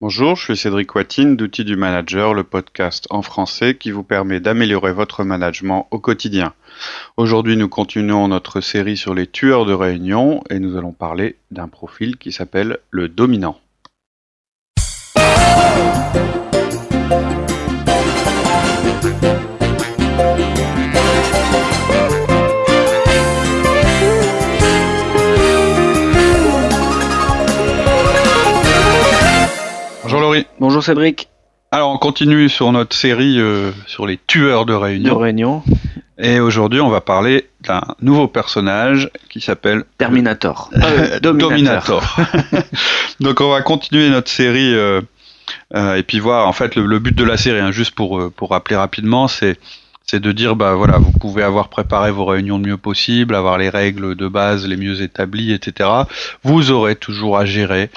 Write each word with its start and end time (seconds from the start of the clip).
Bonjour, 0.00 0.36
je 0.36 0.44
suis 0.44 0.56
Cédric 0.56 0.94
Watine 0.94 1.34
d'Outils 1.34 1.64
du 1.64 1.74
Manager, 1.74 2.32
le 2.32 2.44
podcast 2.44 3.08
en 3.10 3.20
français 3.20 3.74
qui 3.74 3.90
vous 3.90 4.04
permet 4.04 4.38
d'améliorer 4.38 4.92
votre 4.92 5.24
management 5.24 5.88
au 5.90 5.98
quotidien. 5.98 6.54
Aujourd'hui, 7.16 7.56
nous 7.56 7.68
continuons 7.68 8.28
notre 8.28 8.60
série 8.60 8.96
sur 8.96 9.12
les 9.12 9.26
tueurs 9.26 9.66
de 9.66 9.72
réunion 9.72 10.44
et 10.50 10.60
nous 10.60 10.76
allons 10.76 10.92
parler 10.92 11.34
d'un 11.50 11.66
profil 11.66 12.16
qui 12.16 12.30
s'appelle 12.30 12.78
le 12.92 13.08
dominant. 13.08 13.58
Bonjour 30.60 30.82
Cédric. 30.82 31.28
Alors 31.70 31.90
on 31.90 31.98
continue 31.98 32.48
sur 32.48 32.72
notre 32.72 32.96
série 32.96 33.38
euh, 33.40 33.72
sur 33.86 34.06
les 34.06 34.18
tueurs 34.26 34.64
de 34.64 34.72
De 34.72 34.76
réunion. 34.76 35.18
Réunion. 35.18 35.62
Et 36.18 36.40
aujourd'hui 36.40 36.80
on 36.80 36.88
va 36.88 37.00
parler 37.00 37.48
d'un 37.62 37.82
nouveau 38.00 38.26
personnage 38.26 39.10
qui 39.28 39.40
s'appelle 39.40 39.84
Terminator. 39.98 40.70
Euh, 40.74 41.20
Dominator. 41.22 42.16
Donc 43.20 43.40
on 43.40 43.50
va 43.50 43.62
continuer 43.62 44.08
notre 44.10 44.30
série 44.30 44.74
euh, 44.74 45.02
et 45.74 46.02
puis 46.02 46.20
voir 46.20 46.48
en 46.48 46.52
fait 46.52 46.74
le, 46.74 46.86
le 46.86 46.98
but 46.98 47.14
de 47.14 47.24
la 47.24 47.36
série, 47.36 47.60
hein, 47.60 47.70
juste 47.70 47.94
pour 47.94 48.30
pour 48.32 48.50
rappeler 48.50 48.76
rapidement, 48.76 49.28
c'est 49.28 49.58
c'est 50.04 50.20
de 50.20 50.32
dire 50.32 50.56
bah 50.56 50.74
voilà 50.74 50.98
vous 50.98 51.12
pouvez 51.12 51.42
avoir 51.42 51.68
préparé 51.68 52.10
vos 52.10 52.24
réunions 52.24 52.58
le 52.58 52.64
mieux 52.66 52.76
possible, 52.78 53.34
avoir 53.34 53.58
les 53.58 53.68
règles 53.68 54.14
de 54.14 54.28
base 54.28 54.66
les 54.66 54.76
mieux 54.76 55.02
établies, 55.02 55.52
etc. 55.52 55.90
Vous 56.42 56.70
aurez 56.70 56.96
toujours 56.96 57.36
à 57.36 57.44
gérer 57.44 57.90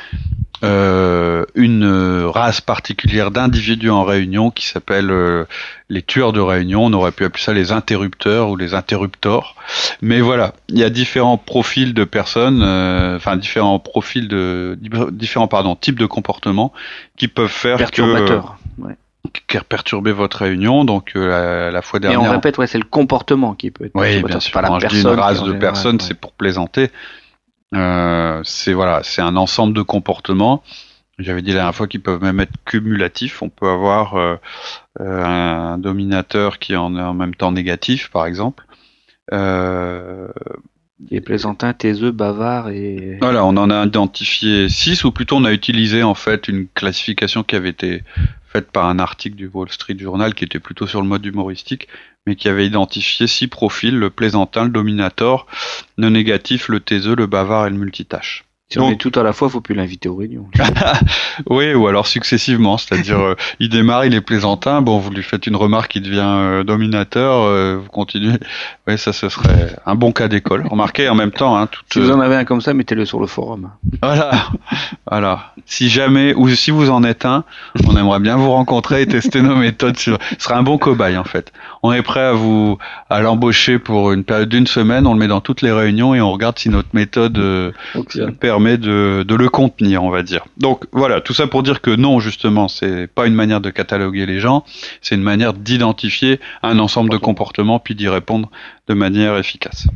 euh, 0.64 1.46
une 1.56 1.84
euh, 1.84 2.30
race 2.30 2.62
particulière 2.62 3.32
d'individus 3.32 3.90
en 3.90 4.04
réunion 4.04 4.52
qui 4.52 4.68
s'appelle 4.68 5.10
euh, 5.10 5.46
les 5.90 6.02
tueurs 6.02 6.34
de 6.34 6.40
réunion. 6.40 6.86
On 6.86 6.94
aurait 6.94 7.12
pu 7.12 7.26
appeler 7.26 7.44
ça 7.44 7.54
les 7.54 7.72
interrupteurs 7.72 8.50
ou 8.50 8.56
les 8.56 8.74
interruptors. 8.74 9.56
Mais 10.02 10.22
voilà, 10.22 10.54
il 10.70 10.78
y 10.78 10.84
a 10.84 10.90
différents 10.90 11.38
profils 11.38 11.94
de 11.94 12.04
personnes, 12.04 12.62
euh, 12.64 13.16
enfin 13.16 13.38
différents 13.38 13.80
profils 13.80 14.28
de 14.28 14.78
différents 15.12 15.48
pardon 15.48 15.76
types 15.76 16.00
de 16.00 16.06
comportements 16.06 16.74
qui 17.18 17.28
peuvent 17.28 17.48
faire. 17.50 17.78
Ouais. 18.78 18.96
que 19.34 19.40
qui 19.58 19.58
perturber 19.70 20.12
votre 20.12 20.38
réunion. 20.40 20.84
Donc 20.86 21.12
euh, 21.16 21.28
la, 21.28 21.72
la 21.72 21.82
fois 21.82 21.98
Et 21.98 22.02
dernière. 22.02 22.22
on 22.22 22.32
répète, 22.32 22.58
ouais, 22.58 22.68
c'est 22.68 22.78
le 22.80 22.84
comportement 22.86 23.54
qui 23.54 23.72
peut 23.72 23.86
être 23.86 23.92
Oui, 23.96 24.22
bien 24.24 24.40
C'est 24.40 24.48
sûr. 24.48 24.54
Pas 24.54 24.62
la 24.62 24.68
Quand 24.70 24.80
je 24.80 24.88
dis 24.88 24.94
personne. 24.96 25.14
une 25.14 25.20
race 25.20 25.44
de 25.44 25.54
personnes, 25.54 25.96
ouais. 25.98 26.02
c'est 26.08 26.14
pour 26.20 26.34
plaisanter. 26.34 26.92
Euh, 27.74 28.42
c'est 28.44 28.74
voilà, 28.74 29.02
c'est 29.04 29.22
un 29.22 29.36
ensemble 29.36 29.74
de 29.74 29.82
comportements. 29.82 30.64
J'avais 31.20 31.42
dit 31.42 31.50
la 31.50 31.56
dernière 31.56 31.76
fois 31.76 31.88
qu'ils 31.88 32.02
peuvent 32.02 32.22
même 32.22 32.40
être 32.40 32.54
cumulatifs. 32.66 33.42
On 33.42 33.50
peut 33.50 33.70
avoir 33.70 34.16
euh, 34.16 34.36
euh, 35.00 35.24
un 35.24 35.78
dominateur 35.78 36.60
qui 36.60 36.76
en 36.76 36.96
est 36.98 37.02
en 37.02 37.14
même 37.14 37.36
temps 37.36 37.52
négatif, 37.52 38.10
par 38.10 38.26
exemple. 38.26 38.66
Euh, 39.32 40.28
Qui 41.08 41.16
est 41.16 41.22
plaisantin, 41.22 41.74
taiseux, 41.74 42.12
bavard 42.12 42.70
et. 42.70 43.18
voilà, 43.22 43.46
on 43.46 43.58
en 43.58 43.70
a 43.70 43.86
identifié 43.86 44.70
six, 44.70 45.04
ou 45.04 45.12
plutôt 45.12 45.38
on 45.38 45.46
a 45.46 45.52
utilisé 45.52 46.04
en 46.04 46.14
fait 46.14 46.48
une 46.48 46.68
classification 46.68 47.44
qui 47.44 47.56
avait 47.56 47.70
été 47.70 48.04
faite 48.52 48.72
par 48.72 48.86
un 48.86 49.00
article 49.00 49.36
du 49.36 49.48
Wall 49.48 49.70
Street 49.70 49.98
Journal 49.98 50.34
qui 50.34 50.44
était 50.44 50.60
plutôt 50.60 50.88
sur 50.88 51.02
le 51.02 51.08
mode 51.08 51.26
humoristique, 51.26 51.88
mais 52.28 52.36
qui 52.36 52.50
avait 52.50 52.68
identifié 52.68 53.28
six 53.28 53.48
profils 53.48 53.98
le 53.98 54.10
plaisantin, 54.10 54.66
le 54.66 54.70
dominator, 54.70 55.48
le 55.98 56.10
négatif, 56.10 56.68
le 56.68 56.80
taiseux, 56.80 57.16
le 57.16 57.28
bavard 57.28 57.68
et 57.68 57.70
le 57.70 57.78
multitâche. 57.78 58.46
Si 58.72 58.80
on 58.80 58.84
Donc- 58.84 58.94
est 58.94 58.96
tout 58.96 59.20
à 59.20 59.24
la 59.24 59.34
fois, 59.34 59.50
faut 59.50 59.60
plus 59.60 59.76
l'inviter 59.76 60.08
aux 60.08 60.16
réunions. 60.16 60.48
Oui, 61.50 61.74
ou 61.74 61.88
alors 61.88 62.08
successivement, 62.08 62.78
c'est-à-dire 62.78 63.20
euh, 63.20 63.36
il 63.60 63.70
démarre, 63.70 64.06
il 64.06 64.14
est 64.14 64.22
plaisantin, 64.22 64.82
bon, 64.82 65.00
vous 65.00 65.10
lui 65.10 65.24
faites 65.24 65.48
une 65.48 65.56
remarque, 65.56 65.96
il 65.96 66.04
devient 66.04 66.22
euh, 66.24 66.64
dominateur, 66.64 67.42
euh, 67.44 67.78
vous 67.82 67.90
continuez. 67.90 68.38
Oui, 68.88 68.98
ça, 68.98 69.12
ce 69.14 69.28
serait 69.30 69.76
un 69.86 69.96
bon 69.96 70.12
cas 70.12 70.28
d'école. 70.28 70.66
Remarquez 70.68 71.10
en 71.10 71.16
même 71.16 71.32
temps, 71.32 71.58
hein, 71.58 71.68
si 71.92 72.00
vous 72.00 72.12
en 72.12 72.20
avez 72.20 72.36
un 72.36 72.46
comme 72.46 72.62
ça, 72.62 72.74
mettez-le 72.74 73.06
sur 73.06 73.20
le 73.20 73.28
forum. 73.28 73.72
Voilà, 74.02 74.32
voilà. 75.10 75.54
Si 75.66 75.90
jamais, 75.90 76.34
ou 76.36 76.48
si 76.50 76.72
vous 76.72 76.90
en 76.90 77.04
êtes 77.04 77.26
un, 77.26 77.44
on 77.88 77.96
aimerait 77.98 78.20
bien 78.20 78.36
vous 78.38 78.52
rencontrer 78.52 79.02
et 79.02 79.08
tester 79.08 79.42
nos 79.42 79.56
méthodes. 79.56 79.98
Sur... 79.98 80.18
Ce 80.38 80.44
sera 80.46 80.58
un 80.58 80.64
bon 80.64 80.78
cobaye 80.78 81.18
en 81.18 81.24
fait. 81.24 81.52
On 81.84 81.92
est 81.92 82.02
prêt 82.02 82.22
à 82.22 82.34
vous 82.34 82.78
à 83.10 83.22
l'embaucher 83.22 83.80
pour 83.80 84.12
une 84.12 84.24
période 84.24 84.50
d'une 84.50 84.68
semaine. 84.68 85.08
On 85.08 85.14
le 85.14 85.20
met 85.20 85.28
dans 85.28 85.42
toutes 85.42 85.62
les 85.62 85.72
réunions 85.72 86.14
et 86.14 86.22
on 86.22 86.32
regarde 86.32 86.60
si 86.60 86.70
notre 86.70 86.90
méthode 86.94 87.38
euh, 87.38 87.72
permet 88.40 88.78
de, 88.78 89.24
de 89.28 89.36
le 89.36 89.50
contenir, 89.50 90.04
on 90.04 90.10
va 90.10 90.22
dire. 90.22 90.46
Donc 90.58 90.86
voilà, 90.92 91.22
tout 91.22 91.34
ça 91.34 91.48
pour 91.48 91.64
dire 91.64 91.82
que 91.82 91.92
non, 91.92 92.20
justement, 92.20 92.68
c'est 92.68 93.08
pas 93.08 93.26
une 93.26 93.34
manière 93.34 93.62
de 93.62 93.70
cataloguer 93.70 94.26
les 94.26 94.40
gens, 94.40 94.64
c'est 95.02 95.16
une 95.16 95.24
manière 95.24 95.54
d'identifier 95.54 96.40
un 96.62 96.78
ensemble 96.80 97.10
de 97.10 97.18
comportements 97.18 97.80
puis 97.80 97.96
d'y 97.96 98.08
répondre 98.08 98.50
de 98.88 98.94
manière 98.94 99.38
efficace. 99.38 99.88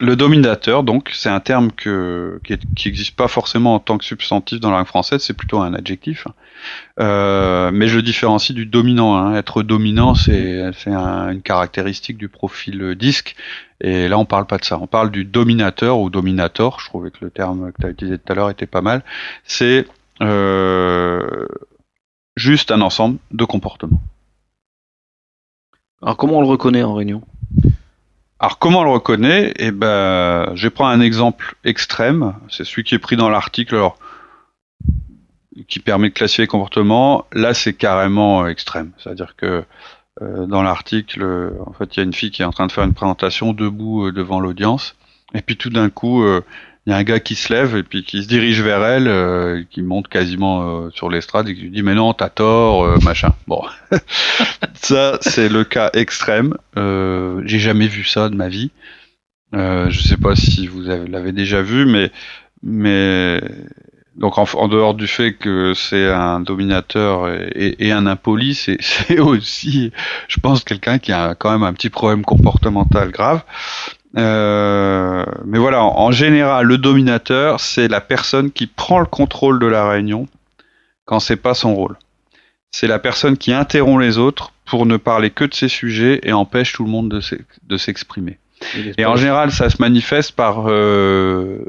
Le 0.00 0.14
dominateur, 0.14 0.84
donc, 0.84 1.10
c'est 1.12 1.28
un 1.28 1.40
terme 1.40 1.72
qui, 1.72 1.88
est- 1.88 2.74
qui 2.76 2.86
existe 2.88 3.16
pas 3.16 3.26
forcément 3.26 3.74
en 3.74 3.80
tant 3.80 3.98
que 3.98 4.04
substantif 4.04 4.60
dans 4.60 4.70
la 4.70 4.76
langue 4.78 4.86
française, 4.86 5.22
c'est 5.22 5.34
plutôt 5.36 5.58
un 5.58 5.74
adjectif. 5.74 6.28
Euh, 7.00 7.70
mais 7.72 7.88
je 7.88 7.98
différencie 7.98 8.54
du 8.54 8.64
dominant. 8.64 9.16
hein. 9.16 9.34
Être 9.34 9.62
dominant, 9.64 10.14
c'est 10.14 10.70
c'est 10.74 10.92
un- 10.92 11.30
une 11.30 11.42
caractéristique 11.42 12.16
du 12.16 12.28
profil 12.28 12.94
disque. 12.94 13.34
Et 13.80 14.06
là, 14.08 14.18
on 14.18 14.24
parle 14.24 14.46
pas 14.46 14.58
de 14.58 14.64
ça. 14.64 14.78
On 14.80 14.86
parle 14.86 15.10
du 15.10 15.24
dominateur 15.24 15.98
ou 15.98 16.10
dominator. 16.10 16.78
Je 16.80 16.86
trouvais 16.86 17.10
que 17.10 17.18
le 17.24 17.30
terme 17.30 17.72
que 17.72 17.80
tu 17.80 17.86
as 17.86 17.90
utilisé 17.90 18.18
tout 18.18 18.32
à 18.32 18.36
l'heure 18.36 18.50
était 18.50 18.66
pas 18.66 18.82
mal. 18.82 19.02
C'est 19.44 19.86
euh, 20.22 21.46
juste 22.36 22.70
un 22.70 22.80
ensemble 22.82 23.18
de 23.32 23.44
comportements. 23.44 24.00
Alors 26.02 26.16
comment 26.16 26.38
on 26.38 26.40
le 26.42 26.46
reconnaît 26.48 26.82
en 26.82 26.94
réunion? 26.94 27.22
Alors 28.40 28.58
comment 28.58 28.80
on 28.80 28.84
le 28.84 28.90
reconnaît 28.90 29.52
Eh 29.56 29.72
ben, 29.72 30.52
je 30.54 30.68
prends 30.68 30.86
un 30.86 31.00
exemple 31.00 31.56
extrême. 31.64 32.34
C'est 32.50 32.64
celui 32.64 32.84
qui 32.84 32.94
est 32.94 33.00
pris 33.00 33.16
dans 33.16 33.28
l'article. 33.28 33.90
Qui 35.66 35.80
permet 35.80 36.10
de 36.10 36.14
classifier 36.14 36.44
les 36.44 36.48
comportements. 36.48 37.26
Là, 37.32 37.52
c'est 37.52 37.74
carrément 37.74 38.44
euh, 38.44 38.48
extrême. 38.48 38.92
C'est-à-dire 38.98 39.34
que 39.36 39.64
euh, 40.22 40.46
dans 40.46 40.62
l'article, 40.62 41.52
en 41.66 41.72
fait, 41.72 41.96
il 41.96 41.98
y 41.98 42.00
a 42.00 42.04
une 42.04 42.12
fille 42.12 42.30
qui 42.30 42.42
est 42.42 42.44
en 42.44 42.52
train 42.52 42.68
de 42.68 42.72
faire 42.72 42.84
une 42.84 42.94
présentation 42.94 43.52
debout 43.52 44.06
euh, 44.06 44.12
devant 44.12 44.38
l'audience, 44.38 44.94
et 45.34 45.42
puis 45.42 45.56
tout 45.56 45.70
d'un 45.70 45.90
coup, 45.90 46.24
il 46.88 46.92
y 46.92 46.94
a 46.94 46.96
un 46.96 47.02
gars 47.04 47.20
qui 47.20 47.34
se 47.34 47.52
lève 47.52 47.76
et 47.76 47.82
puis 47.82 48.02
qui 48.02 48.22
se 48.22 48.28
dirige 48.28 48.62
vers 48.62 48.82
elle, 48.82 49.08
euh, 49.08 49.62
qui 49.70 49.82
monte 49.82 50.08
quasiment 50.08 50.86
euh, 50.86 50.90
sur 50.94 51.10
l'estrade 51.10 51.46
et 51.46 51.54
qui 51.54 51.60
lui 51.60 51.70
dit 51.70 51.82
mais 51.82 51.94
non, 51.94 52.14
t'as 52.14 52.30
tort, 52.30 52.82
euh, 52.84 52.96
machin. 53.02 53.34
Bon, 53.46 53.62
ça 54.74 55.18
c'est 55.20 55.50
le 55.50 55.64
cas 55.64 55.90
extrême. 55.92 56.54
Euh, 56.78 57.42
J'ai 57.44 57.58
jamais 57.58 57.88
vu 57.88 58.04
ça 58.04 58.30
de 58.30 58.34
ma 58.34 58.48
vie. 58.48 58.70
Euh, 59.54 59.90
je 59.90 60.00
sais 60.00 60.16
pas 60.16 60.34
si 60.34 60.66
vous 60.66 60.88
avez- 60.88 61.08
l'avez 61.08 61.32
déjà 61.32 61.60
vu, 61.60 61.84
mais 61.84 62.10
mais 62.62 63.40
donc 64.16 64.38
en, 64.38 64.44
en 64.54 64.68
dehors 64.68 64.94
du 64.94 65.06
fait 65.06 65.34
que 65.34 65.74
c'est 65.74 66.08
un 66.10 66.40
dominateur 66.40 67.28
et, 67.30 67.48
et- 67.54 67.86
et 67.88 67.92
un 67.92 68.06
impoli, 68.06 68.54
c'est 68.54 68.78
aussi, 69.20 69.92
je 70.28 70.40
pense, 70.40 70.64
quelqu'un 70.64 70.98
qui 70.98 71.12
a 71.12 71.34
quand 71.34 71.52
même 71.52 71.62
un 71.64 71.72
petit 71.74 71.90
problème 71.90 72.24
comportemental 72.24 73.10
grave. 73.10 73.42
Euh, 74.16 75.24
mais 75.44 75.58
voilà, 75.58 75.84
en, 75.84 76.10
général, 76.10 76.66
le 76.66 76.78
dominateur, 76.78 77.60
c'est 77.60 77.88
la 77.88 78.00
personne 78.00 78.50
qui 78.50 78.66
prend 78.66 79.00
le 79.00 79.06
contrôle 79.06 79.58
de 79.58 79.66
la 79.66 79.88
réunion 79.88 80.28
quand 81.04 81.20
c'est 81.20 81.36
pas 81.36 81.54
son 81.54 81.74
rôle. 81.74 81.96
C'est 82.70 82.86
la 82.86 82.98
personne 82.98 83.36
qui 83.36 83.52
interrompt 83.52 84.00
les 84.00 84.18
autres 84.18 84.52
pour 84.64 84.86
ne 84.86 84.96
parler 84.96 85.30
que 85.30 85.44
de 85.44 85.54
ses 85.54 85.68
sujets 85.68 86.20
et 86.22 86.32
empêche 86.32 86.72
tout 86.72 86.84
le 86.84 86.90
monde 86.90 87.22
de 87.62 87.76
s'exprimer. 87.76 88.38
Et 88.96 89.06
en 89.06 89.16
général, 89.16 89.52
ça 89.52 89.70
se 89.70 89.80
manifeste 89.80 90.32
par 90.32 90.68
euh, 90.68 91.64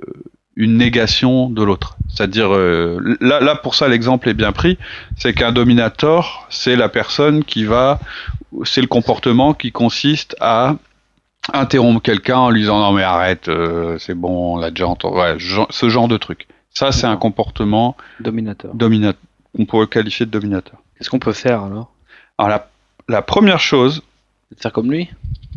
une 0.56 0.78
négation 0.78 1.50
de 1.50 1.64
l'autre. 1.64 1.98
C'est-à-dire, 2.10 2.54
euh, 2.54 3.18
là, 3.22 3.40
là, 3.40 3.56
pour 3.56 3.76
ça, 3.76 3.88
l'exemple 3.88 4.28
est 4.30 4.34
bien 4.34 4.52
pris. 4.52 4.78
C'est 5.18 5.34
qu'un 5.34 5.52
dominator, 5.52 6.48
c'est 6.50 6.76
la 6.76 6.90
personne 6.90 7.44
qui 7.44 7.64
va, 7.64 8.00
c'est 8.64 8.82
le 8.82 8.88
comportement 8.88 9.54
qui 9.54 9.72
consiste 9.72 10.36
à 10.42 10.76
interrompre 11.54 12.02
quelqu'un 12.02 12.38
en 12.38 12.50
lui 12.50 12.62
disant 12.62 12.80
non 12.80 12.92
mais 12.92 13.04
arrête, 13.04 13.48
euh, 13.50 13.98
c'est 14.00 14.14
bon, 14.16 14.56
on 14.56 14.58
l'a 14.58 14.70
déjà 14.72 14.88
entendu. 14.88 15.18
Ouais, 15.18 15.38
ce 15.70 15.90
genre 15.90 16.08
de 16.08 16.18
truc. 16.18 16.48
Ça, 16.72 16.92
c'est 16.92 17.08
un 17.08 17.18
comportement 17.18 17.98
Dominateur. 18.20 18.74
dominateur 18.74 19.20
qu'on 19.56 19.66
pourrait 19.66 19.88
qualifier 19.88 20.26
de 20.26 20.32
dominateur. 20.32 20.80
Qu'est-ce 20.98 21.10
qu'on 21.10 21.20
peut 21.20 21.34
faire 21.34 21.64
alors? 21.64 21.92
Alors 22.38 22.50
la, 22.50 22.70
la 23.08 23.22
première 23.22 23.60
chose, 23.60 24.04
De 24.56 24.60
Faire 24.62 24.72
comme 24.72 24.92
lui? 24.92 25.10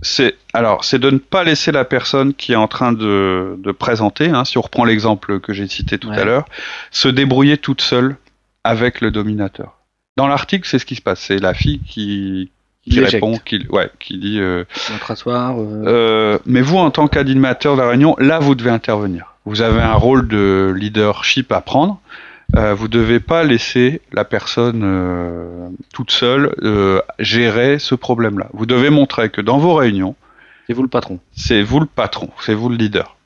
c'est 0.05 0.37
alors 0.53 0.85
c'est 0.85 0.99
de 0.99 1.11
ne 1.11 1.19
pas 1.19 1.45
laisser 1.45 1.71
la 1.71 1.85
personne 1.85 2.35
qui 2.35 2.53
est 2.53 2.57
en 2.57 2.67
train 2.67 2.93
de, 2.93 3.57
de 3.59 3.73
présenter, 3.73 4.31
hein, 4.31 4.45
si 4.45 4.59
on 4.59 4.63
reprend 4.63 4.85
l'exemple 4.85 5.39
que 5.41 5.53
j'ai 5.53 5.69
cité 5.69 5.99
tout 5.99 6.11
à 6.11 6.25
l'heure, 6.25 6.47
se 6.91 7.09
débrouiller 7.09 7.57
toute 7.59 7.83
seule 7.83 8.17
avec 8.65 9.01
le 9.01 9.11
dominateur. 9.11 9.79
Dans 10.17 10.27
l'article, 10.27 10.67
c'est 10.69 10.79
ce 10.79 10.87
qui 10.87 10.95
se 10.97 11.03
passe. 11.03 11.21
C'est 11.21 11.39
la 11.39 11.55
fille 11.55 11.81
qui, 11.81 12.51
qui 12.91 13.01
répond, 13.01 13.39
qui, 13.45 13.67
ouais, 13.71 13.91
qui 14.01 14.19
dit 14.19 14.39
euh, 14.41 14.65
Notre 14.91 15.11
asseoir. 15.13 15.59
euh, 15.59 15.85
euh, 15.87 16.39
mais 16.47 16.61
vous, 16.63 16.79
en 16.79 16.91
tant 16.91 17.09
qu'animateur 17.09 17.77
de 17.77 17.81
la 17.81 17.89
réunion, 17.89 18.17
là, 18.19 18.39
vous 18.39 18.55
devez 18.55 18.71
intervenir. 18.71 19.35
Vous 19.45 19.61
avez 19.63 19.81
un 19.81 19.95
rôle 19.95 20.29
de 20.29 20.73
leadership 20.77 21.51
à 21.53 21.61
prendre. 21.61 22.01
euh, 22.57 22.75
vous 22.75 22.89
devez 22.89 23.19
pas 23.21 23.45
laisser 23.45 24.01
la 24.13 24.25
personne 24.25 24.83
euh, 24.85 25.69
toute 25.95 26.11
seule 26.11 26.55
euh, 26.63 27.01
gérer 27.19 27.79
ce 27.79 27.95
problème-là. 27.95 28.49
Vous 28.53 28.67
devez 28.67 28.91
montrer 28.91 29.31
que 29.31 29.41
dans 29.41 29.59
vos 29.59 29.75
réunions, 29.75 30.15
C'est 30.69 30.75
vous 30.75 30.83
le 30.83 30.89
patron. 30.89 31.19
c'est 31.35 31.63
vous 31.63 31.81
le 31.81 31.87
patron, 31.87 32.31
c'est 32.41 32.55
vous 32.55 32.69
le 32.69 32.77
leader. 32.77 33.17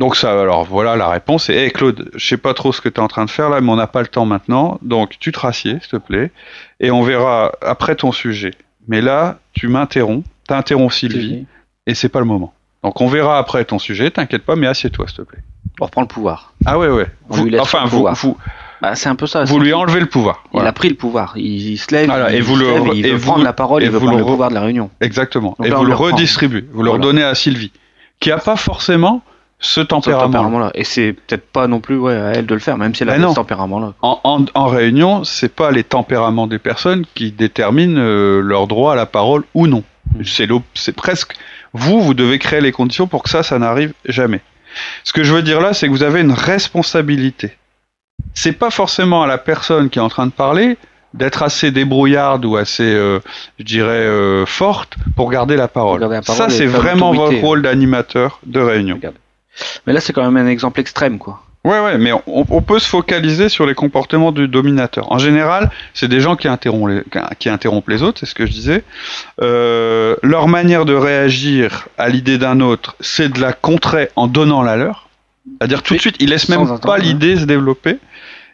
Donc 0.00 0.16
ça, 0.16 0.40
alors 0.40 0.64
voilà 0.64 0.96
la 0.96 1.08
réponse. 1.10 1.50
Et 1.50 1.54
hey 1.54 1.70
Claude, 1.70 2.10
je 2.16 2.26
sais 2.26 2.38
pas 2.38 2.54
trop 2.54 2.72
ce 2.72 2.80
que 2.80 2.88
tu 2.88 2.96
es 2.96 3.00
en 3.00 3.06
train 3.08 3.26
de 3.26 3.30
faire 3.30 3.50
là, 3.50 3.60
mais 3.60 3.70
on 3.70 3.76
n'a 3.76 3.86
pas 3.86 4.00
le 4.00 4.08
temps 4.08 4.24
maintenant. 4.24 4.78
Donc 4.82 5.16
tu 5.20 5.30
te 5.30 5.38
rassieds, 5.38 5.78
s'il 5.80 5.90
te 5.90 5.96
plaît, 5.98 6.30
et 6.80 6.90
on 6.90 7.02
verra 7.02 7.52
après 7.60 7.94
ton 7.94 8.10
sujet. 8.10 8.52
Mais 8.88 9.02
là, 9.02 9.38
tu 9.52 9.68
m'interromps, 9.68 10.24
t'interromps 10.48 10.96
Sylvie, 10.96 11.46
et 11.86 11.94
c'est 11.94 12.08
pas 12.08 12.18
le 12.18 12.24
moment. 12.24 12.54
Donc 12.82 12.98
on 13.02 13.08
verra 13.08 13.36
après 13.38 13.64
ton 13.66 13.78
sujet. 13.78 14.10
T'inquiète 14.10 14.42
pas, 14.44 14.56
mais 14.56 14.66
assieds-toi, 14.66 15.06
s'il 15.06 15.18
te 15.18 15.22
plaît. 15.22 15.40
On 15.80 15.84
reprend 15.84 16.00
le 16.00 16.06
pouvoir. 16.08 16.54
Ah 16.64 16.78
ouais, 16.78 16.88
ouais. 16.88 17.06
On 17.28 17.36
Vous- 17.36 17.44
lui 17.44 17.50
laisse 17.50 17.60
enfin, 17.60 17.80
le 17.84 17.90
vous, 17.90 17.96
pouvoir. 17.98 18.14
vous, 18.14 18.36
Bah, 18.80 18.94
c'est 18.94 19.10
un 19.10 19.14
peu 19.16 19.26
ça. 19.26 19.44
vous 19.44 19.58
lui 19.60 19.74
enlevez 19.74 20.00
le 20.00 20.06
pouvoir. 20.06 20.44
Il 20.54 20.60
a 20.60 20.72
pris 20.72 20.88
le 20.88 20.94
pouvoir. 20.94 21.34
Il, 21.36 21.44
il 21.72 21.76
se 21.78 21.94
lève, 21.94 22.06
Voilà, 22.08 22.30
il, 22.32 22.36
et 22.36 22.40
vous 22.40 22.56
le 22.56 22.64
lève, 22.66 22.82
re- 22.84 22.92
il 22.96 23.04
et 23.04 23.10
veut 23.10 23.16
vous 23.18 23.22
prendre 23.26 23.38
le- 23.40 23.44
la 23.44 23.52
parole, 23.52 23.82
et 23.82 23.86
il 23.86 23.92
veut 23.92 23.98
vous 23.98 24.06
prendre 24.06 24.18
le 24.18 24.24
le 24.24 24.30
pouvoir 24.30 24.48
de 24.48 24.54
la 24.54 24.62
réunion. 24.62 24.90
Exactement. 25.02 25.54
Donc 25.58 25.66
et 25.66 25.70
là, 25.70 25.76
vous 25.76 25.84
le 25.84 25.94
redistribuez. 25.94 26.64
Vous 26.72 26.82
le 26.82 26.90
redonnez 26.90 27.22
à 27.22 27.34
Sylvie, 27.34 27.70
qui 28.18 28.30
a 28.32 28.38
pas 28.38 28.56
forcément 28.56 29.22
ce 29.60 29.80
Ce 29.80 29.80
tempérament. 29.82 30.24
tempérament-là. 30.24 30.70
Et 30.74 30.84
c'est 30.84 31.12
peut-être 31.12 31.46
pas 31.50 31.66
non 31.66 31.80
plus 31.80 31.98
ouais, 31.98 32.14
à 32.14 32.32
elle 32.32 32.46
de 32.46 32.54
le 32.54 32.60
faire, 32.60 32.78
même 32.78 32.94
si 32.94 33.02
elle 33.02 33.10
a 33.10 33.18
Ben 33.18 33.28
ce 33.28 33.34
tempérament-là. 33.34 33.92
En, 34.02 34.18
en, 34.24 34.44
en 34.54 34.66
réunion, 34.66 35.22
c'est 35.24 35.54
pas 35.54 35.70
les 35.70 35.84
tempéraments 35.84 36.46
des 36.46 36.58
personnes 36.58 37.04
qui 37.14 37.30
déterminent 37.30 38.00
euh, 38.00 38.40
leur 38.40 38.66
droit 38.66 38.94
à 38.94 38.96
la 38.96 39.06
parole 39.06 39.44
ou 39.54 39.66
non. 39.66 39.84
Mm. 40.16 40.56
C'est 40.74 40.92
presque 40.92 41.34
vous, 41.72 42.00
vous 42.00 42.14
devez 42.14 42.38
créer 42.38 42.60
les 42.60 42.72
conditions 42.72 43.06
pour 43.06 43.22
que 43.22 43.30
ça, 43.30 43.42
ça 43.42 43.58
n'arrive 43.58 43.92
jamais. 44.04 44.40
Ce 45.04 45.12
que 45.12 45.24
je 45.24 45.34
veux 45.34 45.42
dire 45.42 45.60
là, 45.60 45.72
c'est 45.72 45.86
que 45.86 45.92
vous 45.92 46.02
avez 46.02 46.20
une 46.20 46.32
responsabilité. 46.32 47.56
C'est 48.34 48.52
pas 48.52 48.70
forcément 48.70 49.22
à 49.22 49.26
la 49.26 49.38
personne 49.38 49.90
qui 49.90 49.98
est 49.98 50.02
en 50.02 50.08
train 50.08 50.26
de 50.26 50.32
parler 50.32 50.76
d'être 51.12 51.42
assez 51.42 51.70
débrouillarde 51.72 52.44
ou 52.44 52.56
assez, 52.56 52.84
euh, 52.84 53.18
je 53.58 53.64
dirais, 53.64 53.88
euh, 53.90 54.46
forte 54.46 54.94
pour 55.16 55.30
garder 55.30 55.56
la 55.56 55.66
parole. 55.68 55.98
Pour 55.98 56.08
garder 56.08 56.16
la 56.16 56.22
parole 56.22 56.50
ça, 56.50 56.56
c'est 56.56 56.66
vraiment 56.66 57.12
votre 57.12 57.36
rôle 57.40 57.62
d'animateur 57.62 58.38
de 58.46 58.60
réunion. 58.60 58.96
Regarde. 58.96 59.16
Mais 59.86 59.92
là, 59.92 60.00
c'est 60.00 60.12
quand 60.12 60.24
même 60.24 60.36
un 60.36 60.48
exemple 60.48 60.80
extrême, 60.80 61.18
quoi. 61.18 61.42
Ouais, 61.62 61.78
ouais, 61.78 61.98
mais 61.98 62.12
on, 62.12 62.22
on 62.26 62.62
peut 62.62 62.78
se 62.78 62.88
focaliser 62.88 63.50
sur 63.50 63.66
les 63.66 63.74
comportements 63.74 64.32
du 64.32 64.48
dominateur. 64.48 65.12
En 65.12 65.18
général, 65.18 65.70
c'est 65.92 66.08
des 66.08 66.20
gens 66.20 66.34
qui 66.34 66.48
interrompent 66.48 66.88
les, 66.88 67.02
qui 67.38 67.50
interrompent 67.50 67.90
les 67.90 68.02
autres, 68.02 68.20
c'est 68.20 68.26
ce 68.26 68.34
que 68.34 68.46
je 68.46 68.52
disais. 68.52 68.82
Euh, 69.42 70.16
leur 70.22 70.48
manière 70.48 70.86
de 70.86 70.94
réagir 70.94 71.88
à 71.98 72.08
l'idée 72.08 72.38
d'un 72.38 72.60
autre, 72.60 72.96
c'est 73.00 73.28
de 73.28 73.40
la 73.40 73.52
contrer 73.52 74.08
en 74.16 74.26
donnant 74.26 74.62
la 74.62 74.76
leur. 74.76 75.08
C'est-à-dire 75.58 75.82
tout 75.82 75.94
de 75.94 76.00
suite, 76.00 76.16
ils 76.18 76.30
laissent 76.30 76.48
même 76.48 76.78
pas 76.78 76.94
hein. 76.94 76.98
l'idée 76.98 77.36
se 77.36 77.44
développer. 77.44 77.98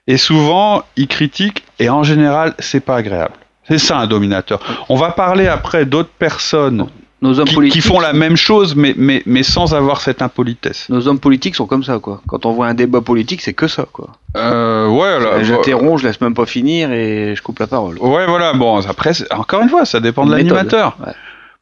Et 0.09 0.17
souvent, 0.17 0.83
ils 0.97 1.09
critiquent, 1.09 1.65
et 1.79 1.89
en 1.89 2.03
général, 2.03 2.55
c'est 2.59 2.81
pas 2.81 2.97
agréable. 2.97 3.35
C'est 3.69 3.79
ça 3.79 3.99
un 3.99 4.07
dominateur. 4.09 4.61
On 4.89 4.97
va 4.97 5.11
parler 5.11 5.47
après 5.47 5.85
d'autres 5.85 6.11
personnes 6.19 6.89
Nos 7.27 7.39
hommes 7.41 7.45
qui, 7.47 7.51
qui 7.51 7.57
politiques. 7.57 7.83
font 7.83 8.01
la 8.01 8.13
même 8.13 8.37
chose, 8.37 8.75
mais, 8.77 8.95
mais, 8.97 9.23
mais 9.27 9.43
sans 9.43 9.75
avoir 9.75 10.01
cette 10.01 10.23
impolitesse. 10.23 10.89
Nos 10.89 11.09
hommes 11.09 11.19
politiques 11.19 11.55
sont 11.57 11.67
comme 11.67 11.83
ça, 11.85 11.99
quoi. 11.99 12.23
Quand 12.29 12.47
on 12.47 12.53
voit 12.53 12.67
un 12.69 12.75
débat 12.75 13.01
politique, 13.01 13.41
c'est 13.43 13.53
que 13.55 13.67
ça, 13.69 13.87
quoi. 13.93 14.11
Euh, 14.37 14.89
ouais, 14.89 15.19
là, 15.19 15.43
J'interromps, 15.43 16.01
je 16.01 16.07
laisse 16.07 16.21
même 16.21 16.35
pas 16.35 16.47
finir 16.47 16.93
et 16.93 17.35
je 17.35 17.43
coupe 17.43 17.59
la 17.59 17.67
parole. 17.67 17.99
Ouais, 17.99 18.27
voilà. 18.27 18.53
Bon, 18.53 18.79
après, 18.87 19.13
encore 19.33 19.63
une 19.63 19.69
fois, 19.69 19.85
ça 19.85 20.01
dépend 20.01 20.25
de 20.25 20.31
Une 20.33 20.37
l'animateur. 20.39 20.97
Ouais. 21.05 21.13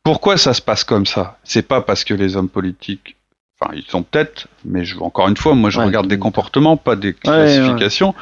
Pourquoi 0.02 0.36
ça 0.36 0.52
se 0.52 0.60
passe 0.60 0.84
comme 0.84 1.06
ça? 1.06 1.38
C'est 1.44 1.66
pas 1.66 1.80
parce 1.80 2.04
que 2.04 2.12
les 2.14 2.36
hommes 2.36 2.50
politiques, 2.50 3.16
enfin, 3.58 3.72
ils 3.74 3.84
sont 3.88 4.02
peut-être, 4.02 4.48
mais 4.64 4.84
je, 4.84 4.98
encore 4.98 5.28
une 5.28 5.36
fois, 5.36 5.54
moi, 5.54 5.70
je 5.70 5.78
Ouais. 5.78 5.86
regarde 5.86 6.08
des 6.08 6.18
comportements, 6.18 6.76
pas 6.76 6.94
des 6.96 7.14
classifications. 7.14 8.14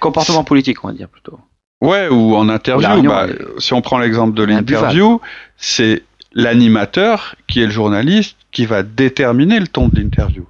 Comportement 0.00 0.42
politique, 0.44 0.84
on 0.84 0.88
va 0.88 0.94
dire 0.94 1.08
plutôt. 1.08 1.38
Ouais, 1.80 2.08
ou 2.08 2.34
en 2.34 2.48
interview. 2.48 3.02
Bah, 3.08 3.26
si 3.58 3.74
on 3.74 3.82
prend 3.82 3.98
l'exemple 3.98 4.34
de 4.34 4.42
l'interview, 4.42 5.20
c'est 5.56 6.02
l'animateur 6.34 7.36
qui 7.46 7.62
est 7.62 7.66
le 7.66 7.70
journaliste 7.72 8.36
qui 8.52 8.66
va 8.66 8.82
déterminer 8.82 9.58
le 9.60 9.66
ton 9.66 9.88
de 9.88 9.98
l'interview. 10.00 10.46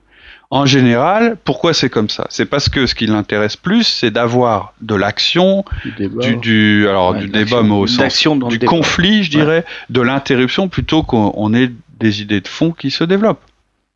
En 0.51 0.67
général, 0.67 1.37
pourquoi 1.45 1.73
c'est 1.75 1.89
comme 1.91 2.09
ça? 2.09 2.27
C'est 2.31 2.45
parce 2.45 2.69
que 2.69 2.87
ce 2.87 2.95
qui 2.95 3.07
l'intéresse 3.07 3.57
plus, 3.57 3.83
c'est 3.85 4.11
d'avoir 4.13 4.75
de 4.83 4.95
l'action, 4.95 5.65
Du 5.85 5.91
débat. 5.93 6.21
du, 6.23 6.37
du 6.37 6.89
alors 6.89 7.11
Ouais, 7.13 7.21
du 7.21 7.29
d'action- 7.29 7.57
débat, 7.59 7.69
mais 7.69 7.75
au 7.81 7.87
sens 7.87 8.29
du 8.49 8.59
débat. 8.59 8.71
conflit, 8.71 9.25
je 9.25 9.31
dirais, 9.31 9.65
de 9.91 10.01
l'interruption, 10.01 10.69
plutôt 10.69 11.03
qu'on 11.03 11.33
on 11.35 11.55
ait 11.55 11.71
des 11.99 12.23
idées 12.23 12.41
de 12.41 12.47
fond 12.49 12.71
qui 12.71 12.91
se 12.91 13.03
développent. 13.05 13.43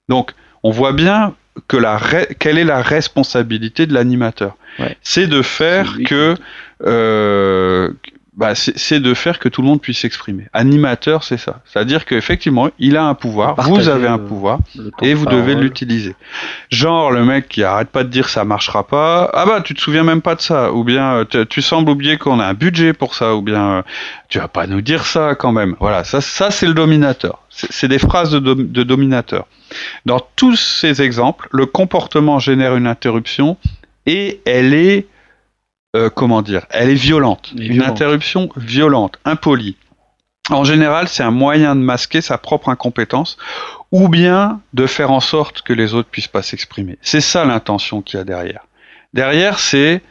Donc, 0.09 0.33
on 0.65 0.71
voit 0.71 0.93
bien 0.93 1.35
que 1.69 1.77
la 1.77 1.97
re- 1.99 2.35
quelle 2.39 2.59
est 2.59 2.65
la 2.65 2.83
responsabilité 2.83 3.87
de 3.87 3.95
l'animateur. 3.95 4.57
Ouais. 4.81 4.97
C'est 5.03 5.27
de 5.29 5.43
faire 5.43 5.97
que 6.07 6.35
euh, 6.85 7.91
bah, 8.39 8.55
c'est 8.55 9.01
de 9.01 9.15
faire 9.15 9.41
que 9.41 9.49
tout 9.49 9.63
le 9.63 9.67
monde 9.67 9.81
puisse 9.83 9.99
s'exprimer. 9.99 10.45
Animateur, 10.53 11.25
c'est 11.25 11.39
ça. 11.39 11.61
C'est-à-dire 11.67 12.05
qu'effectivement, 12.05 12.69
il 12.79 12.97
a 12.97 13.05
un 13.05 13.15
pouvoir, 13.15 13.61
vous 13.63 13.89
avez 13.89 14.07
un 14.07 14.19
pouvoir, 14.19 14.61
et 15.03 15.13
vous 15.13 15.27
devez 15.27 15.57
l'utiliser. 15.57 16.15
Genre 16.71 17.11
le 17.11 17.25
mec 17.25 17.49
qui 17.49 17.65
arrête 17.65 17.89
pas 17.89 18.05
de 18.05 18.09
dire 18.11 18.29
ça 18.29 18.45
marchera 18.45 18.87
pas. 18.87 19.29
Ah 19.35 19.45
bah 19.45 19.61
tu 19.61 19.75
te 19.75 19.81
souviens 19.81 20.05
même 20.05 20.23
pas 20.23 20.37
de 20.37 20.41
ça. 20.41 20.73
Ou 20.73 20.85
bien 20.85 21.25
euh, 21.35 21.45
tu- 21.51 21.63
sembles 21.63 21.91
oublier 21.91 22.17
qu'on 22.17 22.39
a 22.39 22.47
un 22.47 22.55
budget 22.55 22.93
pour 22.93 23.17
ça. 23.17 23.35
Ou 23.35 23.43
bien 23.43 23.71
euh, 23.71 23.83
tu 24.29 24.39
vas 24.39 24.47
pas 24.47 24.69
nous 24.69 24.83
dire 24.83 25.05
ça 25.05 25.35
quand 25.35 25.51
même. 25.51 25.75
Voilà, 25.81 26.05
ça, 26.05 26.21
ça 26.21 26.53
c'est 26.53 26.67
le 26.67 26.75
dominateur. 26.75 27.43
C'est 27.49 27.89
des 27.89 27.99
phrases 27.99 28.31
de, 28.31 28.39
de 28.55 28.83
dominateur. 28.85 29.47
Dans 30.07 30.21
tous 30.37 30.55
ces 30.55 31.03
exemples, 31.03 31.49
le 31.51 31.67
comportement 31.67 32.39
génère 32.39 32.77
une 32.77 32.87
interruption 32.87 33.57
et 34.07 34.41
elle 34.47 34.75
est 34.75 35.09
euh, 35.97 36.11
comment 36.11 36.43
dire 36.43 36.67
Elle 36.71 36.91
est 36.91 36.95
violente. 36.95 37.51
Elle 37.55 37.63
est 37.63 37.67
une 37.67 37.73
violente. 37.75 37.91
interruption 37.91 38.49
violente, 38.57 39.19
impolie. 39.25 39.77
En 40.51 40.65
général, 40.65 41.09
c'est 41.09 41.23
un 41.23 41.31
moyen 41.31 41.77
de 41.77 41.81
masquer 41.81 42.21
sa 42.21 42.39
propre 42.39 42.71
incompétence 42.71 43.37
ou 43.93 44.09
bien 44.09 44.61
de 44.73 44.87
faire 44.87 45.11
en 45.11 45.21
sorte 45.21 45.63
que 45.63 45.73
les 45.73 45.95
autres 45.95 46.09
puissent 46.09 46.29
pas 46.29 46.43
s'exprimer. 46.43 46.99
C'est 47.03 47.21
ça 47.21 47.45
l'intention 47.45 48.01
qu'il 48.03 48.19
y 48.19 48.21
a 48.21 48.25
derrière. 48.25 48.63
Derrière, 49.13 49.59
c'est 49.59 50.03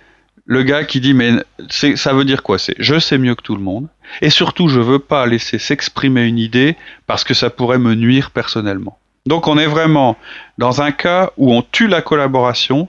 le 0.46 0.64
gars 0.64 0.84
qui 0.84 1.00
dit 1.00 1.14
mais 1.14 1.34
ça 1.70 2.14
veut 2.14 2.26
dire 2.26 2.42
quoi? 2.44 2.58
C'est 2.58 2.76
je 2.80 3.00
sais 3.00 3.18
mieux 3.18 3.36
que 3.36 3.42
tout 3.42 3.56
le 3.56 3.62
monde 3.62 3.88
et 4.22 4.30
surtout 4.30 4.70
je 4.70 4.80
veux 4.80 5.00
pas 5.00 5.26
laisser 5.26 5.60
s'exprimer 5.60 6.24
une 6.24 6.40
idée 6.40 6.76
parce 7.06 7.24
que 7.24 7.34
ça 7.34 7.50
pourrait 7.50 7.80
me 7.80 7.96
nuire 7.96 8.32
personnellement. 8.32 8.98
Donc 9.26 9.48
on 9.48 9.58
est 9.58 9.68
vraiment 9.68 10.18
dans 10.58 10.82
un 10.82 10.92
cas 10.92 11.32
où 11.36 11.54
on 11.54 11.62
tue 11.62 11.88
la 11.88 12.02
collaboration, 12.02 12.88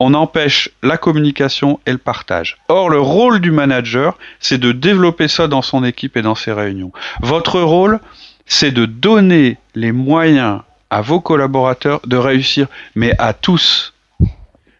on 0.00 0.14
empêche 0.14 0.70
la 0.82 0.96
communication 0.96 1.80
et 1.86 1.92
le 1.92 1.98
partage. 1.98 2.58
Or 2.68 2.88
le 2.88 3.00
rôle 3.00 3.40
du 3.40 3.50
manager, 3.50 4.16
c'est 4.38 4.58
de 4.58 4.72
développer 4.72 5.28
ça 5.28 5.48
dans 5.48 5.62
son 5.62 5.84
équipe 5.84 6.16
et 6.16 6.22
dans 6.22 6.34
ses 6.36 6.52
réunions. 6.52 6.92
Votre 7.20 7.60
rôle, 7.60 8.00
c'est 8.46 8.70
de 8.70 8.86
donner 8.86 9.58
les 9.74 9.92
moyens 9.92 10.60
à 10.90 11.02
vos 11.02 11.20
collaborateurs 11.20 12.00
de 12.06 12.16
réussir, 12.16 12.68
mais 12.94 13.12
à 13.18 13.32
tous. 13.32 13.92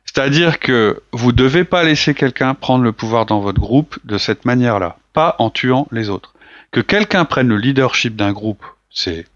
C'est-à-dire 0.05 0.59
que 0.59 1.03
vous 1.13 1.33
ne 1.33 1.37
devez 1.37 1.65
pas 1.65 1.85
laisser 1.85 2.15
quelqu'un 2.15 2.55
prendre 2.55 2.85
le 2.85 2.93
pouvoir 2.93 3.27
dans 3.27 3.41
votre 3.41 3.61
groupe 3.61 3.99
de 4.05 4.19
cette 4.19 4.45
manière-là, 4.45 4.97
pas 5.13 5.37
en 5.39 5.51
tuant 5.51 5.87
les 5.93 6.09
autres. 6.09 6.35
Que 6.71 6.81
quelqu'un 6.81 7.25
prenne 7.25 7.49
le 7.49 7.57
leadership 7.57 8.17
d'un 8.17 8.33
groupe, 8.33 8.65
c'est 8.91 9.27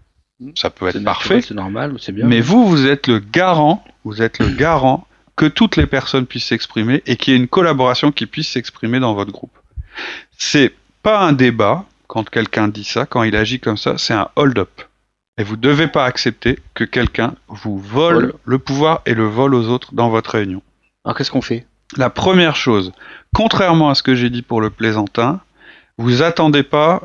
ça 0.55 0.69
peut 0.69 0.87
être 0.87 1.03
parfait, 1.03 1.41
C'est 1.41 1.53
normal, 1.53 1.95
c'est 1.99 2.11
bien. 2.11 2.25
mais 2.25 2.41
vous, 2.41 2.67
vous 2.67 2.87
êtes 2.87 3.07
le 3.07 3.19
garant, 3.19 3.83
vous 4.03 4.21
êtes 4.21 4.39
le 4.39 4.47
garant 4.47 5.07
que 5.35 5.45
toutes 5.45 5.75
les 5.75 5.87
personnes 5.87 6.25
puissent 6.25 6.47
s'exprimer 6.47 7.01
et 7.05 7.15
qu'il 7.15 7.33
y 7.33 7.35
ait 7.35 7.39
une 7.39 7.47
collaboration 7.47 8.11
qui 8.11 8.25
puisse 8.25 8.49
s'exprimer 8.49 8.99
dans 8.99 9.13
votre 9.13 9.31
groupe. 9.31 9.57
C'est 10.37 10.73
pas 11.01 11.19
un 11.19 11.33
débat 11.33 11.85
quand 12.07 12.29
quelqu'un 12.29 12.67
dit 12.67 12.83
ça, 12.83 13.05
quand 13.05 13.23
il 13.23 13.35
agit 13.35 13.59
comme 13.59 13.77
ça, 13.77 13.97
c'est 13.97 14.13
un 14.13 14.29
hold-up. 14.35 14.81
Et 15.37 15.43
vous 15.43 15.55
ne 15.55 15.61
devez 15.61 15.87
pas 15.87 16.05
accepter 16.05 16.59
que 16.75 16.83
quelqu'un 16.83 17.33
vous 17.47 17.79
vole 17.79 18.13
Vole. 18.13 18.33
le 18.45 18.59
pouvoir 18.59 19.01
et 19.05 19.15
le 19.15 19.25
vole 19.25 19.55
aux 19.55 19.67
autres 19.67 19.93
dans 19.93 20.09
votre 20.09 20.31
réunion. 20.31 20.61
Alors 21.03 21.17
qu'est-ce 21.17 21.31
qu'on 21.31 21.41
fait? 21.41 21.65
La 21.97 22.09
première 22.09 22.55
chose, 22.55 22.91
contrairement 23.35 23.89
à 23.89 23.95
ce 23.95 24.03
que 24.03 24.15
j'ai 24.15 24.29
dit 24.29 24.43
pour 24.43 24.61
le 24.61 24.69
plaisantin, 24.69 25.41
vous 25.97 26.21
attendez 26.21 26.63
pas 26.63 27.01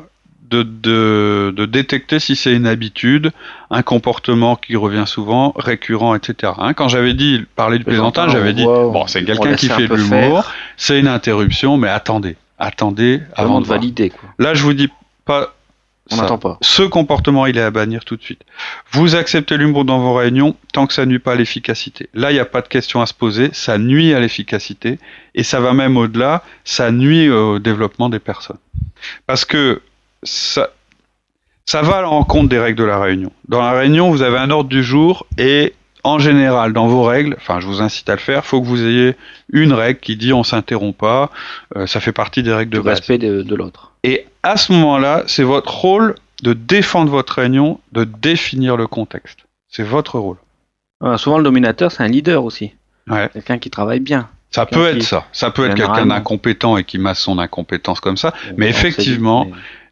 de, 0.49 0.63
de, 0.63 1.53
de 1.55 1.65
détecter 1.65 2.19
si 2.19 2.35
c'est 2.35 2.53
une 2.53 2.67
habitude, 2.67 3.31
un 3.69 3.81
comportement 3.81 4.55
qui 4.55 4.75
revient 4.75 5.05
souvent, 5.05 5.53
récurrent, 5.55 6.15
etc. 6.15 6.53
Hein, 6.57 6.73
quand 6.73 6.87
j'avais 6.87 7.13
dit 7.13 7.45
parler 7.55 7.77
du 7.77 7.83
plaisantin, 7.83 8.27
j'avais 8.29 8.53
dit 8.53 8.65
bon, 8.65 9.05
c'est 9.07 9.23
quelqu'un 9.23 9.53
qui 9.55 9.69
fait 9.69 9.87
de 9.87 9.95
l'humour, 9.95 10.51
c'est 10.77 10.99
une 10.99 11.07
interruption, 11.07 11.77
mais 11.77 11.89
attendez, 11.89 12.35
attendez 12.57 13.21
avant 13.35 13.49
Avant 13.49 13.61
de 13.61 13.67
valider, 13.67 14.09
quoi. 14.09 14.29
Là, 14.39 14.53
je 14.53 14.63
vous 14.63 14.73
dis 14.73 14.89
pas. 15.25 15.53
On 16.11 16.15
n'attend 16.15 16.39
pas. 16.39 16.57
Ce 16.61 16.81
comportement, 16.81 17.45
il 17.45 17.55
est 17.59 17.61
à 17.61 17.69
bannir 17.69 18.03
tout 18.03 18.15
de 18.15 18.23
suite. 18.23 18.41
Vous 18.91 19.15
acceptez 19.15 19.57
l'humour 19.57 19.85
dans 19.85 19.99
vos 19.99 20.15
réunions 20.15 20.55
tant 20.73 20.87
que 20.87 20.93
ça 20.93 21.05
nuit 21.05 21.19
pas 21.19 21.33
à 21.33 21.35
l'efficacité. 21.35 22.09
Là, 22.15 22.31
il 22.31 22.33
n'y 22.33 22.39
a 22.39 22.45
pas 22.45 22.61
de 22.61 22.67
question 22.67 22.99
à 22.99 23.05
se 23.05 23.13
poser, 23.13 23.51
ça 23.53 23.77
nuit 23.77 24.15
à 24.15 24.19
l'efficacité 24.19 24.97
et 25.35 25.43
ça 25.43 25.59
va 25.59 25.73
même 25.73 25.97
au-delà, 25.97 26.41
ça 26.63 26.91
nuit 26.91 27.29
au 27.29 27.59
développement 27.59 28.09
des 28.09 28.17
personnes. 28.17 28.57
Parce 29.27 29.45
que 29.45 29.83
ça, 30.23 30.69
ça 31.65 31.81
va 31.81 31.97
à 31.97 32.01
l'encontre 32.01 32.49
des 32.49 32.59
règles 32.59 32.79
de 32.79 32.83
la 32.83 32.99
réunion. 32.99 33.31
Dans 33.47 33.61
la 33.61 33.71
réunion, 33.71 34.09
vous 34.09 34.21
avez 34.21 34.37
un 34.37 34.49
ordre 34.49 34.69
du 34.69 34.83
jour 34.83 35.25
et 35.37 35.73
en 36.03 36.17
général, 36.17 36.71
dans 36.73 36.87
vos 36.87 37.03
règles, 37.03 37.35
enfin, 37.37 37.59
je 37.59 37.67
vous 37.67 37.81
incite 37.81 38.09
à 38.09 38.13
le 38.13 38.19
faire, 38.19 38.45
faut 38.45 38.61
que 38.61 38.65
vous 38.67 38.85
ayez 38.85 39.15
une 39.51 39.73
règle 39.73 39.99
qui 39.99 40.15
dit 40.15 40.31
on 40.31 40.43
s'interrompt 40.43 40.97
pas. 40.97 41.29
euh, 41.75 41.87
ça 41.87 41.99
fait 41.99 42.13
partie 42.13 42.41
des 42.41 42.53
règles 42.53 42.71
de 42.71 42.77
Le 42.77 42.83
base. 42.83 42.99
respect 42.99 43.17
de, 43.17 43.41
de 43.43 43.55
l'autre. 43.55 43.91
Et 44.03 44.25
à 44.43 44.55
ce 44.55 44.71
moment-là, 44.71 45.23
c'est 45.27 45.43
votre 45.43 45.73
rôle 45.75 46.15
de 46.41 46.53
défendre 46.53 47.11
votre 47.11 47.33
réunion, 47.33 47.79
de 47.91 48.05
définir 48.05 48.77
le 48.77 48.87
contexte. 48.87 49.39
C'est 49.67 49.83
votre 49.83 50.17
rôle. 50.19 50.37
Ah, 51.03 51.17
souvent, 51.17 51.37
le 51.37 51.43
dominateur, 51.43 51.91
c'est 51.91 52.01
un 52.03 52.07
leader 52.07 52.45
aussi. 52.45 52.71
Ouais. 53.09 53.29
Quelqu'un 53.33 53.57
qui 53.57 53.69
travaille 53.69 53.99
bien. 53.99 54.29
Ça 54.51 54.65
peut 54.65 54.87
être 54.87 54.99
qui- 54.99 55.05
ça. 55.05 55.25
Ça 55.33 55.51
peut 55.51 55.65
être 55.67 55.75
quelqu'un 55.75 56.05
d'incompétent 56.05 56.77
et 56.77 56.85
qui 56.85 56.97
masse 56.97 57.19
son 57.19 57.39
incompétence 57.39 57.99
comme 57.99 58.17
ça. 58.17 58.33
Mais 58.57 58.69
On 58.69 58.71
sait 58.71 58.87
effectivement, 58.87 59.47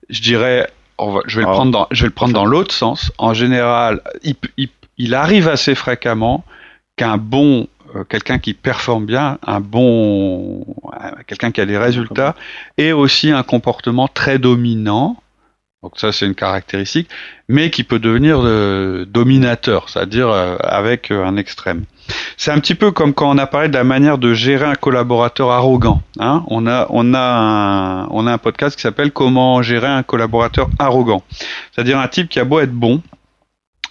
je 0.09 0.21
dirais, 0.21 0.67
on 0.97 1.11
va- 1.11 1.21
je 1.27 1.37
vais 1.39 1.43
le 1.43 1.49
Ah. 1.49 1.53
prendre 1.53 1.71
dans, 1.71 1.87
je 1.91 2.01
vais 2.01 2.07
le 2.07 2.13
prendre 2.13 2.33
dans 2.33 2.45
l'autre 2.45 2.73
sens. 2.73 3.11
En 3.17 3.33
général, 3.33 4.01
il, 4.23 4.35
p- 4.35 4.49
il- 4.57 4.69
il 4.97 5.13
arrive 5.15 5.47
assez 5.47 5.75
fréquemment 5.75 6.43
qu'un 6.95 7.17
bon, 7.17 7.67
euh, 7.95 8.03
quelqu'un 8.03 8.39
qui 8.39 8.53
performe 8.53 9.05
bien, 9.05 9.37
un 9.45 9.59
bon, 9.59 10.65
euh, 10.93 11.11
quelqu'un 11.27 11.51
qui 11.51 11.61
a 11.61 11.65
des 11.65 11.77
résultats, 11.77 12.35
ait 12.77 12.91
aussi 12.91 13.31
un 13.31 13.43
comportement 13.43 14.07
très 14.07 14.39
dominant. 14.39 15.17
Donc 15.83 15.99
ça, 15.99 16.11
c'est 16.11 16.25
une 16.25 16.33
caractéristique, 16.35 17.07
mais 17.47 17.69
qui 17.69 17.83
peut 17.83 17.99
devenir 17.99 18.39
euh, 18.41 19.05
dominateur, 19.05 19.89
c'est-à-dire 19.89 20.29
euh, 20.29 20.57
avec 20.63 21.11
euh, 21.11 21.23
un 21.23 21.37
extrême. 21.37 21.85
C'est 22.35 22.51
un 22.51 22.59
petit 22.59 22.73
peu 22.73 22.91
comme 22.91 23.13
quand 23.13 23.29
on 23.29 23.37
a 23.37 23.45
parlé 23.45 23.67
de 23.67 23.73
la 23.73 23.83
manière 23.83 24.17
de 24.17 24.33
gérer 24.33 24.65
un 24.65 24.75
collaborateur 24.75 25.51
arrogant. 25.51 26.01
Hein 26.19 26.43
on 26.47 26.65
a, 26.65 26.87
on 26.89 27.13
a 27.13 27.19
un, 27.19 28.07
on 28.09 28.25
a 28.25 28.33
un 28.33 28.37
podcast 28.39 28.75
qui 28.75 28.81
s'appelle 28.81 29.11
Comment 29.11 29.61
gérer 29.61 29.87
un 29.87 30.03
collaborateur 30.03 30.69
arrogant. 30.79 31.23
C'est-à-dire 31.71 31.99
un 31.99 32.07
type 32.07 32.29
qui 32.29 32.39
a 32.39 32.43
beau 32.43 32.59
être 32.59 32.73
bon, 32.73 33.03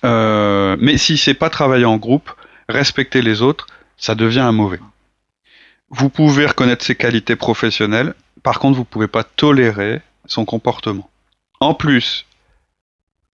euh, 0.05 0.77
mais 0.81 0.99
s'il 0.99 1.19
sait 1.19 1.35
pas 1.35 1.51
travailler 1.51 1.85
en 1.85 1.97
groupe, 1.97 2.31
respecter 2.69 3.23
les 3.23 3.43
autres, 3.43 3.67
ça 3.97 4.15
devient 4.15 4.41
un 4.41 4.53
mauvais. 4.53 4.81
Vous 5.91 6.09
pouvez 6.09 6.47
reconnaître 6.47 6.85
ses 6.85 6.97
qualités 6.97 7.37
professionnelles, 7.37 8.15
par 8.43 8.59
contre, 8.59 8.77
vous 8.77 8.85
pouvez 8.85 9.09
pas 9.09 9.25
tolérer 9.25 10.01
son 10.27 10.45
comportement. 10.45 11.09
En 11.61 11.75
plus, 11.75 12.27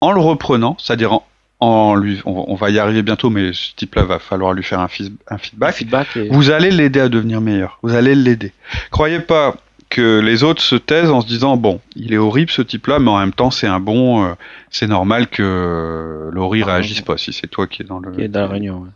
en 0.01 0.11
le 0.11 0.19
reprenant, 0.21 0.75
c'est-à-dire 0.79 1.13
en, 1.13 1.27
en 1.59 1.95
lui, 1.95 2.21
on, 2.25 2.45
on 2.47 2.55
va 2.55 2.69
y 2.69 2.79
arriver 2.79 3.01
bientôt, 3.03 3.29
mais 3.29 3.51
ce 3.53 3.73
type-là 3.75 4.03
va 4.03 4.19
falloir 4.19 4.53
lui 4.53 4.63
faire 4.63 4.79
un, 4.79 4.87
feedback. 4.87 5.75
feedback 5.75 6.07
et- 6.17 6.29
Vous 6.29 6.49
allez 6.51 6.71
l'aider 6.71 6.99
à 6.99 7.09
devenir 7.09 7.41
meilleur. 7.41 7.79
Vous 7.83 7.93
allez 7.93 8.15
l'aider. 8.15 8.53
Croyez 8.91 9.19
pas 9.19 9.55
que 9.89 10.19
les 10.19 10.43
autres 10.43 10.61
se 10.61 10.75
taisent 10.75 11.09
en 11.09 11.21
se 11.21 11.27
disant 11.27 11.55
bon, 11.55 11.79
il 11.95 12.13
est 12.13 12.17
horrible 12.17 12.51
ce 12.51 12.61
type-là, 12.61 12.99
mais 12.99 13.09
en 13.09 13.19
même 13.19 13.31
temps 13.33 13.51
c'est 13.51 13.67
un 13.67 13.79
bon, 13.79 14.25
euh, 14.25 14.33
c'est 14.69 14.87
normal 14.87 15.27
que 15.27 16.29
Laurie 16.33 16.61
Ah, 16.63 16.73
réagisse 16.73 17.01
pas 17.01 17.17
si 17.17 17.31
c'est 17.31 17.47
toi 17.47 17.67
qui 17.67 17.83
es 17.83 17.85
dans 17.85 17.99
le. 17.99 18.11
qui 18.11 18.21
est 18.21 18.27
dans 18.27 18.41
la 18.41 18.47
réunion. 18.47 18.79
ouais. 18.81 18.89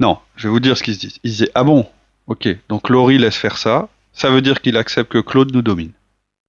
Non, 0.00 0.18
je 0.36 0.48
vais 0.48 0.50
vous 0.50 0.60
dire 0.60 0.76
ce 0.76 0.82
qu'ils 0.82 0.94
se 0.94 0.98
disent. 1.00 1.18
Ils 1.22 1.32
se 1.32 1.36
disent 1.44 1.52
ah 1.54 1.62
bon, 1.62 1.86
ok, 2.26 2.48
donc 2.68 2.88
Laurie 2.90 3.18
laisse 3.18 3.36
faire 3.36 3.56
ça, 3.56 3.88
ça 4.12 4.30
veut 4.30 4.42
dire 4.42 4.60
qu'il 4.60 4.76
accepte 4.76 5.12
que 5.12 5.18
Claude 5.18 5.54
nous 5.54 5.62
domine. 5.62 5.92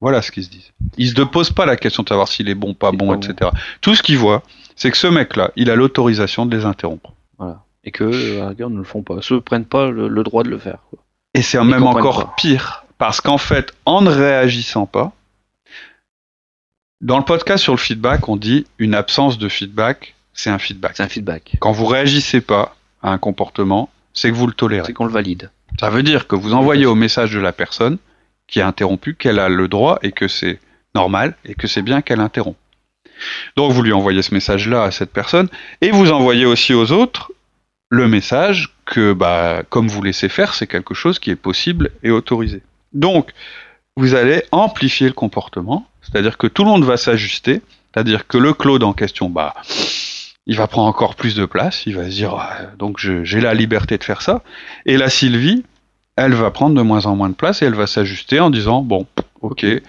Voilà 0.04 0.22
ce 0.22 0.32
qu'ils 0.32 0.44
se 0.44 0.50
disent. 0.50 0.74
Ils 0.98 1.12
se 1.12 1.22
posent 1.22 1.52
pas 1.52 1.66
la 1.66 1.78
question 1.78 2.04
de 2.04 2.10
savoir 2.10 2.28
s'il 2.28 2.50
est 2.50 2.56
bon, 2.56 2.74
pas 2.74 2.92
bon, 2.92 3.18
pas 3.18 3.26
etc. 3.26 3.52
Tout 3.80 3.96
ce 3.96 4.04
qu'ils 4.04 4.18
voient, 4.18 4.44
c'est 4.76 4.92
que 4.92 4.98
ce 4.98 5.08
mec-là, 5.08 5.52
il 5.56 5.70
a 5.72 5.76
l'autorisation 5.78 6.46
de 6.46 6.58
les 6.58 6.66
interrompre. 6.66 7.14
Et 7.86 7.92
que, 7.92 8.04
euh, 8.04 8.44
à 8.46 8.54
la 8.58 8.68
ne 8.70 8.78
le 8.78 8.84
font 8.84 9.02
pas. 9.02 9.22
Ceux 9.22 9.40
prennent 9.40 9.64
pas 9.64 9.90
le, 9.90 10.10
le 10.10 10.24
droit 10.24 10.44
de 10.44 10.50
le 10.50 10.58
faire. 10.58 10.80
quoi. 10.90 11.00
Et 11.34 11.42
c'est 11.42 11.58
Ils 11.58 11.64
même 11.64 11.84
encore 11.88 12.26
pas. 12.26 12.34
pire, 12.36 12.84
parce 12.98 13.22
qu'en 13.22 13.38
fait, 13.38 13.72
en 13.86 14.02
ne 14.02 14.10
réagissant 14.10 14.86
pas, 14.88 15.14
dans 17.00 17.18
le 17.18 17.24
podcast 17.24 17.64
sur 17.64 17.72
le 17.74 17.78
feedback, 17.80 18.28
on 18.28 18.36
dit 18.36 18.66
une 18.80 18.96
absence 18.96 19.38
de 19.38 19.48
feedback, 19.48 20.16
c'est 20.34 20.50
un 20.50 20.60
feedback. 20.60 20.98
C'est 20.98 21.04
un 21.04 21.08
feedback. 21.10 21.56
Quand 21.62 21.72
vous 21.72 21.86
réagissez 21.86 22.42
pas 22.42 22.76
à 23.02 23.12
un 23.12 23.18
comportement, 23.18 23.90
c'est 24.14 24.30
que 24.30 24.36
vous 24.36 24.48
le 24.48 24.54
tolérez. 24.54 24.86
C'est 24.86 24.94
qu'on 24.94 25.06
le 25.06 25.12
valide. 25.14 25.50
Ça 25.80 25.90
veut 25.90 26.04
dire 26.04 26.28
que 26.28 26.36
vous 26.36 26.54
envoyez 26.54 26.86
au 26.86 26.96
message 26.96 27.32
de 27.34 27.40
la 27.40 27.54
personne 27.54 27.98
qui 28.54 28.62
a 28.62 28.68
interrompu 28.68 29.16
qu'elle 29.16 29.40
a 29.40 29.50
le 29.50 29.68
droit 29.68 29.98
et 30.04 30.12
que 30.12 30.28
c'est 30.28 30.60
normal 30.94 31.36
et 31.44 31.56
que 31.56 31.66
c'est 31.66 31.82
bien 31.82 32.04
qu'elle 32.04 32.20
interrompt. 32.20 32.60
Donc 33.56 33.72
vous 33.72 33.82
lui 33.82 33.94
envoyez 33.94 34.22
ce 34.22 34.32
message-là 34.32 34.84
à 34.84 34.92
cette 34.92 35.12
personne 35.12 35.48
et 35.82 35.90
vous 35.90 36.12
envoyez 36.12 36.46
aussi 36.46 36.76
aux 36.76 36.92
autres 36.92 37.32
le 37.90 38.08
message 38.08 38.70
que, 38.86 39.14
bah, 39.14 39.64
comme 39.70 39.88
vous 39.88 40.04
laissez 40.04 40.30
faire, 40.30 40.54
c'est 40.54 40.68
quelque 40.68 40.94
chose 40.94 41.18
qui 41.18 41.32
est 41.32 41.36
possible 41.36 41.90
et 42.04 42.12
autorisé. 42.12 42.62
Donc, 42.94 43.32
vous 43.96 44.14
allez 44.14 44.44
amplifier 44.52 45.08
le 45.08 45.14
comportement, 45.14 45.88
c'est-à-dire 46.04 46.38
que 46.38 46.46
tout 46.46 46.64
le 46.64 46.70
monde 46.70 46.86
va 46.86 46.98
s'ajuster, 46.98 47.62
c'est-à-dire 47.92 48.28
que 48.28 48.38
le 48.38 48.54
Claude 48.54 48.84
en 48.84 48.94
question, 48.94 49.32
bah, 49.32 49.56
il 50.46 50.58
va 50.58 50.68
prendre 50.68 50.88
encore 50.88 51.16
plus 51.16 51.34
de 51.34 51.46
place, 51.46 51.88
il 51.88 51.96
va 51.96 52.06
se 52.06 52.16
dire, 52.16 52.36
Ah, 52.36 52.58
donc 52.78 53.00
j'ai 53.00 53.42
la 53.42 53.56
liberté 53.56 53.98
de 53.98 54.04
faire 54.04 54.22
ça. 54.22 54.44
Et 54.86 54.98
la 54.98 55.10
Sylvie, 55.10 55.64
elle 56.16 56.34
va 56.34 56.52
prendre 56.52 56.76
de 56.76 56.82
moins 56.82 57.06
en 57.06 57.16
moins 57.16 57.30
de 57.30 57.34
place 57.36 57.62
et 57.62 57.66
elle 57.66 57.76
va 57.76 57.88
s'ajuster 57.88 58.40
en 58.40 58.50
disant, 58.50 58.82
bon, 58.82 59.08
ok, 59.42 59.64
euh, 59.64 59.80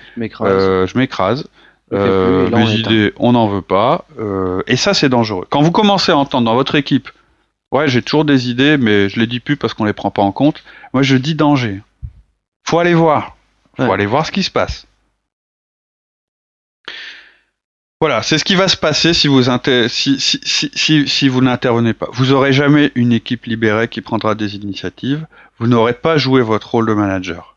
je 0.86 0.98
m'écrase. 0.98 1.48
Euh, 1.92 2.48
on 2.52 2.56
mes 2.56 2.62
éteint. 2.80 2.90
idées, 2.90 3.12
on 3.18 3.32
n'en 3.32 3.46
veut 3.46 3.62
pas. 3.62 4.06
euh, 4.18 4.62
et 4.66 4.76
ça, 4.76 4.94
c'est 4.94 5.08
dangereux. 5.08 5.46
Quand 5.50 5.60
vous 5.62 5.70
commencez 5.70 6.12
à 6.12 6.16
entendre 6.16 6.46
dans 6.46 6.54
votre 6.54 6.74
équipe, 6.74 7.08
ouais, 7.72 7.86
j'ai 7.88 8.02
toujours 8.02 8.24
des 8.24 8.48
idées, 8.50 8.76
mais 8.78 9.08
je 9.08 9.20
les 9.20 9.26
dis 9.26 9.38
plus 9.40 9.56
parce 9.56 9.74
qu'on 9.74 9.84
les 9.84 9.92
prend 9.92 10.10
pas 10.10 10.22
en 10.22 10.32
compte. 10.32 10.64
Moi, 10.92 11.02
je 11.02 11.16
dis 11.16 11.34
danger. 11.34 11.82
Faut 12.66 12.78
aller 12.78 12.94
voir. 12.94 13.36
Faut 13.76 13.82
Ouais. 13.84 13.92
aller 13.92 14.06
voir 14.06 14.24
ce 14.24 14.32
qui 14.32 14.42
se 14.42 14.50
passe. 14.50 14.86
Voilà, 18.04 18.22
c'est 18.22 18.36
ce 18.36 18.44
qui 18.44 18.54
va 18.54 18.68
se 18.68 18.76
passer 18.76 19.14
si 19.14 19.28
vous 19.28 19.40
n'intervenez 21.40 21.94
pas. 21.94 22.08
Vous 22.12 22.32
aurez 22.32 22.52
jamais 22.52 22.92
une 22.96 23.14
équipe 23.14 23.46
libérée 23.46 23.88
qui 23.88 24.02
prendra 24.02 24.34
des 24.34 24.56
initiatives. 24.56 25.26
Vous 25.58 25.68
n'aurez 25.68 25.94
pas 25.94 26.18
joué 26.18 26.42
votre 26.42 26.72
rôle 26.72 26.86
de 26.86 26.92
manager. 26.92 27.56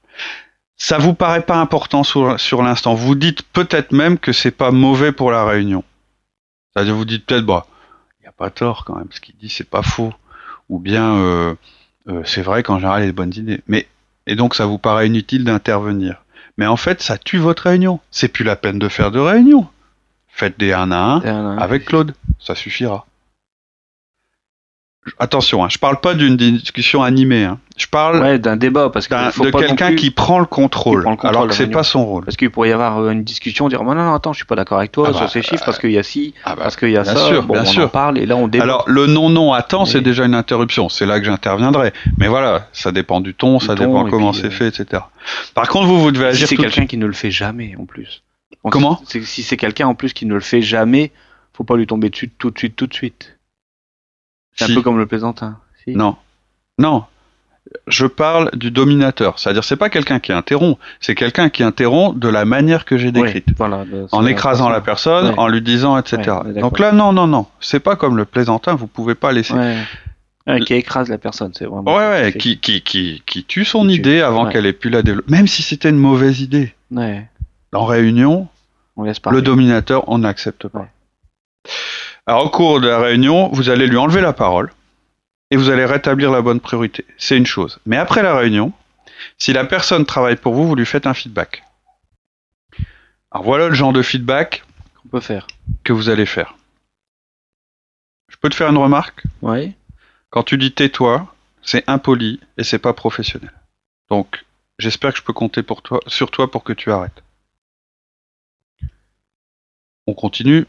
Ça 0.78 1.00
vous 1.00 1.14
paraît 1.14 1.46
pas 1.46 1.58
important 1.58 2.06
sur, 2.06 2.64
l'instant. 2.64 2.94
Vous 2.94 3.16
dites 3.16 3.42
peut-être 3.42 3.92
même 3.92 4.18
que 4.18 4.32
c'est 4.32 4.52
pas 4.52 4.72
mauvais 4.72 5.12
pour 5.12 5.32
la 5.32 5.44
réunion. 5.44 5.84
C'est-à-dire 6.72 6.96
vous 6.96 7.04
dites 7.04 7.26
peut-être 7.26 7.46
bah 7.46 7.68
il 8.22 8.24
y 8.24 8.30
a 8.30 8.32
pas 8.32 8.50
tort 8.50 8.86
quand 8.86 8.96
même. 8.96 9.10
Ce 9.12 9.20
qu'il 9.20 9.36
dit 9.36 9.50
c'est 9.50 9.70
pas 9.70 9.84
faux. 9.84 10.14
Ou 10.70 10.80
bien 10.80 11.14
euh, 11.16 11.56
euh, 12.08 12.22
c'est 12.24 12.42
vrai 12.42 12.64
qu'en 12.64 12.80
général 12.80 13.02
il 13.02 13.04
y 13.04 13.08
a 13.10 13.12
des 13.12 13.14
bonnes 13.18 13.36
idées. 13.36 13.60
Mais 13.68 13.86
et 14.28 14.38
donc 14.38 14.56
ça 14.56 14.66
vous 14.66 14.78
paraît 14.78 15.08
inutile 15.08 15.44
d'intervenir. 15.44 16.24
Mais 16.58 16.68
en 16.68 16.78
fait 16.78 17.02
ça 17.02 17.18
tue 17.18 17.38
votre 17.38 17.64
réunion. 17.64 18.00
C'est 18.12 18.30
plus 18.30 18.46
la 18.46 18.56
peine 18.56 18.80
de 18.80 18.88
faire 18.88 19.12
de 19.12 19.20
réunion. 19.20 19.68
Faites 20.38 20.60
des 20.60 20.72
1 20.72 20.92
à 20.92 20.96
1 21.16 21.22
C'est 21.22 21.30
un- 21.30 21.58
avec 21.58 21.86
Claude, 21.86 22.14
ça 22.40 22.54
suffira. 22.54 23.06
Attention, 25.20 25.64
hein, 25.64 25.68
je 25.70 25.78
parle 25.78 26.02
pas 26.02 26.14
d'une 26.16 26.36
discussion 26.36 27.02
animée. 27.02 27.46
hein. 27.46 27.60
Je 27.78 27.88
parle 27.88 28.22
Ouais, 28.22 28.40
d'un 28.40 28.58
débat, 28.58 28.90
parce 28.90 29.08
qu'il 29.08 29.18
faut 29.32 29.46
de 29.46 29.52
quelqu'un 29.52 29.96
qui 29.96 30.12
prend 30.12 30.38
le 30.38 30.46
contrôle, 30.46 31.00
qui 31.00 31.04
prend 31.04 31.12
le 31.12 31.16
contrôle 31.18 31.30
alors 31.30 31.48
que 31.48 31.54
c'est 31.56 31.68
pas 31.68 31.84
son 31.84 32.06
rôle. 32.06 32.26
Parce 32.26 32.36
qu'il 32.36 32.50
pourrait 32.52 32.70
y 32.70 32.72
avoir 32.74 33.00
euh, 33.00 33.12
une 33.12 33.24
discussion, 33.24 33.70
dire 33.70 33.84
non, 33.84 33.96
non, 33.96 34.14
attends, 34.14 34.34
je 34.34 34.38
suis 34.40 34.46
pas 34.46 34.56
d'accord 34.56 34.80
avec 34.80 34.92
toi 34.92 35.06
Ah 35.08 35.12
bah, 35.14 35.18
sur 35.20 35.30
ces 35.30 35.42
chiffres 35.42 35.64
parce 35.66 35.80
qu'il 35.80 35.92
y 35.92 35.98
a 35.98 36.04
ci, 36.04 36.34
Ah 36.44 36.56
bah, 36.56 36.64
parce 36.64 36.76
qu'il 36.76 36.90
y 36.90 36.98
a 36.98 37.04
bien 37.04 37.16
ça. 37.16 37.26
sûr, 37.28 37.42
bon, 37.44 37.54
bien 37.54 37.64
on 37.78 37.84
en 37.84 37.88
parle 37.88 38.18
et 38.18 38.26
là 38.26 38.36
on 38.36 38.50
débat. 38.50 38.66
Alors 38.66 38.84
le 38.88 39.06
non 39.08 39.30
non 39.30 39.54
attends, 39.54 39.86
c'est 39.86 40.00
Mais- 40.00 40.04
déjà 40.04 40.26
une 40.26 40.36
interruption. 40.36 40.90
C'est 40.90 41.06
là 41.06 41.20
que 41.20 41.26
j'interviendrai. 41.26 41.94
Mais 42.18 42.28
voilà, 42.28 42.68
ça 42.74 42.92
dépend 42.92 43.22
du 43.22 43.34
ton, 43.34 43.60
ça 43.62 43.76
ton, 43.76 43.86
dépend 43.86 44.10
comment 44.10 44.32
puis, 44.34 44.42
c'est 44.42 44.48
euh, 44.48 44.52
fait, 44.52 44.68
etc. 44.82 45.04
Par 45.56 45.70
contre, 45.70 45.88
vous 45.88 46.00
vous 46.02 46.12
devez 46.12 46.26
si 46.34 46.44
agir 46.44 46.48
c'est 46.50 46.58
quelqu'un 46.58 46.86
qui 46.86 46.98
ne 46.98 47.06
le 47.06 47.14
fait 47.14 47.32
jamais 47.32 47.76
en 47.80 47.86
plus. 47.86 48.24
Comment 48.72 49.02
Si 49.06 49.44
c'est 49.44 49.58
quelqu'un 49.58 49.88
en 49.88 49.96
plus 49.96 50.14
qui 50.14 50.26
ne 50.26 50.34
le 50.34 50.40
fait 50.40 50.62
jamais, 50.62 51.12
faut 51.54 51.64
pas 51.64 51.76
lui 51.76 51.88
tomber 51.88 52.10
dessus 52.10 52.30
tout 52.30 52.52
de 52.52 52.58
suite, 52.58 52.76
tout 52.76 52.88
de 52.88 52.94
suite. 52.94 53.38
C'est 54.56 54.66
Si. 54.66 54.72
un 54.72 54.76
peu 54.76 54.82
comme 54.82 54.98
le 54.98 55.06
plaisantin. 55.06 55.60
Si. 55.84 55.96
Non, 55.96 56.16
non. 56.80 57.04
Je 57.88 58.06
parle 58.06 58.50
du 58.56 58.72
dominateur. 58.72 59.40
C'est-à-dire, 59.40 59.64
c'est 59.66 59.76
pas 59.76 59.90
quelqu'un 59.90 60.20
qui 60.20 60.32
interrompt, 60.32 60.80
c'est 61.02 61.16
quelqu'un 61.16 61.50
qui 61.50 61.64
interrompt 61.64 62.18
de 62.18 62.30
la 62.30 62.46
manière 62.46 62.86
que 62.86 62.98
j'ai 62.98 63.08
Ouais, 63.08 63.12
décrite. 63.12 63.48
voilà, 63.58 63.84
en 64.14 64.26
écrasant 64.26 64.70
la 64.70 64.80
personne, 64.80 65.28
Ouais. 65.30 65.34
en 65.38 65.48
lui 65.50 65.62
disant, 65.62 65.98
etc. 65.98 66.38
Ouais. 66.46 66.62
Donc 66.62 66.80
là, 66.80 66.94
non, 66.94 67.12
non, 67.12 67.28
non, 67.28 67.46
c'est 67.60 67.82
pas 67.82 67.98
comme 67.98 68.16
le 68.16 68.24
plaisantin, 68.24 68.76
vous 68.76 68.88
pouvez 68.88 69.16
pas 69.16 69.34
laisser. 69.34 69.54
Ouais, 69.54 69.76
Ouais. 70.48 70.54
Ouais, 70.54 70.60
qui 70.62 70.76
écrase 70.76 71.10
la 71.10 71.18
personne, 71.18 71.52
c'est 71.54 71.66
vraiment. 71.66 71.94
ouais, 71.94 72.32
c'est- 72.32 72.38
qui, 72.40 72.58
qui, 72.58 72.82
qui, 72.82 73.22
qui 73.26 73.44
tue 73.44 73.66
son 73.66 73.82
Qui 73.82 73.96
tue. 73.96 74.00
idée 74.00 74.22
avant 74.22 74.46
Ouais. 74.46 74.54
qu'elle 74.54 74.66
ait 74.66 74.72
pu 74.72 74.90
la 74.90 75.02
développer. 75.02 75.30
Même 75.30 75.46
si 75.48 75.62
c'était 75.62 75.90
une 75.90 75.98
mauvaise 75.98 76.40
idée. 76.40 76.74
Ouais, 76.92 77.28
En 77.74 77.84
réunion, 77.84 78.48
on 78.98 79.04
laisse 79.04 79.20
parler. 79.20 79.38
le 79.38 79.42
dominateur, 79.42 80.08
on 80.10 80.18
n'accepte 80.20 80.68
pas. 80.68 80.80
Ouais. 80.80 81.72
Alors, 82.26 82.46
au 82.46 82.50
cours 82.50 82.82
de 82.82 82.88
la 82.88 83.00
réunion, 83.00 83.50
vous 83.54 83.70
allez 83.70 83.88
lui 83.88 83.98
enlever 83.98 84.22
la 84.22 84.34
parole 84.34 84.72
et 85.50 85.56
vous 85.56 85.70
allez 85.70 85.86
rétablir 85.86 86.32
la 86.32 86.42
bonne 86.42 86.60
priorité. 86.60 87.06
C'est 87.18 87.38
une 87.38 87.46
chose. 87.46 87.80
Mais 87.86 87.98
après 87.98 88.22
la 88.22 88.36
réunion, 88.36 88.74
si 89.38 89.54
la 89.54 89.64
personne 89.66 90.06
travaille 90.06 90.36
pour 90.36 90.54
vous, 90.54 90.68
vous 90.68 90.76
lui 90.76 90.86
faites 90.86 91.08
un 91.08 91.14
feedback. 91.14 91.64
Alors 93.32 93.46
voilà 93.46 93.70
le 93.70 93.74
genre 93.74 93.94
de 93.94 94.02
feedback 94.02 94.64
qu'on 95.02 95.10
peut 95.10 95.20
faire. 95.22 95.48
que 95.84 95.94
vous 95.94 96.10
allez 96.10 96.26
faire. 96.26 96.56
Je 98.30 98.36
peux 98.38 98.50
te 98.50 98.56
faire 98.56 98.70
une 98.70 98.78
remarque? 98.78 99.24
Ouais. 99.42 99.74
Quand 100.30 100.44
tu 100.44 100.58
dis 100.58 100.74
tais-toi, 100.74 101.34
c'est 101.62 101.88
impoli 101.88 102.40
et 102.58 102.64
c'est 102.64 102.80
pas 102.80 102.94
professionnel. 102.94 103.52
Donc, 104.10 104.46
j'espère 104.80 105.12
que 105.12 105.18
je 105.20 105.24
peux 105.24 105.34
compter 105.34 105.64
pour 105.64 105.82
toi, 105.82 106.00
sur 106.08 106.30
toi 106.30 106.52
pour 106.52 106.64
que 106.64 106.74
tu 106.74 106.92
arrêtes. 106.92 107.24
On 110.08 110.14
continue. 110.14 110.66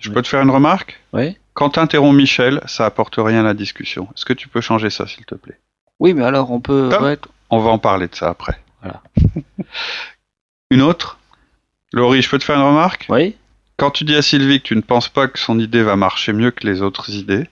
Je 0.00 0.08
Oui. 0.08 0.14
peux 0.14 0.22
te 0.22 0.28
faire 0.28 0.42
une 0.42 0.50
remarque? 0.50 1.00
Ouais. 1.12 1.38
quand 1.54 1.70
tu 1.70 1.78
interromps 1.80 2.16
Michel, 2.16 2.60
ça 2.66 2.86
apporte 2.86 3.14
rien 3.18 3.40
à 3.40 3.42
la 3.44 3.54
discussion. 3.54 4.08
Est-ce 4.16 4.24
que 4.24 4.32
tu 4.32 4.48
peux 4.48 4.60
changer 4.60 4.90
ça, 4.90 5.06
s'il 5.06 5.24
te 5.26 5.34
plaît? 5.34 5.58
Oui, 6.00 6.14
mais 6.14 6.24
alors 6.24 6.50
on 6.50 6.60
peut. 6.60 6.88
Ouais, 7.00 7.18
On 7.50 7.58
va 7.60 7.70
en 7.70 7.78
parler 7.78 8.08
de 8.08 8.14
ça 8.14 8.28
après. 8.30 8.58
Voilà. 8.82 9.02
Une 10.70 10.82
autre? 10.82 11.18
Laurie, 11.92 12.22
je 12.22 12.30
peux 12.30 12.38
te 12.38 12.44
faire 12.44 12.56
une 12.56 12.62
remarque? 12.66 13.04
Oui. 13.10 13.36
Quand 13.76 13.90
tu 13.90 14.04
dis 14.04 14.14
à 14.16 14.22
Sylvie 14.22 14.60
que 14.60 14.66
tu 14.68 14.76
ne 14.76 14.80
penses 14.80 15.08
pas 15.10 15.28
que 15.28 15.38
son 15.38 15.58
idée 15.58 15.82
va 15.82 15.94
marcher 15.96 16.32
mieux 16.32 16.50
que 16.50 16.66
les 16.66 16.80
autres 16.80 17.10
idées, 17.10 17.46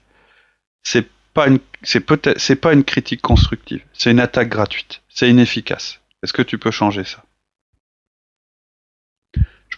c'est 0.83 1.07
pas 1.35 1.47
une, 1.49 1.59
c'est 1.83 2.01
peut-être, 2.01 2.39
c'est 2.41 2.57
pas 2.57 2.73
une 2.73 2.85
critique 2.85 3.21
constructive. 3.21 3.83
C'est 3.93 4.11
une 4.11 4.21
attaque 4.21 4.49
gratuite. 4.49 5.03
C'est 5.11 5.29
inefficace. 5.29 6.01
Est-ce 6.23 6.33
que 6.33 6.43
tu 6.43 6.57
peux 6.59 6.71
changer 6.71 7.05
ça? 7.05 7.23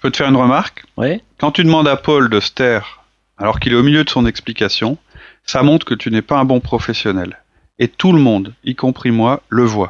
Peux 0.02 0.10
te 0.10 0.16
faire 0.18 0.28
une 0.28 0.36
remarque 0.36 0.84
Oui. 0.96 1.22
Quand 1.38 1.52
tu 1.52 1.64
demandes 1.64 1.88
à 1.88 1.96
Paul 1.96 2.28
de 2.28 2.40
se 2.40 2.50
taire 2.52 3.04
alors 3.38 3.60
qu'il 3.60 3.72
est 3.72 3.76
au 3.76 3.82
milieu 3.82 4.04
de 4.04 4.10
son 4.10 4.26
explication, 4.26 4.98
ça 5.44 5.62
montre 5.62 5.86
que 5.86 5.94
tu 5.94 6.10
n'es 6.10 6.22
pas 6.22 6.38
un 6.38 6.44
bon 6.44 6.60
professionnel. 6.60 7.38
Et 7.78 7.88
tout 7.88 8.12
le 8.12 8.20
monde, 8.20 8.54
y 8.62 8.74
compris 8.74 9.10
moi, 9.10 9.42
le 9.48 9.64
voit. 9.64 9.88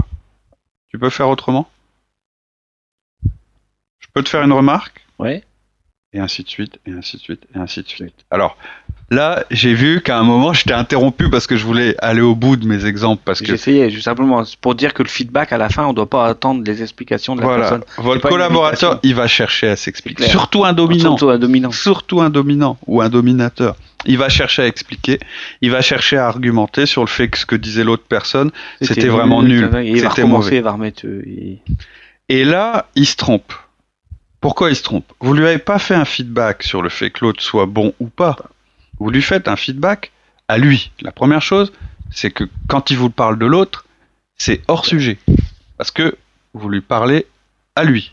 Tu 0.89 0.99
peux 0.99 1.11
faire 1.11 1.29
autrement? 1.29 1.69
Je 3.99 4.07
peux 4.15 4.23
te 4.23 4.29
faire 4.29 4.43
une 4.43 4.53
remarque? 4.53 5.07
Oui. 5.19 5.43
et 6.15 6.21
ainsi 6.21 6.43
de 6.43 6.49
suite, 6.49 6.79
et 6.87 6.93
ainsi 6.93 7.17
de 7.17 7.23
suite, 7.23 7.47
et 7.55 7.59
ainsi 7.59 7.83
de 7.83 7.89
suite. 7.89 8.25
Alors, 8.31 8.57
là, 9.13 9.45
j'ai 9.51 9.75
vu 9.75 10.01
qu'à 10.01 10.19
un 10.19 10.23
moment, 10.23 10.53
je 10.53 10.65
t'ai 10.65 10.73
interrompu 10.73 11.29
parce 11.31 11.47
que 11.47 11.57
je 11.57 11.65
voulais 11.65 11.95
aller 11.99 12.21
au 12.23 12.35
bout 12.35 12.57
de 12.57 12.67
mes 12.67 12.87
exemples, 12.87 13.23
parce 13.25 13.41
que, 13.41 13.47
J'essayais 13.47 13.91
juste 13.91 14.05
simplement 14.07 14.43
pour 14.61 14.75
dire 14.75 14.95
que 14.95 15.03
le 15.03 15.09
feedback 15.09 15.53
à 15.53 15.59
la 15.59 15.69
fin, 15.69 15.85
on 15.87 15.93
doit 15.93 16.09
pas 16.09 16.27
attendre 16.27 16.63
les 16.65 16.83
explications 16.83 17.37
de 17.37 17.41
la 17.43 17.47
voilà, 17.47 17.61
personne. 17.63 17.85
votre 17.99 18.29
collaborateur, 18.29 18.99
il 19.03 19.15
va 19.15 19.27
chercher 19.29 19.69
à 19.69 19.77
s'expliquer. 19.77 20.25
Surtout 20.25 20.65
un 20.65 20.73
dominant. 20.73 21.17
Surtout 21.17 21.31
un 21.31 21.39
dominant. 21.39 21.71
Surtout 21.71 22.21
un 22.21 22.31
dominant 22.31 22.79
ou 22.87 23.01
un 23.03 23.09
dominateur. 23.09 23.77
Il 24.05 24.19
va 24.19 24.29
chercher 24.29 24.63
à 24.63 24.67
expliquer, 24.67 25.21
il 25.61 25.71
va 25.71 25.81
chercher 25.81 26.17
à 26.17 26.27
argumenter 26.27 26.87
sur 26.87 27.03
le 27.03 27.07
fait 27.09 27.29
que 27.29 27.39
ce 27.39 27.47
que 27.47 27.55
disait 27.55 27.85
l'autre 27.85 28.05
personne, 28.09 28.51
c'était 28.81 29.07
vraiment 29.07 29.43
nul, 29.43 29.71
Et 29.85 29.91
il 29.91 30.03
va 30.03 30.09
c'était 30.11 30.25
mauvais. 30.25 30.57
il 30.57 30.63
va 30.63 30.73
remettre. 30.73 31.07
euh, 31.07 31.23
il- 31.25 31.61
Et 32.29 32.45
là, 32.45 32.87
il 32.97 33.07
se 33.07 33.15
trompe. 33.17 33.53
Pourquoi 34.41 34.71
il 34.71 34.77
se 34.77 34.83
trompe? 34.83 35.05
Vous 35.21 35.35
lui 35.35 35.47
avez 35.47 35.59
pas 35.59 35.79
fait 35.79 35.95
un 35.95 36.05
feedback 36.05 36.65
sur 36.65 36.83
le 36.83 36.89
fait 36.89 37.11
que 37.11 37.25
l'autre 37.25 37.41
soit 37.43 37.67
bon 37.67 37.93
ou 38.01 38.07
pas? 38.09 38.37
Vous 39.03 39.11
lui 39.11 39.21
faites 39.21 39.49
un 39.49 39.57
feedback 39.57 40.13
à 40.47 40.59
lui. 40.59 40.93
La 41.01 41.11
première 41.11 41.43
chose, 41.43 41.73
c'est 42.13 42.31
que 42.31 42.45
quand 42.69 42.93
il 42.93 42.97
vous 42.97 43.11
parle 43.11 43.37
de 43.37 43.47
l'autre, 43.47 43.85
c'est 44.37 44.63
hors 44.69 44.87
sujet. 44.87 45.19
Parce 45.77 45.91
que 45.91 46.17
vous 46.55 46.69
lui 46.69 46.83
parlez 46.83 47.27
à 47.75 47.83
lui. 47.83 48.13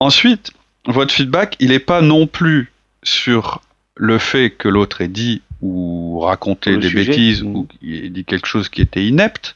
Ensuite, 0.00 0.50
votre 0.84 1.14
feedback, 1.14 1.54
il 1.60 1.68
n'est 1.68 1.78
pas 1.78 2.02
non 2.02 2.26
plus 2.26 2.72
sur 3.04 3.62
le 3.94 4.18
fait 4.18 4.50
que 4.50 4.66
l'autre 4.66 5.00
ait 5.00 5.06
dit 5.06 5.42
ou 5.62 6.18
raconté 6.18 6.76
des 6.76 6.88
sujet. 6.88 7.04
bêtises 7.04 7.42
Mm. 7.44 7.54
ou 7.54 7.66
qu'il 7.66 8.04
ait 8.04 8.08
dit 8.08 8.24
quelque 8.24 8.48
chose 8.48 8.68
qui 8.68 8.82
était 8.82 9.06
inepte. 9.06 9.54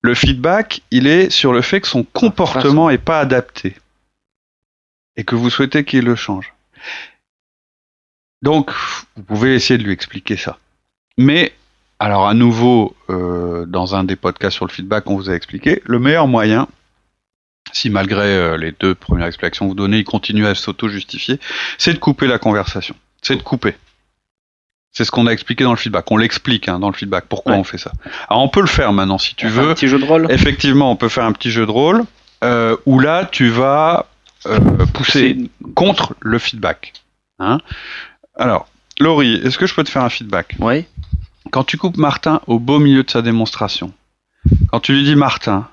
Le 0.00 0.14
feedback, 0.14 0.80
il 0.90 1.06
est 1.06 1.28
sur 1.28 1.52
le 1.52 1.60
fait 1.60 1.82
que 1.82 1.88
son 1.88 2.02
comportement 2.02 2.88
n'est 2.88 2.96
pas 2.96 3.20
adapté 3.20 3.76
et 5.16 5.24
que 5.24 5.34
vous 5.34 5.50
souhaitez 5.50 5.84
qu'il 5.84 6.06
le 6.06 6.16
change. 6.16 6.54
Donc, 8.42 8.70
vous 9.16 9.22
pouvez 9.22 9.54
essayer 9.54 9.78
de 9.78 9.84
lui 9.84 9.92
expliquer 9.92 10.36
ça. 10.36 10.58
Mais, 11.16 11.52
alors 11.98 12.28
à 12.28 12.34
nouveau, 12.34 12.94
euh, 13.10 13.66
dans 13.66 13.94
un 13.96 14.04
des 14.04 14.16
podcasts 14.16 14.56
sur 14.56 14.66
le 14.66 14.70
feedback, 14.70 15.08
on 15.10 15.16
vous 15.16 15.30
a 15.30 15.34
expliqué, 15.34 15.82
le 15.84 15.98
meilleur 15.98 16.28
moyen, 16.28 16.68
si 17.72 17.90
malgré 17.90 18.24
euh, 18.26 18.56
les 18.56 18.72
deux 18.72 18.94
premières 18.94 19.26
explications 19.26 19.66
que 19.66 19.70
vous 19.70 19.74
donnez, 19.74 19.98
il 19.98 20.04
continue 20.04 20.46
à 20.46 20.54
s'auto-justifier, 20.54 21.40
c'est 21.76 21.92
de 21.92 21.98
couper 21.98 22.26
la 22.26 22.38
conversation. 22.38 22.94
C'est 23.22 23.36
de 23.36 23.42
couper. 23.42 23.76
C'est 24.92 25.04
ce 25.04 25.10
qu'on 25.10 25.26
a 25.26 25.32
expliqué 25.32 25.64
dans 25.64 25.72
le 25.72 25.76
feedback. 25.76 26.10
On 26.10 26.16
l'explique 26.16 26.68
hein, 26.68 26.78
dans 26.78 26.88
le 26.88 26.94
feedback 26.94 27.26
pourquoi 27.28 27.52
Ouais. 27.52 27.58
on 27.58 27.64
fait 27.64 27.78
ça. 27.78 27.92
Alors 28.28 28.42
on 28.42 28.48
peut 28.48 28.60
le 28.60 28.66
faire 28.66 28.92
maintenant 28.92 29.18
si 29.18 29.34
tu 29.34 29.46
on 29.46 29.50
veux. 29.50 29.70
Un 29.70 29.74
petit 29.74 29.88
jeu 29.88 29.98
de 29.98 30.04
rôle. 30.04 30.26
Effectivement, 30.30 30.90
on 30.90 30.96
peut 30.96 31.08
faire 31.08 31.24
un 31.24 31.32
petit 31.32 31.50
jeu 31.50 31.66
de 31.66 31.70
rôle 31.70 32.04
euh, 32.42 32.76
où 32.86 32.98
là, 33.00 33.28
tu 33.30 33.48
vas 33.48 34.06
euh, 34.46 34.58
pousser 34.94 35.50
contre 35.74 36.14
le 36.20 36.38
feedback. 36.38 36.94
Hein 37.38 37.58
Alors, 38.38 38.68
Laurie, 39.00 39.34
est-ce 39.44 39.58
que 39.58 39.66
je 39.66 39.74
peux 39.74 39.84
te 39.84 39.90
faire 39.90 40.02
un 40.02 40.08
feedback? 40.08 40.56
Oui. 40.60 40.84
Quand 41.50 41.64
tu 41.64 41.76
coupes 41.76 41.96
Martin 41.96 42.40
au 42.46 42.58
beau 42.58 42.78
milieu 42.78 43.02
de 43.02 43.10
sa 43.10 43.22
démonstration, 43.22 43.92
quand 44.70 44.80
tu 44.80 44.92
lui 44.92 45.04
dis 45.04 45.16
Martin, 45.16 45.68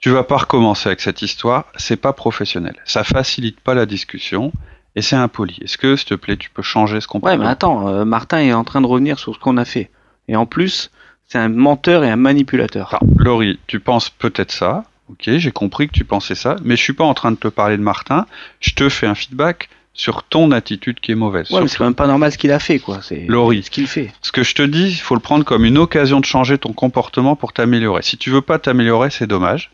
tu 0.00 0.10
vas 0.10 0.24
pas 0.24 0.38
recommencer 0.38 0.88
avec 0.88 1.00
cette 1.00 1.22
histoire, 1.22 1.66
c'est 1.76 1.96
pas 1.96 2.12
professionnel. 2.12 2.74
Ça 2.84 3.04
facilite 3.04 3.60
pas 3.60 3.74
la 3.74 3.86
discussion 3.86 4.52
et 4.96 5.02
c'est 5.02 5.16
impoli. 5.16 5.58
Est-ce 5.62 5.78
que, 5.78 5.96
s'il 5.96 6.08
te 6.08 6.14
plaît, 6.14 6.36
tu 6.36 6.50
peux 6.50 6.62
changer 6.62 7.00
ce 7.00 7.06
Ouais, 7.06 7.12
comportement? 7.12 7.44
mais 7.44 7.50
attends, 7.50 7.88
euh, 7.88 8.04
Martin 8.04 8.38
est 8.40 8.52
en 8.52 8.64
train 8.64 8.80
de 8.80 8.86
revenir 8.86 9.18
sur 9.18 9.34
ce 9.34 9.38
qu'on 9.38 9.56
a 9.58 9.64
fait. 9.64 9.90
Et 10.28 10.36
en 10.36 10.46
plus, 10.46 10.90
c'est 11.28 11.38
un 11.38 11.48
menteur 11.48 12.04
et 12.04 12.10
un 12.10 12.16
manipulateur. 12.16 12.94
Attends, 12.94 13.06
Laurie, 13.16 13.58
tu 13.66 13.80
penses 13.80 14.10
peut-être 14.10 14.52
ça. 14.52 14.84
Ok, 15.08 15.28
j'ai 15.36 15.52
compris 15.52 15.88
que 15.88 15.92
tu 15.92 16.04
pensais 16.04 16.34
ça, 16.34 16.56
mais 16.64 16.76
je 16.76 16.82
suis 16.82 16.92
pas 16.94 17.04
en 17.04 17.14
train 17.14 17.32
de 17.32 17.36
te 17.36 17.48
parler 17.48 17.76
de 17.76 17.82
Martin. 17.82 18.26
Je 18.60 18.72
te 18.74 18.88
fais 18.88 19.06
un 19.06 19.14
feedback 19.14 19.68
sur 19.94 20.22
ton 20.22 20.50
attitude 20.52 21.00
qui 21.00 21.12
est 21.12 21.16
mauvaise. 21.16 21.50
Ouais, 21.50 21.60
mais 21.60 21.68
c'est 21.68 21.76
quand 21.76 21.84
même 21.84 21.94
pas 21.94 22.06
normal 22.06 22.32
ce 22.32 22.38
qu'il 22.38 22.52
a 22.52 22.58
fait, 22.58 22.78
quoi. 22.78 23.00
C'est 23.02 23.26
Laurie. 23.28 23.62
ce 23.62 23.70
qu'il 23.70 23.86
fait. 23.86 24.12
Ce 24.22 24.32
que 24.32 24.42
je 24.42 24.54
te 24.54 24.62
dis, 24.62 24.88
il 24.88 25.00
faut 25.00 25.14
le 25.14 25.20
prendre 25.20 25.44
comme 25.44 25.64
une 25.64 25.78
occasion 25.78 26.20
de 26.20 26.24
changer 26.24 26.58
ton 26.58 26.72
comportement 26.72 27.36
pour 27.36 27.52
t'améliorer. 27.52 28.02
Si 28.02 28.16
tu 28.16 28.30
veux 28.30 28.40
pas 28.40 28.58
t'améliorer, 28.58 29.10
c'est 29.10 29.26
dommage. 29.26 29.70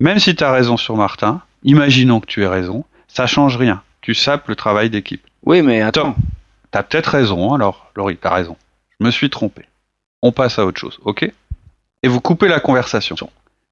Même 0.00 0.18
si 0.18 0.34
tu 0.34 0.42
as 0.42 0.50
raison 0.50 0.76
sur 0.76 0.96
Martin, 0.96 1.42
imaginons 1.62 2.20
que 2.20 2.26
tu 2.26 2.42
aies 2.42 2.48
raison, 2.48 2.84
ça 3.06 3.26
change 3.26 3.56
rien. 3.56 3.82
Tu 4.00 4.14
sapes 4.14 4.48
le 4.48 4.56
travail 4.56 4.90
d'équipe. 4.90 5.24
Oui, 5.44 5.62
mais 5.62 5.80
attends. 5.80 6.16
T'as 6.70 6.82
peut-être 6.82 7.08
raison, 7.08 7.54
alors, 7.54 7.90
Laurie, 7.96 8.16
t'as 8.16 8.34
raison. 8.34 8.56
Je 8.98 9.06
me 9.06 9.10
suis 9.10 9.30
trompé. 9.30 9.62
On 10.22 10.32
passe 10.32 10.58
à 10.58 10.66
autre 10.66 10.78
chose, 10.80 10.98
ok? 11.04 11.30
Et 12.02 12.08
vous 12.08 12.20
coupez 12.20 12.48
la 12.48 12.60
conversation. 12.60 13.16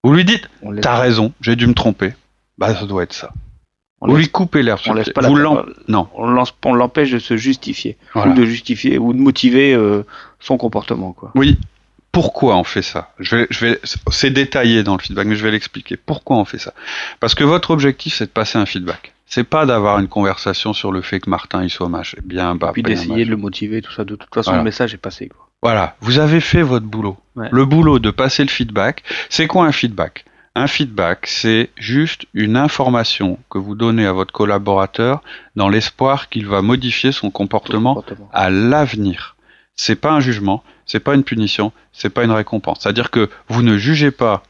Vous 0.05 0.13
lui 0.13 0.25
dites, 0.25 0.49
t'as 0.83 0.99
raison, 0.99 1.33
j'ai 1.41 1.57
dû 1.57 1.67
me 1.67 1.75
tromper. 1.75 2.15
Bah, 2.59 2.75
ça 2.75 2.87
doit 2.87 3.03
être 3.03 3.13
ça. 3.13 3.31
On 4.01 4.15
lui 4.15 4.29
coupez 4.29 4.63
l'air. 4.63 4.79
on 4.87 4.93
laisse 4.95 5.11
pas 5.11 5.27
vous 5.27 5.39
Non, 5.89 6.09
on 6.15 6.27
lance- 6.29 6.55
on 6.65 6.75
l'empêche 6.75 7.11
de 7.11 7.19
se 7.19 7.37
justifier. 7.37 7.97
voilà. 8.15 8.33
Ou 8.33 8.35
de 8.35 8.45
justifier, 8.45 8.99
ou 8.99 9.13
de 9.13 9.19
motiver 9.19 9.75
euh, 9.75 10.03
son 10.41 10.57
comportement, 10.57 11.13
quoi. 11.13 11.33
Oui. 11.35 11.59
Pourquoi 12.13 12.57
on 12.57 12.65
fait 12.65 12.83
ça? 12.83 13.11
Je 13.19 13.37
vais, 13.37 13.47
je 13.51 13.67
vais, 13.67 13.81
C'est 14.11 14.31
détaillé 14.31 14.83
dans 14.83 14.95
le 14.97 15.01
feedback, 15.03 15.27
mais 15.27 15.37
je 15.37 15.43
vais 15.45 15.51
l'expliquer. 15.51 15.97
Pourquoi 15.97 16.37
on 16.39 16.45
fait 16.45 16.59
ça? 16.59 16.73
Parce 17.21 17.35
que 17.35 17.45
votre 17.45 17.71
objectif, 17.71 18.15
c'est 18.15 18.25
de 18.27 18.31
passer 18.31 18.59
un 18.59 18.67
feedback. 18.67 19.13
C'est 19.27 19.45
pas 19.45 19.67
d'avoir 19.67 19.99
une 19.99 20.09
conversation 20.09 20.73
sur 20.73 20.91
le 20.91 21.03
fait 21.03 21.21
que 21.21 21.29
Martin 21.29 21.63
il 21.63 21.69
soit 21.71 21.89
mâche. 21.91 22.17
Bien, 22.25 22.55
bah, 22.55 22.71
Puis 22.73 22.83
pas 22.83 22.89
bien 22.89 22.97
d'essayer 22.99 23.25
de 23.27 23.31
le 23.31 23.37
motiver, 23.37 23.83
tout 23.83 23.93
ça. 23.93 24.05
De 24.05 24.17
toute 24.17 24.35
façon, 24.35 24.51
Voilà. 24.53 24.63
le 24.63 24.65
message 24.65 24.95
est 24.95 24.99
passé, 24.99 25.29
quoi. 25.29 25.47
Voilà, 25.63 25.97
vous 26.01 26.19
avez 26.19 26.41
fait 26.41 26.63
votre 26.63 26.87
boulot. 26.87 27.19
Ouais. 27.37 27.49
Le 27.53 27.65
boulot 27.67 27.99
de 27.99 28.11
passer 28.11 28.43
le 28.43 28.49
feedback, 28.49 29.03
c'est 29.29 29.47
quoi 29.47 29.67
un 29.67 29.73
feedback? 29.73 30.25
Un 30.59 30.67
feedback, 30.67 31.27
c'est 31.29 31.71
juste 31.77 32.27
une 32.35 32.57
information 32.57 33.39
que 33.49 33.59
vous 33.59 33.75
donnez 33.77 34.07
à 34.07 34.13
votre 34.13 34.33
collaborateur 34.33 35.23
dans 35.55 35.69
l'espoir 35.69 36.29
qu'il 36.29 36.47
va 36.47 36.63
modifier 36.63 37.13
son 37.13 37.31
comportement 37.31 37.95
Comportement. 37.95 38.29
à 38.33 38.51
l'avenir. 38.51 39.37
C'est 39.77 39.95
pas 39.95 40.11
un 40.11 40.19
jugement, 40.21 40.65
c'est 40.85 40.99
pas 40.99 41.15
une 41.15 41.23
punition, 41.23 41.71
c'est 41.93 42.11
pas 42.11 42.25
une 42.25 42.33
récompense. 42.33 42.79
C'est-à-dire 42.81 43.11
que 43.13 43.31
vous 43.49 43.63
ne 43.63 43.79
jugez 43.79 44.11
pas, 44.11 44.43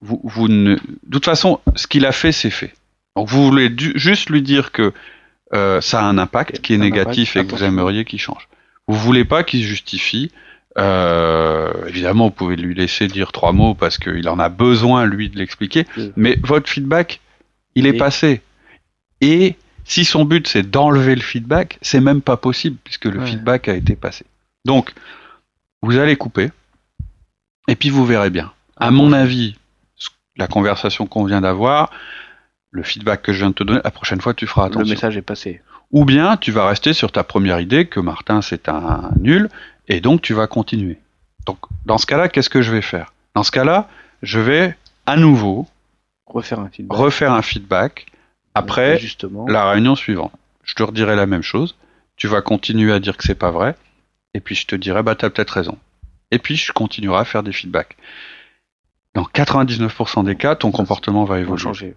vous, 0.00 0.20
vous 0.24 0.48
ne. 0.48 0.76
De 0.76 1.10
toute 1.12 1.26
façon, 1.26 1.60
ce 1.76 1.86
qu'il 1.86 2.06
a 2.06 2.12
fait, 2.12 2.32
c'est 2.32 2.48
fait. 2.50 2.72
Donc 3.14 3.28
vous 3.28 3.44
voulez 3.44 3.68
du- 3.68 3.92
juste 3.96 4.30
lui 4.30 4.40
dire 4.40 4.72
que 4.72 4.94
euh, 5.52 5.82
ça 5.82 6.00
a 6.00 6.04
un 6.04 6.16
impact 6.16 6.60
qui 6.62 6.72
est 6.72 6.78
négatif 6.78 7.36
impact, 7.36 7.36
et 7.36 7.52
que 7.52 7.58
vous 7.58 7.64
aimeriez 7.68 8.06
qu'il 8.06 8.18
change. 8.20 8.48
Vous 8.88 8.96
voulez 8.96 9.26
pas 9.26 9.42
qu'il 9.44 9.60
se 9.60 9.66
justifie. 9.66 10.30
Euh, 10.80 11.86
évidemment, 11.88 12.26
vous 12.26 12.30
pouvez 12.30 12.56
lui 12.56 12.74
laisser 12.74 13.06
dire 13.06 13.32
trois 13.32 13.52
mots 13.52 13.74
parce 13.74 13.98
qu'il 13.98 14.28
en 14.28 14.38
a 14.38 14.48
besoin 14.48 15.04
lui 15.06 15.28
de 15.28 15.38
l'expliquer. 15.38 15.86
Oui. 15.96 16.12
Mais 16.16 16.38
votre 16.42 16.68
feedback, 16.70 17.20
il 17.74 17.86
est 17.86 17.92
passé. 17.98 18.40
Et 19.20 19.56
si 19.84 20.04
son 20.04 20.24
but 20.24 20.46
c'est 20.48 20.62
d'enlever 20.70 21.14
le 21.14 21.20
feedback, 21.20 21.78
c'est 21.82 22.00
même 22.00 22.22
pas 22.22 22.36
possible 22.36 22.76
puisque 22.82 23.04
le 23.04 23.20
Ouais. 23.20 23.26
feedback 23.26 23.68
a 23.68 23.74
été 23.74 23.94
passé. 23.96 24.24
Donc, 24.64 24.92
vous 25.82 25.98
allez 25.98 26.16
couper 26.16 26.50
et 27.68 27.76
puis 27.76 27.90
vous 27.90 28.04
verrez 28.06 28.30
bien. 28.30 28.52
À 28.78 28.90
mon 28.90 29.12
avis, 29.12 29.56
la 30.36 30.46
conversation 30.46 31.06
qu'on 31.06 31.24
vient 31.24 31.42
d'avoir, 31.42 31.90
le 32.70 32.82
feedback 32.82 33.20
que 33.22 33.32
je 33.32 33.38
viens 33.40 33.50
de 33.50 33.54
te 33.54 33.64
donner, 33.64 33.80
la 33.84 33.90
prochaine 33.90 34.20
fois 34.20 34.32
tu 34.32 34.46
feras 34.46 34.68
Le 34.68 34.72
attention. 34.72 34.94
message 34.94 35.16
est 35.18 35.22
passé. 35.22 35.60
Ou 35.90 36.04
bien 36.04 36.36
tu 36.38 36.52
vas 36.52 36.66
rester 36.66 36.92
sur 36.94 37.12
ta 37.12 37.24
première 37.24 37.60
idée 37.60 37.84
que 37.86 38.00
Martin 38.00 38.40
c'est 38.40 38.68
un 38.68 39.10
nul 39.20 39.48
et 39.90 40.00
donc 40.00 40.22
tu 40.22 40.32
vas 40.32 40.46
continuer. 40.46 40.98
Donc 41.46 41.58
dans 41.84 41.98
ce 41.98 42.06
cas-là, 42.06 42.28
qu'est-ce 42.28 42.48
que 42.50 42.62
je 42.62 42.72
vais 42.72 42.80
faire? 42.82 43.12
Dans 43.34 43.42
ce 43.42 43.50
cas-là, 43.50 43.88
je 44.22 44.40
vais 44.40 44.76
à 45.06 45.16
nouveau 45.16 45.66
Refaire 46.26 46.60
un 46.60 46.68
feedback. 46.68 46.96
refaire 46.98 47.32
un 47.32 47.42
feedback 47.42 48.06
après 48.54 48.98
justement. 48.98 49.46
la 49.46 49.70
réunion 49.70 49.96
suivante. 49.96 50.32
Je 50.64 50.74
te 50.74 50.82
redirai 50.82 51.16
la 51.16 51.26
même 51.26 51.42
chose. 51.42 51.76
Tu 52.16 52.28
vas 52.28 52.40
continuer 52.42 52.92
à 52.92 53.00
dire 53.00 53.16
que 53.16 53.24
c'est 53.24 53.34
pas 53.34 53.50
vrai. 53.50 53.74
Et 54.34 54.40
puis 54.40 54.54
je 54.54 54.66
te 54.66 54.76
dirai, 54.76 55.02
bah 55.02 55.14
t'as 55.16 55.28
peut-être 55.30 55.50
raison. 55.50 55.76
Et 56.30 56.38
puis 56.38 56.56
je 56.56 56.72
continuerai 56.72 57.18
à 57.20 57.24
faire 57.24 57.42
des 57.42 57.52
feedbacks. 57.52 57.96
Dans 59.14 59.24
99% 59.24 60.24
des 60.24 60.36
cas, 60.36 60.54
ton 60.54 60.70
comportement 60.70 61.24
va 61.24 61.40
évoluer. 61.40 61.60
changer. 61.60 61.96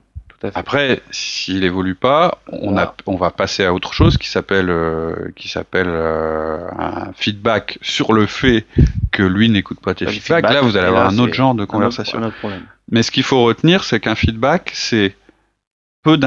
Après, 0.55 1.01
s'il 1.11 1.63
évolue 1.63 1.95
pas, 1.95 2.39
on, 2.51 2.77
a, 2.77 2.93
on 3.05 3.15
va 3.15 3.31
passer 3.31 3.63
à 3.65 3.73
autre 3.73 3.93
chose 3.93 4.17
qui 4.17 4.27
s'appelle 4.29 4.69
euh, 4.69 5.31
qui 5.35 5.47
s'appelle 5.47 5.87
euh, 5.89 6.67
un 6.77 7.11
feedback 7.15 7.77
sur 7.81 8.11
le 8.13 8.25
fait 8.25 8.65
que 9.11 9.23
lui 9.23 9.49
n'écoute 9.49 9.79
pas 9.79 9.93
tes 9.95 10.05
feedbacks. 10.05 10.43
feedback, 10.45 10.53
Là, 10.53 10.61
vous 10.61 10.75
allez 10.75 10.87
avoir 10.87 11.05
là, 11.05 11.09
un 11.11 11.19
autre 11.19 11.33
genre 11.33 11.55
de 11.55 11.61
un 11.61 11.63
autre- 11.63 11.71
conversation. 11.71 12.19
un 12.19 12.23
autre 12.27 12.37
problème. 12.37 12.63
Mais 12.91 13.03
ce 13.03 13.11
qu'il 13.11 13.23
faut 13.23 13.43
retenir, 13.43 13.83
c'est 13.85 13.99
qu'un 13.99 14.15
feedback, 14.15 14.71
c'est 14.73 15.15
peu 16.03 16.17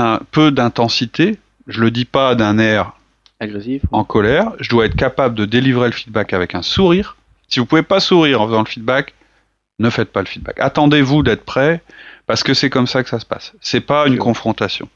d'intensité. 0.51 1.39
Je 1.67 1.81
le 1.81 1.91
dis 1.91 2.05
pas 2.07 2.35
d'un 2.35 2.59
air 2.59 2.93
Agressif. 3.41 3.83
en 3.93 4.05
colère. 4.05 4.53
Je 4.61 4.71
dois 4.71 4.87
être 4.87 4.97
capable 4.97 5.35
de 5.35 5.45
délivrer 5.45 5.87
le 5.89 5.93
feedback 5.93 6.33
avec 6.33 6.55
un 6.55 6.63
sourire. 6.63 7.17
Si 7.49 7.61
vous 7.61 7.67
pouvez 7.67 7.83
pas 7.83 8.01
sourire 8.01 8.41
en 8.41 8.47
faisant 8.47 8.61
le 8.61 8.67
feedback, 8.69 9.13
ne 9.79 9.91
faites 9.91 10.11
pas 10.11 10.21
le 10.21 10.27
feedback. 10.27 10.57
Attendez-vous 10.59 11.23
d'être 11.23 11.45
prêt, 11.45 11.83
parce 12.27 12.43
que 12.43 12.55
c'est 12.55 12.71
comme 12.71 12.87
ça 12.87 13.03
que 13.03 13.09
ça 13.09 13.19
se 13.21 13.27
passe. 13.27 13.53
C'est 13.61 13.81
pas 13.81 14.07
une 14.07 14.19
confrontation. 14.19 14.89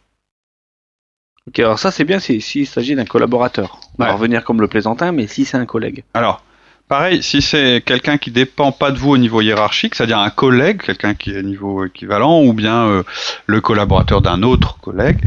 Ok, 1.49 1.59
alors 1.61 1.79
ça 1.79 1.91
c'est 1.91 2.05
bien 2.05 2.19
si- 2.19 2.41
s'il 2.41 2.67
s'agit 2.67 2.95
d'un 2.95 3.05
collaborateur. 3.05 3.81
On 3.99 4.03
va 4.05 4.11
Ouais. 4.11 4.15
revenir 4.17 4.45
comme 4.45 4.61
le 4.61 4.69
plaisantin, 4.69 5.13
mais 5.13 5.27
si 5.27 5.45
c'est 5.45 5.57
un 5.57 5.67
collègue. 5.67 6.05
Alors, 6.15 6.43
pareil, 6.87 7.23
si 7.23 7.41
c'est 7.41 7.83
quelqu'un 7.85 8.19
qui 8.19 8.31
dépend 8.31 8.73
pas 8.73 8.91
de 8.91 8.99
vous 8.99 9.11
au 9.11 9.19
niveau 9.19 9.41
hiérarchique, 9.41 9.95
c'est-à-dire 9.95 10.19
un 10.19 10.31
collègue, 10.31 10.83
quelqu'un 10.83 11.15
qui 11.15 11.31
est 11.33 11.39
à 11.39 11.43
niveau 11.43 11.87
équivalent, 11.87 12.43
ou 12.43 12.53
bien 12.53 12.85
euh, 12.87 13.03
le 13.47 13.61
collaborateur 13.61 14.21
d'un 14.21 14.43
autre 14.43 14.79
collègue, 14.81 15.19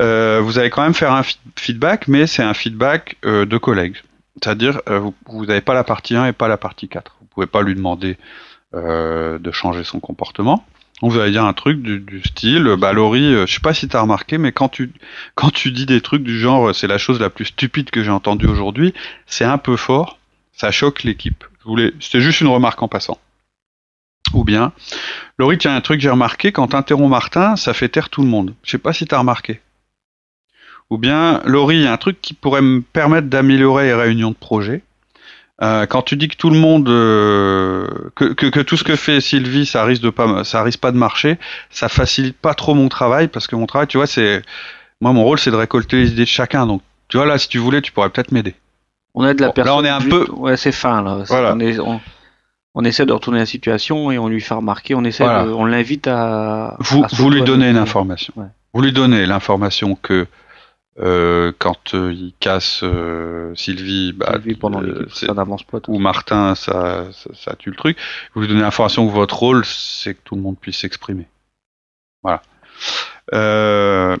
euh, 0.00 0.40
vous 0.42 0.58
allez 0.58 0.70
quand 0.70 0.82
même 0.82 0.94
faire 0.94 1.12
un 1.12 1.22
feedback, 1.56 2.08
mais 2.08 2.26
c'est 2.26 2.42
un 2.42 2.54
feedback 2.54 3.16
euh, 3.24 3.46
de 3.46 3.56
collègue. 3.56 3.96
C'est-à-dire, 4.42 4.80
vous- 5.26 5.46
n'avez 5.46 5.60
pas 5.60 5.74
la 5.74 5.84
partie 5.84 6.16
1 6.16 6.26
et 6.26 6.32
pas 6.32 6.48
la 6.48 6.56
partie 6.56 6.88
4. 6.88 7.16
Vous 7.20 7.26
pouvez 7.26 7.46
pas 7.46 7.62
lui 7.62 7.74
demander 7.74 8.16
de 8.74 9.50
changer 9.52 9.84
son 9.84 10.00
comportement. 10.00 10.64
Donc 11.02 11.10
vous 11.10 11.18
allez 11.18 11.32
dire 11.32 11.44
un 11.44 11.52
truc 11.52 11.82
du, 11.82 12.22
style, 12.24 12.76
bah 12.78 12.92
Laurie, 12.92 13.34
euh, 13.34 13.46
je 13.46 13.54
sais 13.54 13.60
pas 13.60 13.74
si 13.74 13.88
tu 13.88 13.96
as 13.96 14.00
remarqué, 14.00 14.38
mais 14.38 14.52
quand 14.52 14.68
tu 14.68 14.92
quand 15.34 15.50
tu 15.50 15.72
dis 15.72 15.84
des 15.84 16.00
trucs 16.00 16.22
du 16.22 16.38
genre, 16.38 16.68
euh, 16.68 16.72
c'est 16.72 16.86
la 16.86 16.98
chose 16.98 17.20
la 17.20 17.28
plus 17.28 17.46
stupide 17.46 17.90
que 17.90 18.04
j'ai 18.04 18.10
entendue 18.10 18.46
aujourd'hui, 18.46 18.94
c'est 19.26 19.44
un 19.44 19.58
peu 19.58 19.76
fort, 19.76 20.18
ça 20.52 20.70
choque 20.70 21.02
l'équipe. 21.02 21.44
C'était 22.00 22.20
juste 22.20 22.40
une 22.40 22.48
remarque 22.48 22.82
en 22.82 22.88
passant. 22.88 23.18
Ou 24.32 24.44
bien, 24.44 24.72
Laurie, 25.38 25.58
tiens, 25.58 25.74
un 25.74 25.80
truc 25.80 26.00
j'ai 26.00 26.10
remarqué, 26.10 26.52
quand 26.52 26.68
t'interromps 26.68 27.10
Martin, 27.10 27.56
ça 27.56 27.74
fait 27.74 27.88
taire 27.88 28.08
tout 28.08 28.22
le 28.22 28.28
monde. 28.28 28.54
Je 28.62 28.70
sais 28.70 28.78
pas 28.78 28.92
si 28.92 29.04
t'as 29.04 29.18
remarqué. 29.18 29.60
Ou 30.90 30.98
bien, 30.98 31.40
Laurie, 31.44 31.78
y 31.78 31.86
a 31.86 31.92
un 31.92 31.96
truc 31.96 32.20
qui 32.20 32.34
pourrait 32.34 32.62
me 32.62 32.80
permettre 32.80 33.28
d'améliorer 33.28 33.86
les 33.86 33.94
réunions 33.94 34.30
de 34.30 34.36
projet. 34.36 34.82
Euh, 35.60 35.86
quand 35.86 36.02
tu 36.02 36.16
dis 36.16 36.28
que 36.28 36.36
tout 36.36 36.50
le 36.50 36.58
monde, 36.58 36.88
euh, 36.88 37.86
que, 38.16 38.24
que, 38.32 38.46
que 38.46 38.60
tout 38.60 38.76
ce 38.76 38.84
que 38.84 38.96
fait 38.96 39.20
Sylvie, 39.20 39.66
ça 39.66 39.84
risque 39.84 40.02
de 40.02 40.10
pas, 40.10 40.44
ça 40.44 40.62
risque 40.62 40.80
pas 40.80 40.90
de 40.92 40.96
marcher, 40.96 41.38
ça 41.70 41.88
facilite 41.88 42.36
pas 42.36 42.54
trop 42.54 42.74
mon 42.74 42.88
travail 42.88 43.28
parce 43.28 43.46
que 43.46 43.54
mon 43.54 43.66
travail, 43.66 43.86
tu 43.86 43.98
vois, 43.98 44.06
c'est, 44.06 44.42
moi, 45.00 45.12
mon 45.12 45.22
rôle, 45.22 45.38
c'est 45.38 45.50
de 45.50 45.56
récolter 45.56 45.98
les 45.98 46.10
idées 46.12 46.22
de 46.22 46.28
chacun. 46.28 46.66
Donc, 46.66 46.82
tu 47.08 47.16
vois, 47.18 47.26
là, 47.26 47.38
si 47.38 47.48
tu 47.48 47.58
voulais, 47.58 47.80
tu 47.82 47.92
pourrais 47.92 48.08
peut-être 48.10 48.32
m'aider. 48.32 48.54
On 49.14 49.26
aide 49.26 49.40
la 49.40 49.48
Bon, 49.48 49.50
là, 49.50 49.52
personne. 49.64 49.74
on 49.74 49.84
est 49.84 49.88
un 49.90 50.00
peu- 50.00 50.26
Ouais, 50.32 50.56
c'est 50.56 50.72
fin 50.72 51.02
là. 51.02 51.22
Voilà. 51.28 51.52
On, 51.54 51.60
est- 51.60 51.78
on- 51.78 52.00
on 52.74 52.84
essaie 52.84 53.04
de 53.04 53.12
retourner 53.12 53.38
la 53.40 53.46
situation 53.46 54.10
et 54.10 54.18
on 54.18 54.28
lui 54.28 54.40
fait 54.40 54.54
remarquer. 54.54 54.94
On 54.94 55.04
essaie 55.04 55.22
Voilà. 55.24 55.44
de- 55.44 55.50
on 55.50 55.66
l'invite 55.66 56.06
à. 56.08 56.76
Vous, 56.80 57.04
à 57.04 57.08
vous 57.12 57.28
lui 57.30 57.42
donnez 57.42 57.68
une 57.68 57.76
information. 57.76 58.32
Ouais. 58.36 58.46
Vous 58.72 58.80
lui 58.80 58.92
donnez 58.92 59.26
l'information 59.26 59.96
que 60.00 60.26
euh, 61.00 61.52
quand 61.58 61.94
euh, 61.94 62.12
il 62.12 62.34
casse 62.38 62.80
euh, 62.82 63.54
Sylvie, 63.54 64.12
bah, 64.12 64.32
Sylvie, 64.34 64.54
pendant 64.56 64.80
l'équipe, 64.80 65.10
c'est- 65.12 65.26
ça 65.26 65.34
n'avance 65.34 65.62
pas. 65.62 65.80
tout 65.80 65.92
ou 65.92 65.98
Martin, 65.98 66.54
ça, 66.54 67.06
ça, 67.12 67.30
ça 67.34 67.54
tue 67.56 67.70
le 67.70 67.76
truc. 67.76 67.96
Vous 68.34 68.40
lui 68.42 68.48
donnez 68.48 68.60
l'information 68.60 69.06
que 69.06 69.12
votre 69.12 69.38
rôle, 69.38 69.64
c'est 69.64 70.14
que 70.14 70.20
tout 70.24 70.34
le 70.34 70.42
monde 70.42 70.58
puisse 70.58 70.78
s'exprimer. 70.78 71.26
Voilà. 72.22 72.42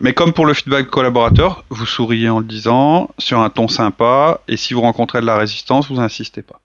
Mais 0.00 0.14
comme 0.14 0.32
pour 0.32 0.46
le 0.46 0.54
feedback 0.54 0.88
collaborateur, 0.88 1.64
vous 1.68 1.84
souriez 1.86 2.28
en 2.30 2.38
le 2.38 2.46
disant, 2.46 3.10
sur 3.18 3.40
un 3.40 3.50
ton 3.50 3.68
sympa, 3.68 4.40
et 4.48 4.56
si 4.56 4.72
vous 4.74 4.80
rencontrez 4.80 5.20
de 5.20 5.26
la 5.26 5.36
résistance, 5.36 5.88
vous 5.90 6.00
insistez 6.00 6.42
pas. 6.42 6.60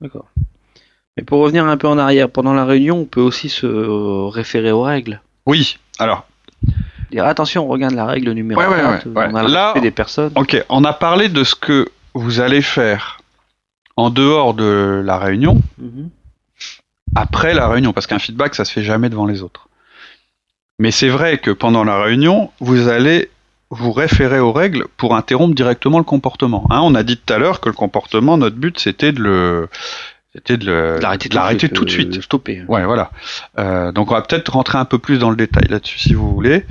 D'accord. 0.00 0.26
Mais 1.16 1.24
pour 1.24 1.40
revenir 1.40 1.66
un 1.66 1.76
peu 1.76 1.88
en 1.88 1.98
arrière, 1.98 2.30
pendant 2.30 2.54
la 2.54 2.64
réunion, 2.64 3.00
on 3.00 3.04
peut 3.04 3.20
aussi 3.20 3.48
se 3.48 3.66
référer 4.30 4.70
aux 4.70 4.82
règles. 4.82 5.20
Oui, 5.46 5.78
alors, 5.98 6.26
Dire 7.10 7.24
attention, 7.26 7.64
on 7.64 7.68
regarde 7.68 7.94
la 7.94 8.04
règle 8.06 8.32
numéro 8.32 8.60
Ouais, 8.60 8.66
ouais, 8.68 8.76
4, 8.76 9.06
ouais, 9.06 9.12
ouais. 9.14 9.28
on 9.32 9.34
a 9.34 9.42
Là- 9.48 9.74
des 9.80 9.90
personnes. 9.90 10.32
ok, 10.36 10.64
on 10.68 10.84
a 10.84 10.92
parlé 10.92 11.28
de 11.28 11.42
ce 11.44 11.54
que 11.54 11.88
vous 12.14 12.40
allez 12.40 12.60
faire 12.62 13.18
en 13.96 14.10
dehors 14.10 14.54
de 14.54 15.02
la 15.04 15.18
réunion, 15.18 15.60
Mhm. 15.78 16.10
après 17.16 17.54
la 17.54 17.68
réunion, 17.68 17.92
parce 17.92 18.06
qu'un 18.06 18.18
feedback, 18.18 18.54
ça 18.54 18.64
se 18.64 18.72
fait 18.72 18.82
jamais 18.82 19.08
devant 19.08 19.26
les 19.26 19.42
autres. 19.42 19.68
Mais 20.78 20.90
c'est 20.90 21.08
vrai 21.08 21.38
que 21.38 21.50
pendant 21.50 21.82
la 21.84 22.00
réunion, 22.02 22.50
vous 22.60 22.88
allez 22.88 23.30
vous 23.70 23.92
référer 23.92 24.38
aux 24.38 24.52
règles 24.52 24.86
pour 24.96 25.14
interrompre 25.16 25.54
directement 25.54 25.98
le 25.98 26.04
comportement. 26.04 26.66
Hein, 26.70 26.80
on 26.82 26.94
a 26.94 27.02
dit 27.02 27.16
tout 27.18 27.32
à 27.32 27.38
l'heure 27.38 27.60
que 27.60 27.68
le 27.68 27.74
comportement, 27.74 28.38
notre 28.38 28.56
but, 28.56 28.78
c'était 28.78 29.12
de 29.12 29.20
le, 29.20 29.68
c'était 30.38 30.56
de 30.56 30.98
L'arrêter 31.02 31.68
tout 31.68 31.84
de 31.84 31.90
euh, 31.90 31.92
suite. 31.92 32.22
stopper. 32.22 32.62
Ouais, 32.68 32.84
voilà. 32.84 33.10
Euh, 33.58 33.90
donc 33.90 34.10
on 34.10 34.14
va 34.14 34.22
peut-être 34.22 34.52
rentrer 34.52 34.78
un 34.78 34.84
peu 34.84 34.98
plus 34.98 35.18
dans 35.18 35.30
le 35.30 35.36
détail 35.36 35.66
là-dessus 35.68 35.98
si 35.98 36.14
vous 36.14 36.32
voulez. 36.32 36.64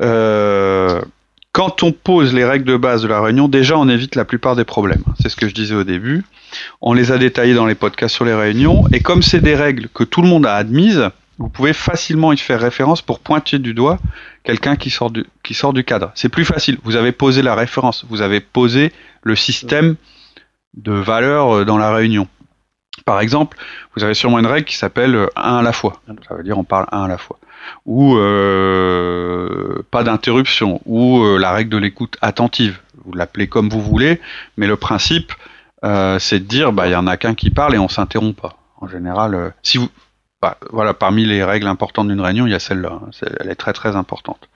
Euh, 0.00 1.02
quand 1.52 1.82
on 1.82 1.92
pose 1.92 2.32
les 2.32 2.44
règles 2.44 2.64
de 2.64 2.76
base 2.76 3.02
de 3.02 3.08
la 3.08 3.20
réunion, 3.20 3.48
déjà 3.48 3.76
on 3.76 3.88
évite 3.88 4.14
la 4.14 4.24
plupart 4.24 4.56
des 4.56 4.64
problèmes. 4.64 5.02
C'est 5.20 5.28
ce 5.28 5.36
que 5.36 5.48
je 5.48 5.54
disais 5.54 5.74
au 5.74 5.84
début. 5.84 6.24
On 6.80 6.94
les 6.94 7.12
a 7.12 7.18
détaillés 7.18 7.54
dans 7.54 7.66
les 7.66 7.74
podcasts 7.74 8.14
sur 8.14 8.24
les 8.24 8.34
réunions. 8.34 8.84
Et 8.92 9.00
comme 9.00 9.22
c'est 9.22 9.40
des 9.40 9.54
règles 9.54 9.88
que 9.92 10.04
tout 10.04 10.22
le 10.22 10.28
monde 10.28 10.46
a 10.46 10.54
admises, 10.54 11.10
vous 11.38 11.48
pouvez 11.48 11.72
facilement 11.74 12.32
y 12.32 12.38
faire 12.38 12.60
référence 12.60 13.02
pour 13.02 13.20
pointer 13.20 13.58
du 13.58 13.74
doigt 13.74 13.98
quelqu'un 14.44 14.76
qui 14.76 14.88
sort 14.88 15.10
du, 15.10 15.26
qui 15.42 15.52
sort 15.52 15.72
du 15.74 15.84
cadre. 15.84 16.10
C'est 16.14 16.28
plus 16.30 16.44
facile. 16.46 16.78
Vous 16.84 16.96
avez 16.96 17.12
posé 17.12 17.42
la 17.42 17.54
référence. 17.54 18.06
Vous 18.08 18.22
avez 18.22 18.40
posé 18.40 18.92
le 19.22 19.36
système 19.36 19.96
de 20.74 20.92
valeurs 20.92 21.58
euh, 21.58 21.64
dans 21.64 21.76
la 21.76 21.92
réunion. 21.92 22.26
Par 23.04 23.20
exemple, 23.20 23.56
vous 23.96 24.04
avez 24.04 24.14
sûrement 24.14 24.38
une 24.38 24.46
règle 24.46 24.66
qui 24.66 24.76
s'appelle 24.76 25.14
euh, 25.14 25.26
un 25.36 25.56
à 25.58 25.62
la 25.62 25.72
fois. 25.72 26.00
Ça 26.28 26.34
veut 26.34 26.42
dire 26.42 26.58
on 26.58 26.64
parle 26.64 26.86
un 26.92 27.04
à 27.04 27.08
la 27.08 27.18
fois. 27.18 27.38
Ou 27.86 28.16
euh, 28.16 29.82
pas 29.90 30.02
d'interruption. 30.02 30.80
Ou 30.86 31.22
euh, 31.22 31.38
la 31.38 31.52
règle 31.52 31.70
de 31.70 31.78
l'écoute 31.78 32.16
attentive. 32.22 32.78
Vous 33.04 33.12
l'appelez 33.12 33.48
comme 33.48 33.68
vous 33.68 33.80
voulez, 33.80 34.20
mais 34.56 34.66
le 34.66 34.76
principe, 34.76 35.32
c'est 35.82 36.40
de 36.40 36.44
dire, 36.44 36.72
bah, 36.72 36.86
il 36.86 36.92
y 36.92 36.96
en 36.96 37.06
a 37.06 37.16
qu'un 37.16 37.34
qui 37.34 37.48
parle 37.50 37.74
et 37.74 37.78
on 37.78 37.88
s'interrompt 37.88 38.38
pas. 38.38 38.58
En 38.76 38.86
général, 38.88 39.54
si 39.62 39.78
vous, 39.78 39.88
bah, 40.42 40.58
voilà, 40.70 40.92
parmi 40.92 41.24
les 41.24 41.42
règles 41.42 41.66
importantes 41.66 42.08
d'une 42.08 42.20
réunion, 42.20 42.46
il 42.46 42.52
y 42.52 42.54
a 42.54 42.58
celle-là. 42.58 43.00
hein. 43.02 43.10
Elle 43.40 43.48
est 43.50 43.54
très 43.54 43.72
très 43.72 43.96
importante. 43.96 44.48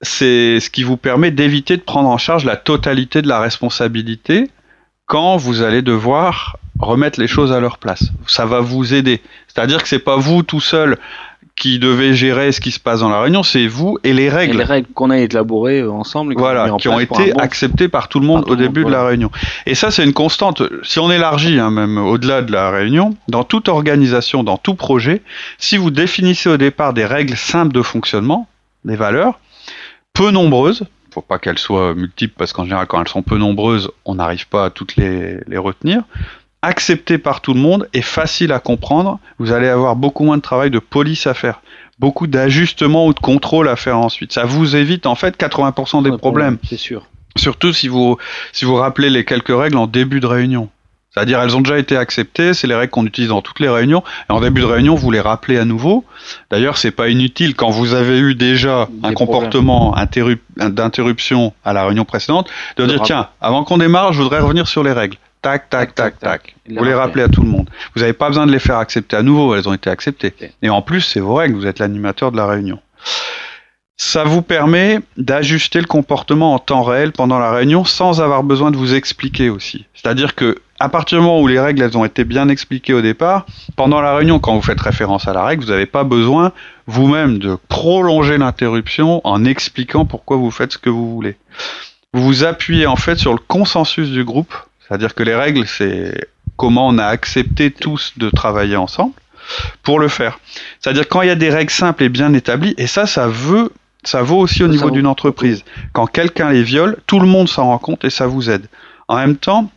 C'est 0.00 0.60
ce 0.60 0.70
qui 0.70 0.84
vous 0.84 0.96
permet 0.96 1.30
d'éviter 1.30 1.76
de 1.76 1.82
prendre 1.82 2.08
en 2.08 2.18
charge 2.18 2.44
la 2.44 2.56
totalité 2.56 3.20
de 3.20 3.28
la 3.28 3.40
responsabilité 3.40 4.48
quand 5.08 5.36
vous 5.36 5.62
allez 5.62 5.82
devoir 5.82 6.56
remettre 6.78 7.18
les 7.18 7.26
choses 7.26 7.50
à 7.52 7.58
leur 7.58 7.78
place. 7.78 8.04
Ça 8.28 8.46
va 8.46 8.60
vous 8.60 8.94
aider. 8.94 9.20
C'est-à-dire 9.48 9.82
que 9.82 9.88
c'est 9.88 9.98
pas 9.98 10.16
vous 10.16 10.44
tout 10.44 10.60
seul 10.60 10.96
qui 11.56 11.80
devez 11.80 12.14
gérer 12.14 12.52
ce 12.52 12.60
qui 12.60 12.70
se 12.70 12.78
passe 12.78 13.00
dans 13.00 13.08
la 13.08 13.20
réunion, 13.20 13.42
c'est 13.42 13.66
vous 13.66 13.98
et 14.04 14.12
les 14.12 14.24
Et 14.24 14.28
règles. 14.30 14.58
les 14.58 14.62
règles 14.64 14.86
qu'on 14.94 15.10
a 15.10 15.18
élaborées 15.18 15.80
euh, 15.80 15.90
ensemble, 15.90 16.34
et 16.34 16.36
Voilà, 16.36 16.70
qui 16.78 16.88
ont 16.88 17.00
été 17.00 17.32
bon- 17.32 17.38
acceptés 17.40 17.88
par 17.88 18.06
tout 18.06 18.20
le 18.20 18.26
monde 18.26 18.44
tout 18.44 18.52
au 18.52 18.54
monde, 18.54 18.60
début 18.62 18.84
de 18.84 18.90
la 18.90 19.04
réunion. 19.04 19.32
Et 19.66 19.74
ça, 19.74 19.90
c'est 19.90 20.04
une 20.04 20.12
constante. 20.12 20.62
Si 20.84 21.00
on 21.00 21.10
élargit, 21.10 21.58
hein, 21.58 21.72
même 21.72 21.98
au-delà 21.98 22.42
de 22.42 22.52
la 22.52 22.70
réunion, 22.70 23.16
dans 23.26 23.42
toute 23.42 23.68
organisation, 23.68 24.44
dans 24.44 24.56
tout 24.56 24.74
projet, 24.74 25.20
si 25.58 25.76
vous 25.78 25.90
définissez 25.90 26.48
au 26.48 26.58
départ 26.58 26.92
des 26.92 27.04
règles 27.06 27.36
simples 27.36 27.72
de 27.72 27.82
fonctionnement, 27.82 28.46
des 28.84 28.94
valeurs, 28.94 29.40
peu 30.14 30.30
nombreuses, 30.30 30.84
faut 31.12 31.20
pas 31.22 31.38
qu'elles 31.38 31.58
soient 31.58 31.94
multiples 31.94 32.34
parce 32.36 32.52
qu'en 32.52 32.64
général, 32.64 32.86
quand 32.86 33.00
elles 33.00 33.08
sont 33.08 33.22
peu 33.22 33.38
nombreuses, 33.38 33.90
on 34.04 34.16
n'arrive 34.16 34.48
pas 34.48 34.66
à 34.66 34.70
toutes 34.70 34.96
les, 34.96 35.38
les 35.46 35.58
retenir. 35.58 36.02
Acceptées 36.62 37.18
par 37.18 37.40
tout 37.40 37.54
le 37.54 37.60
monde 37.60 37.88
et 37.94 38.02
facile 38.02 38.52
à 38.52 38.58
comprendre, 38.58 39.20
vous 39.38 39.52
allez 39.52 39.68
avoir 39.68 39.94
beaucoup 39.94 40.24
moins 40.24 40.36
de 40.36 40.42
travail 40.42 40.70
de 40.70 40.80
police 40.80 41.26
à 41.28 41.34
faire, 41.34 41.60
beaucoup 42.00 42.26
d'ajustements 42.26 43.06
ou 43.06 43.14
de 43.14 43.20
contrôle 43.20 43.68
à 43.68 43.76
faire 43.76 43.98
ensuite. 43.98 44.32
Ça 44.32 44.44
vous 44.44 44.74
évite 44.74 45.06
en 45.06 45.14
fait 45.14 45.38
80% 45.38 46.02
des 46.02 46.10
Ouais, 46.10 46.18
problèmes. 46.18 46.58
C'est 46.68 46.76
sûr. 46.76 47.06
Surtout 47.36 47.72
si 47.72 47.86
vous, 47.86 48.18
si 48.52 48.64
vous 48.64 48.74
rappelez 48.74 49.10
les 49.10 49.24
quelques 49.24 49.56
règles 49.56 49.76
en 49.76 49.86
début 49.86 50.18
de 50.18 50.26
réunion. 50.26 50.68
C'est-à-dire, 51.14 51.40
elles 51.40 51.56
ont 51.56 51.60
déjà 51.60 51.78
été 51.78 51.96
acceptées, 51.96 52.54
c'est 52.54 52.66
les 52.66 52.74
règles 52.74 52.90
qu'on 52.90 53.06
utilise 53.06 53.30
dans 53.30 53.42
toutes 53.42 53.60
les 53.60 53.68
réunions, 53.68 54.02
et 54.28 54.32
en 54.32 54.40
début 54.40 54.60
de 54.60 54.66
réunion, 54.66 54.94
vous 54.94 55.10
les 55.10 55.20
rappelez 55.20 55.58
à 55.58 55.64
nouveau. 55.64 56.04
D'ailleurs, 56.50 56.76
c'est 56.76 56.90
pas 56.90 57.08
inutile 57.08 57.54
quand 57.54 57.70
vous 57.70 57.94
avez 57.94 58.18
eu 58.18 58.34
déjà 58.34 58.88
Des 58.90 59.08
un 59.08 59.12
comportement 59.14 59.96
interrup- 59.96 60.40
d'interruption 60.56 61.54
à 61.64 61.72
la 61.72 61.86
réunion 61.86 62.04
précédente, 62.04 62.48
de 62.76 62.86
dire, 62.86 63.02
tiens, 63.02 63.28
avant 63.40 63.64
qu'on 63.64 63.78
démarre, 63.78 64.12
je 64.12 64.22
voudrais 64.22 64.40
revenir 64.40 64.68
sur 64.68 64.82
les 64.84 64.92
règles. 64.92 65.16
Tac, 65.40 65.70
tac, 65.70 65.94
tac, 65.94 66.18
tac. 66.18 66.56
Vous 66.68 66.84
les 66.84 66.94
rappelez 66.94 67.22
à 67.22 67.28
tout 67.28 67.42
le 67.42 67.48
monde. 67.48 67.70
Vous 67.94 68.00
n'avez 68.00 68.12
pas 68.12 68.28
besoin 68.28 68.46
de 68.46 68.52
les 68.52 68.58
faire 68.58 68.76
accepter 68.76 69.16
à 69.16 69.22
nouveau, 69.22 69.54
elles 69.54 69.68
ont 69.68 69.72
été 69.72 69.88
acceptées. 69.88 70.34
Et 70.62 70.68
en 70.68 70.82
plus, 70.82 71.00
c'est 71.00 71.20
vos 71.20 71.34
règles, 71.34 71.54
vous 71.54 71.66
êtes 71.66 71.78
l'animateur 71.78 72.32
de 72.32 72.36
la 72.36 72.46
réunion. 72.46 72.80
Ça 73.96 74.22
vous 74.24 74.42
permet 74.42 75.00
d'ajuster 75.16 75.80
le 75.80 75.86
comportement 75.86 76.54
en 76.54 76.58
temps 76.60 76.82
réel 76.82 77.12
pendant 77.12 77.38
la 77.38 77.50
réunion 77.50 77.84
sans 77.84 78.20
avoir 78.20 78.44
besoin 78.44 78.70
de 78.70 78.76
vous 78.76 78.94
expliquer 78.94 79.48
aussi. 79.48 79.86
C'est-à-dire 79.94 80.36
que 80.36 80.58
à 80.80 80.88
partir 80.88 81.18
du 81.18 81.24
moment 81.24 81.40
où 81.40 81.46
les 81.46 81.58
règles 81.58 81.82
elles 81.82 81.98
ont 81.98 82.04
été 82.04 82.24
bien 82.24 82.48
expliquées 82.48 82.94
au 82.94 83.00
départ, 83.00 83.46
pendant 83.76 84.00
la 84.00 84.14
réunion, 84.14 84.38
quand 84.38 84.54
vous 84.54 84.62
faites 84.62 84.80
référence 84.80 85.26
à 85.26 85.32
la 85.32 85.44
règle, 85.44 85.64
vous 85.64 85.70
n'avez 85.70 85.86
pas 85.86 86.04
besoin 86.04 86.52
vous-même 86.86 87.38
de 87.38 87.56
prolonger 87.68 88.38
l'interruption 88.38 89.20
en 89.24 89.44
expliquant 89.44 90.04
pourquoi 90.04 90.36
vous 90.36 90.50
faites 90.50 90.72
ce 90.72 90.78
que 90.78 90.90
vous 90.90 91.12
voulez. 91.12 91.36
Vous 92.12 92.22
vous 92.22 92.44
appuyez 92.44 92.86
en 92.86 92.96
fait 92.96 93.16
sur 93.16 93.32
le 93.32 93.38
consensus 93.38 94.10
du 94.10 94.24
groupe, 94.24 94.54
c'est-à-dire 94.80 95.14
que 95.14 95.22
les 95.22 95.34
règles, 95.34 95.66
c'est 95.66 96.28
comment 96.56 96.88
on 96.88 96.98
a 96.98 97.04
accepté 97.04 97.70
tous 97.70 98.14
de 98.16 98.30
travailler 98.30 98.76
ensemble 98.76 99.12
pour 99.82 99.98
le 99.98 100.08
faire. 100.08 100.38
C'est-à-dire 100.80 101.08
quand 101.08 101.22
il 101.22 101.28
y 101.28 101.30
a 101.30 101.36
des 101.36 101.50
règles 101.50 101.70
simples 101.70 102.04
et 102.04 102.08
bien 102.08 102.32
établies, 102.34 102.74
et 102.78 102.86
ça, 102.86 103.06
ça 103.06 103.28
veut, 103.28 103.72
ça 104.04 104.22
vaut 104.22 104.38
aussi 104.38 104.62
au 104.62 104.68
niveau 104.68 104.90
d'une 104.90 105.06
entreprise. 105.06 105.64
Quand 105.92 106.06
quelqu'un 106.06 106.50
les 106.50 106.62
viole, 106.62 106.98
tout 107.06 107.20
le 107.20 107.26
monde 107.26 107.48
s'en 107.48 107.66
rend 107.66 107.78
compte 107.78 108.04
et 108.04 108.10
ça 108.10 108.26
vous 108.26 108.48
aide. 108.48 108.66
En 109.08 109.16
même 109.16 109.36
temps, 109.36 109.70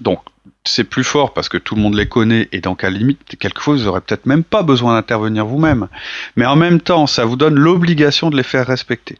donc 0.00 0.20
c'est 0.64 0.84
plus 0.84 1.04
fort 1.04 1.32
parce 1.32 1.48
que 1.48 1.58
tout 1.58 1.74
le 1.74 1.80
monde 1.80 1.94
les 1.94 2.08
connaît 2.08 2.48
et 2.52 2.60
donc 2.60 2.84
à 2.84 2.90
la 2.90 2.98
limite, 2.98 3.36
quelquefois 3.38 3.74
vous 3.74 3.86
aurez 3.86 4.00
peut-être 4.00 4.26
même 4.26 4.44
pas 4.44 4.62
besoin 4.62 4.94
d'intervenir 4.94 5.46
vous-même. 5.46 5.88
Mais 6.36 6.46
en 6.46 6.56
même 6.56 6.80
temps, 6.80 7.06
ça 7.06 7.24
vous 7.24 7.36
donne 7.36 7.54
l'obligation 7.54 8.30
de 8.30 8.36
les 8.36 8.42
faire 8.42 8.66
respecter. 8.66 9.18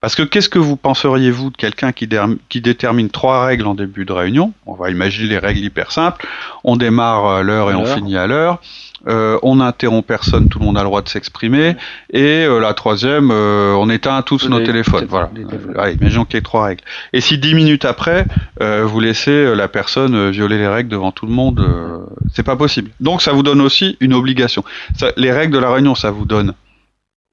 Parce 0.00 0.14
que 0.14 0.22
qu'est-ce 0.22 0.48
que 0.48 0.58
vous 0.58 0.76
penseriez 0.76 1.30
vous 1.30 1.50
de 1.50 1.56
quelqu'un 1.56 1.92
qui, 1.92 2.08
qui, 2.48 2.60
détermine 2.62 3.10
trois 3.10 3.44
règles 3.44 3.66
en 3.66 3.74
début 3.74 4.06
de 4.06 4.12
réunion? 4.14 4.54
On 4.64 4.72
va 4.72 4.88
imaginer 4.88 5.28
les 5.28 5.38
règles 5.38 5.60
hyper 5.60 5.92
simples. 5.92 6.26
On 6.64 6.76
démarre 6.76 7.26
à 7.26 7.42
l'heure 7.42 7.70
et 7.70 7.74
on 7.74 7.84
finit 7.84 8.16
à 8.16 8.26
l'heure. 8.26 8.60
Euh, 9.08 9.38
on 9.42 9.56
n'interrompt 9.56 10.06
personne, 10.06 10.48
tout 10.48 10.58
le 10.58 10.64
monde 10.64 10.78
a 10.78 10.80
le 10.80 10.86
droit 10.86 11.02
de 11.02 11.08
s'exprimer. 11.08 11.76
Et 12.12 12.44
euh, 12.44 12.60
la 12.60 12.72
troisième, 12.72 13.30
euh, 13.30 13.74
on 13.74 13.90
éteint 13.90 14.22
tous 14.22 14.48
nos 14.48 14.60
téléphones. 14.60 15.04
Voilà. 15.06 15.30
Allez, 15.76 15.94
imaginons 15.94 16.24
qu'il 16.24 16.36
y 16.36 16.38
ait 16.38 16.42
trois 16.42 16.64
règles. 16.64 16.82
Et 17.12 17.20
si 17.20 17.36
dix 17.36 17.54
minutes 17.54 17.84
après, 17.84 18.24
vous 18.58 19.00
laissez 19.00 19.54
la 19.54 19.68
personne 19.68 20.30
violer 20.30 20.56
les 20.56 20.68
règles 20.68 20.88
devant 20.88 21.12
tout 21.12 21.26
le 21.26 21.32
monde, 21.32 21.62
c'est 22.32 22.42
pas 22.42 22.56
possible. 22.56 22.90
Donc 23.00 23.20
ça 23.20 23.32
vous 23.32 23.42
donne 23.42 23.60
aussi 23.60 23.98
une 24.00 24.14
obligation. 24.14 24.64
les 25.18 25.32
règles 25.32 25.52
de 25.52 25.58
la 25.58 25.70
réunion, 25.70 25.94
ça 25.94 26.10
vous 26.10 26.24
donne 26.24 26.54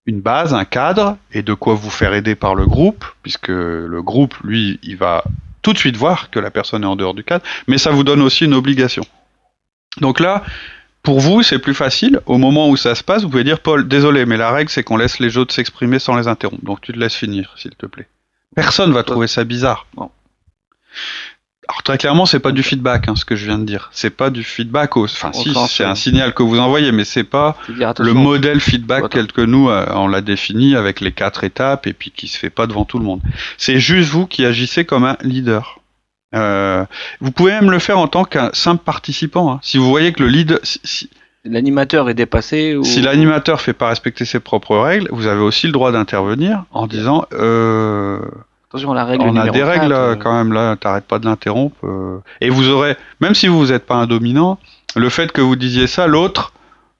une 0.08 0.22
base, 0.22 0.54
un 0.54 0.66
cadre, 0.66 1.18
et 1.32 1.44
de 1.44 1.54
quoi 1.54 1.76
vous 1.76 1.90
faire 1.90 2.14
aider 2.14 2.36
par 2.36 2.56
le 2.56 2.66
groupe, 2.66 3.06
puisque 3.22 3.50
le 3.50 4.02
groupe, 4.02 4.36
lui, 4.44 4.80
il 4.82 4.98
va 4.98 5.24
tout 5.62 5.74
de 5.74 5.78
suite 5.78 5.98
voir 5.98 6.30
que 6.32 6.40
la 6.40 6.50
personne 6.50 6.84
est 6.84 6.88
en 6.88 6.96
dehors 6.96 7.14
du 7.14 7.24
cadre, 7.24 7.44
mais 7.68 7.78
ça 7.78 7.92
vous 7.92 8.04
donne 8.04 8.22
aussi 8.22 8.46
une 8.46 8.54
obligation. 8.54 9.04
Donc 10.00 10.20
là, 10.20 10.44
pour 11.04 11.20
vous, 11.20 11.44
c'est 11.44 11.60
plus 11.60 11.74
facile. 11.74 12.22
Au 12.26 12.38
moment 12.38 12.70
où 12.70 12.78
ça 12.78 12.96
se 12.96 13.04
passe, 13.04 13.24
vous 13.24 13.30
pouvez 13.30 13.44
dire, 13.44 13.60
Paul, 13.60 13.88
désolé, 13.88 14.26
mais 14.26 14.38
la 14.38 14.52
règle, 14.52 14.70
c'est 14.70 14.84
qu'on 14.84 14.98
laisse 14.98 15.20
les 15.20 15.38
autres 15.38 15.54
s'exprimer 15.54 16.00
sans 16.00 16.16
les 16.16 16.28
interrompre. 16.28 16.64
Donc 16.64 16.82
tu 16.82 16.94
te 16.94 17.00
laisses 17.00 17.16
finir, 17.16 17.54
s'il 17.58 17.76
te 17.76 17.86
plaît. 17.86 18.08
Personne 18.56 18.94
va 18.94 19.04
trouver 19.04 19.28
ça 19.28 19.44
bizarre. 19.44 19.88
Alors 21.70 21.84
très 21.84 21.98
clairement, 21.98 22.26
c'est 22.26 22.40
pas 22.40 22.52
du 22.52 22.64
feedback, 22.64 23.10
hein, 23.10 23.16
ce 23.16 23.26
que 23.26 23.36
je 23.36 23.46
viens 23.46 23.60
de 23.60 23.66
dire. 23.66 23.90
C'est 23.92 24.10
pas 24.10 24.30
du 24.30 24.44
feedback. 24.44 24.96
Au... 24.96 25.04
Enfin, 25.04 25.34
si, 25.34 25.54
c'est 25.70 25.84
un 25.84 25.96
signal 25.96 26.34
que 26.34 26.44
vous 26.44 26.60
envoyez, 26.60 26.92
mais 26.92 27.04
c'est 27.04 27.26
pas 27.26 27.58
le 27.68 28.14
modèle 28.14 28.62
feedback 28.62 29.10
tel 29.10 29.32
que 29.32 29.42
nous 29.42 29.70
euh, 29.70 29.86
on 29.94 30.08
l'a 30.08 30.22
défini 30.22 30.76
avec 30.76 31.02
les 31.02 31.12
quatre 31.12 31.44
étapes 31.44 31.86
et 31.88 31.94
puis 31.94 32.12
qui 32.12 32.28
se 32.28 32.38
fait 32.38 32.50
pas 32.50 32.68
devant 32.68 32.86
tout 32.86 33.00
le 33.00 33.06
monde. 33.06 33.22
C'est 33.58 33.80
juste 33.80 34.10
vous 34.10 34.28
qui 34.28 34.46
agissez 34.46 34.86
comme 34.86 35.04
un 35.04 35.18
leader. 35.22 35.80
Euh, 36.36 36.86
vous 37.20 37.32
pouvez 37.32 37.52
même 37.52 37.72
le 37.72 37.80
faire 37.80 38.00
en 38.00 38.08
tant 38.08 38.24
qu'un 38.24 38.50
simple 38.54 38.84
participant. 38.84 39.52
Hein. 39.52 39.60
Si 39.62 39.78
vous 39.78 39.90
voyez 39.90 40.14
que 40.14 40.24
le 40.24 40.30
leader, 40.30 40.60
si, 40.64 41.10
l'animateur 41.44 42.10
est 42.10 42.14
dépassé 42.14 42.76
ou... 42.76 42.84
Si 42.84 43.02
l'animateur 43.02 43.62
fait 43.62 43.74
pas 43.74 43.90
respecter 43.90 44.26
ses 44.26 44.40
propres 44.40 44.78
règles, 44.78 45.08
vous 45.12 45.28
avez 45.28 45.42
aussi 45.42 45.68
le 45.68 45.74
droit 45.74 45.92
d'intervenir 45.92 46.64
en 46.72 46.88
disant 46.88 47.26
euh, 47.34 48.20
Attention, 48.70 48.94
la 48.94 49.06
règle 49.06 49.24
On 49.24 49.36
a 49.38 49.50
des 49.50 49.64
règles 49.64 49.94
euh, 49.94 50.16
quand 50.16 50.34
même 50.34 50.52
là, 50.52 50.76
t'arrêtes 50.76 51.06
pas 51.06 51.20
de 51.20 51.26
l'interrompre. 51.26 51.78
Euh. 51.86 52.22
Et 52.42 52.50
vous 52.50 52.70
aurez, 52.70 52.98
même 53.22 53.34
si 53.34 53.48
vous 53.48 53.68
n'êtes 53.68 53.86
pas 53.86 53.96
un 53.96 54.08
dominant, 54.08 54.60
le 54.96 55.08
fait 55.10 55.32
que 55.32 55.40
vous 55.40 55.56
disiez 55.56 55.88
ça, 55.88 56.06
l'autre, 56.06 56.52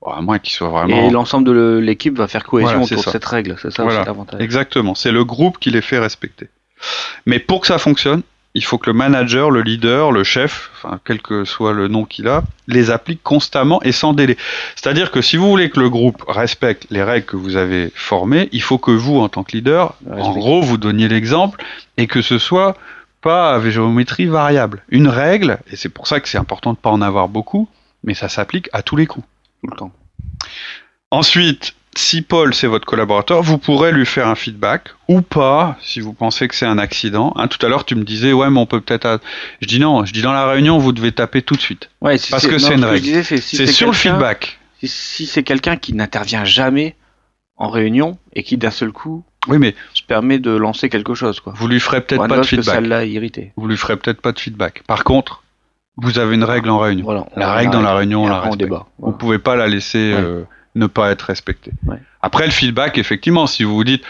à 0.06 0.22
moins 0.22 0.40
qu'il 0.40 0.54
soit 0.54 0.70
vraiment. 0.70 0.96
Et 0.96 1.10
l'ensemble 1.10 1.46
de 1.48 1.78
l'équipe 1.78 2.18
va 2.18 2.28
faire 2.28 2.46
cohésion 2.46 2.84
autour 2.84 3.04
de 3.04 3.10
cette 3.10 3.26
règle, 3.26 3.56
c'est 3.62 3.72
ça 3.72 3.84
l'avantage. 3.84 4.40
Exactement, 4.42 4.96
c'est 4.96 5.12
le 5.12 5.26
groupe 5.26 5.58
qui 5.60 5.70
les 5.70 5.82
fait 5.82 6.00
respecter. 6.00 6.48
Mais 7.26 7.40
pour 7.40 7.62
que 7.62 7.68
ça 7.68 7.80
fonctionne, 7.80 8.22
il 8.58 8.64
faut 8.64 8.80
que 8.80 8.90
le 8.90 8.94
manager, 8.94 9.52
le 9.52 9.62
leader, 9.62 10.12
le 10.12 10.24
chef, 10.24 10.72
enfin, 10.74 11.00
quel 11.06 11.22
que 11.22 11.46
soit 11.46 11.74
le 11.74 11.88
nom 11.88 12.06
qu'il 12.06 12.28
a, 12.28 12.44
les 12.68 12.90
applique 12.90 13.22
constamment 13.22 13.80
et 13.84 13.92
sans 13.92 14.14
délai. 14.14 14.36
C'est-à-dire 14.76 15.12
que 15.12 15.22
si 15.22 15.38
vous 15.38 15.48
voulez 15.48 15.70
que 15.70 15.80
le 15.80 15.92
groupe 15.92 16.24
respecte 16.28 16.88
les 16.90 17.04
règles 17.04 17.28
que 17.28 17.38
vous 17.38 17.56
avez 17.56 17.92
formées, 17.94 18.50
il 18.52 18.64
faut 18.64 18.80
que 18.80 18.90
vous, 18.90 19.20
en 19.20 19.30
tant 19.30 19.44
que 19.44 19.52
leader, 19.56 19.94
en 20.12 20.34
gros, 20.34 20.64
vous 20.64 20.78
donniez 20.78 21.08
l'exemple 21.08 21.64
et 21.98 22.08
que 22.08 22.24
ce 22.24 22.40
soit 22.40 22.76
pas 23.22 23.54
à 23.54 23.70
géométrie 23.70 24.26
variable. 24.26 24.82
Une 24.90 25.08
règle, 25.08 25.60
et 25.72 25.76
c'est 25.76 25.90
pour 25.90 26.08
ça 26.08 26.20
que 26.20 26.28
c'est 26.28 26.40
important 26.40 26.74
de 26.74 26.80
pas 26.80 26.90
en 26.90 27.04
avoir 27.04 27.30
beaucoup, 27.30 27.70
mais 28.04 28.16
ça 28.16 28.28
s'applique 28.28 28.70
à 28.74 28.82
tous 28.82 28.96
les 28.96 29.06
coups. 29.06 29.28
Tout 29.62 29.70
le 29.70 29.78
temps. 29.78 29.92
Ensuite, 31.12 31.76
si 31.98 32.22
Paul 32.22 32.54
c'est 32.54 32.68
votre 32.68 32.86
collaborateur, 32.86 33.42
vous 33.42 33.58
pourrez 33.58 33.92
lui 33.92 34.06
faire 34.06 34.28
un 34.28 34.36
feedback 34.36 34.90
ou 35.08 35.22
pas 35.22 35.78
si 35.82 36.00
vous 36.00 36.14
pensez 36.14 36.48
que 36.48 36.56
c'est 36.56 36.66
un 36.66 36.78
accident. 36.78 37.34
Hein, 37.36 37.48
tout 37.48 37.64
à 37.66 37.70
l'heure 37.70 37.86
tu 37.86 37.96
me 37.96 38.04
disais 38.04 38.34
ouais 38.34 38.50
mais 38.50 38.60
on 38.60 38.66
peut 38.66 38.82
peut-être. 38.82 39.20
Je 39.62 39.68
dis 39.68 39.80
non, 39.80 40.06
je 40.06 40.14
dis 40.14 40.22
dans 40.22 40.34
la 40.34 40.48
réunion 40.48 40.78
vous 40.78 40.92
devez 40.92 41.12
taper 41.12 41.42
tout 41.42 41.56
de 41.56 41.62
suite. 41.62 41.90
Ouais, 42.02 42.18
parce 42.30 42.48
que 42.48 42.58
c'est 42.58 42.76
une 42.76 42.86
règle. 42.86 43.24
c'est 43.24 43.68
sur 43.68 43.88
le 43.88 43.94
feedback. 43.94 44.60
Si, 44.84 45.26
c'est 45.26 45.44
quelqu'un 45.44 45.76
qui 45.76 45.94
n'intervient 45.94 46.46
jamais 46.46 46.96
en 47.56 47.70
réunion 47.70 48.20
et 48.34 48.44
qui 48.44 48.58
d'un 48.58 48.70
seul 48.70 48.92
coup 48.92 49.24
oui, 49.48 49.60
mais 49.60 49.76
se 49.94 50.04
permet 50.04 50.40
de 50.40 50.52
lancer 50.52 50.90
quelque 50.90 51.14
chose 51.14 51.40
quoi. 51.40 51.54
Vous 51.56 51.68
lui 51.68 51.80
ferez 51.80 52.02
peut-être 52.02 52.28
pas 52.28 52.38
de 52.38 52.44
feedback. 52.44 52.76
ça 52.76 52.82
l'a 52.82 53.06
irrité. 53.06 53.54
Vous 53.56 53.68
lui 53.68 53.78
ferez 53.78 53.96
peut-être 53.96 54.22
pas 54.22 54.34
de 54.34 54.40
feedback. 54.40 54.84
Par 54.86 55.04
contre, 55.04 55.42
vous 55.96 56.20
avez 56.20 56.36
une 56.36 56.44
règle 56.44 56.70
en 56.70 56.80
réunion. 56.80 57.26
la 57.36 57.54
règle 57.54 57.72
dans 57.72 57.82
la 57.82 57.96
réunion, 57.96 58.26
on 58.26 58.28
la 58.28 58.42
respecte. 58.42 58.60
Débat. 58.60 58.86
Vous 59.00 59.14
pouvez 59.14 59.40
pas 59.40 59.56
la 59.56 59.68
laisser. 59.68 60.14
Euh, 60.14 60.44
ne 60.78 60.88
pas 60.88 61.12
être 61.12 61.24
respecté. 61.24 61.72
Après 62.22 62.46
le 62.46 62.52
feedback, 62.52 62.98
effectivement, 62.98 63.48
si 63.48 63.64
vous 63.64 63.76
vous 63.76 63.84
dites, 63.84 64.04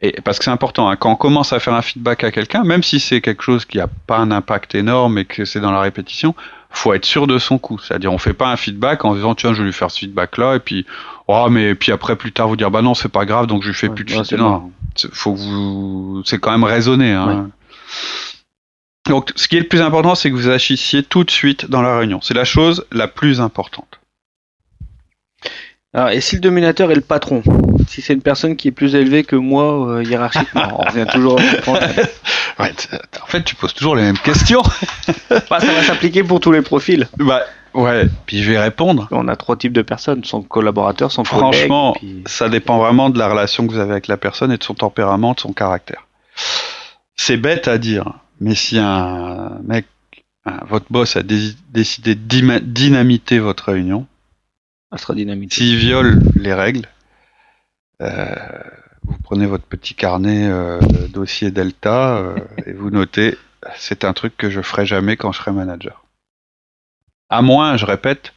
et 0.00 0.20
parce 0.22 0.38
que 0.38 0.44
c'est 0.44 0.50
important, 0.50 0.88
hein, 0.88 0.96
quand 0.96 1.10
on 1.10 1.16
commence 1.16 1.52
à 1.52 1.58
faire 1.58 1.74
un 1.74 1.82
feedback 1.82 2.22
à 2.22 2.30
quelqu'un, 2.30 2.62
même 2.62 2.82
si 2.82 3.00
c'est 3.00 3.20
quelque 3.20 3.42
chose 3.42 3.64
qui 3.64 3.78
n'a 3.78 3.88
pas 4.06 4.18
un 4.18 4.30
impact 4.30 4.74
énorme 4.76 5.18
et 5.18 5.24
que 5.24 5.44
c'est 5.44 5.60
dans 5.60 5.72
la 5.72 5.80
répétition, 5.80 6.36
faut 6.70 6.94
être 6.94 7.04
sûr 7.04 7.26
de 7.26 7.38
son 7.38 7.58
coup. 7.58 7.78
C'est-à-dire, 7.78 8.12
on 8.12 8.18
fait 8.18 8.34
pas 8.34 8.50
un 8.50 8.56
feedback 8.56 9.04
en 9.04 9.14
disant 9.14 9.34
tiens, 9.34 9.54
je 9.54 9.58
vais 9.58 9.66
lui 9.66 9.72
faire 9.72 9.90
ce 9.90 9.98
feedback-là 9.98 10.56
et 10.56 10.60
puis 10.60 10.86
oh 11.26 11.48
mais 11.50 11.74
puis 11.74 11.90
après 11.90 12.14
plus 12.14 12.30
tard 12.30 12.46
vous 12.46 12.56
dire 12.56 12.70
bah 12.70 12.80
non 12.80 12.94
c'est 12.94 13.08
pas 13.08 13.24
grave 13.24 13.46
donc 13.46 13.62
je 13.62 13.68
lui 13.68 13.74
fais 13.74 13.88
plus 13.88 14.04
de 14.04 14.10
feedback. 14.10 14.38
Non, 14.38 14.70
faut 15.12 15.34
vous, 15.34 16.22
c'est 16.24 16.38
quand 16.38 16.52
même 16.52 16.64
raisonné. 16.64 17.12
Hein. 17.12 17.50
Donc, 19.08 19.32
ce 19.36 19.48
qui 19.48 19.56
est 19.56 19.60
le 19.60 19.68
plus 19.68 19.80
important, 19.80 20.14
c'est 20.14 20.30
que 20.30 20.34
vous 20.34 20.50
agissiez 20.50 21.02
tout 21.02 21.24
de 21.24 21.30
suite 21.30 21.70
dans 21.70 21.80
la 21.80 21.98
réunion. 21.98 22.20
C'est 22.20 22.34
la 22.34 22.44
chose 22.44 22.86
la 22.92 23.08
plus 23.08 23.40
importante. 23.40 23.97
Alors, 25.94 26.10
et 26.10 26.20
si 26.20 26.34
le 26.34 26.42
dominateur 26.42 26.90
est 26.90 26.94
le 26.94 27.00
patron 27.00 27.42
Si 27.88 28.02
c'est 28.02 28.12
une 28.12 28.20
personne 28.20 28.56
qui 28.56 28.68
est 28.68 28.72
plus 28.72 28.94
élevée 28.94 29.24
que 29.24 29.36
moi 29.36 29.88
euh, 29.88 30.04
hiérarchiquement 30.04 30.80
On 30.80 30.82
revient 30.82 31.06
toujours 31.10 31.36
ouais, 32.58 32.72
En 33.22 33.26
fait, 33.26 33.42
tu 33.42 33.54
poses 33.54 33.72
toujours 33.72 33.96
les 33.96 34.02
mêmes 34.02 34.18
questions. 34.18 34.62
bah, 35.30 35.60
ça 35.60 35.72
va 35.72 35.82
s'appliquer 35.82 36.22
pour 36.22 36.40
tous 36.40 36.52
les 36.52 36.60
profils. 36.60 37.08
Bah, 37.16 37.40
ouais, 37.72 38.06
puis 38.26 38.42
je 38.42 38.50
vais 38.50 38.58
répondre. 38.58 39.08
On 39.12 39.28
a 39.28 39.36
trois 39.36 39.56
types 39.56 39.72
de 39.72 39.80
personnes, 39.80 40.24
son 40.24 40.42
collaborateur, 40.42 41.10
son 41.10 41.24
Franchement, 41.24 41.96
ça 42.26 42.50
dépend 42.50 42.76
vraiment 42.78 43.08
de 43.08 43.18
la 43.18 43.28
relation 43.28 43.66
que 43.66 43.72
vous 43.72 43.78
avez 43.78 43.92
avec 43.92 44.08
la 44.08 44.18
personne 44.18 44.52
et 44.52 44.58
de 44.58 44.64
son 44.64 44.74
tempérament, 44.74 45.32
de 45.32 45.40
son 45.40 45.54
caractère. 45.54 46.06
C'est 47.16 47.38
bête 47.38 47.66
à 47.66 47.78
dire, 47.78 48.12
mais 48.40 48.54
si 48.54 48.78
un 48.78 49.58
mec, 49.64 49.86
votre 50.68 50.86
boss 50.90 51.16
a 51.16 51.22
décidé 51.22 52.14
de 52.14 52.58
dynamiter 52.58 53.38
votre 53.38 53.72
réunion, 53.72 54.06
s'il 55.50 55.76
viole 55.76 56.20
les 56.36 56.54
règles, 56.54 56.88
euh, 58.00 58.34
vous 59.02 59.18
prenez 59.22 59.46
votre 59.46 59.64
petit 59.64 59.94
carnet 59.94 60.48
euh, 60.48 60.80
dossier 61.08 61.50
Delta 61.50 62.16
euh, 62.18 62.36
et 62.66 62.72
vous 62.72 62.90
notez 62.90 63.36
c'est 63.76 64.04
un 64.04 64.12
truc 64.12 64.36
que 64.36 64.50
je 64.50 64.62
ferai 64.62 64.86
jamais 64.86 65.16
quand 65.16 65.32
je 65.32 65.38
serai 65.38 65.52
manager. 65.52 66.04
À 67.28 67.42
moins, 67.42 67.76
je 67.76 67.84
répète, 67.84 68.32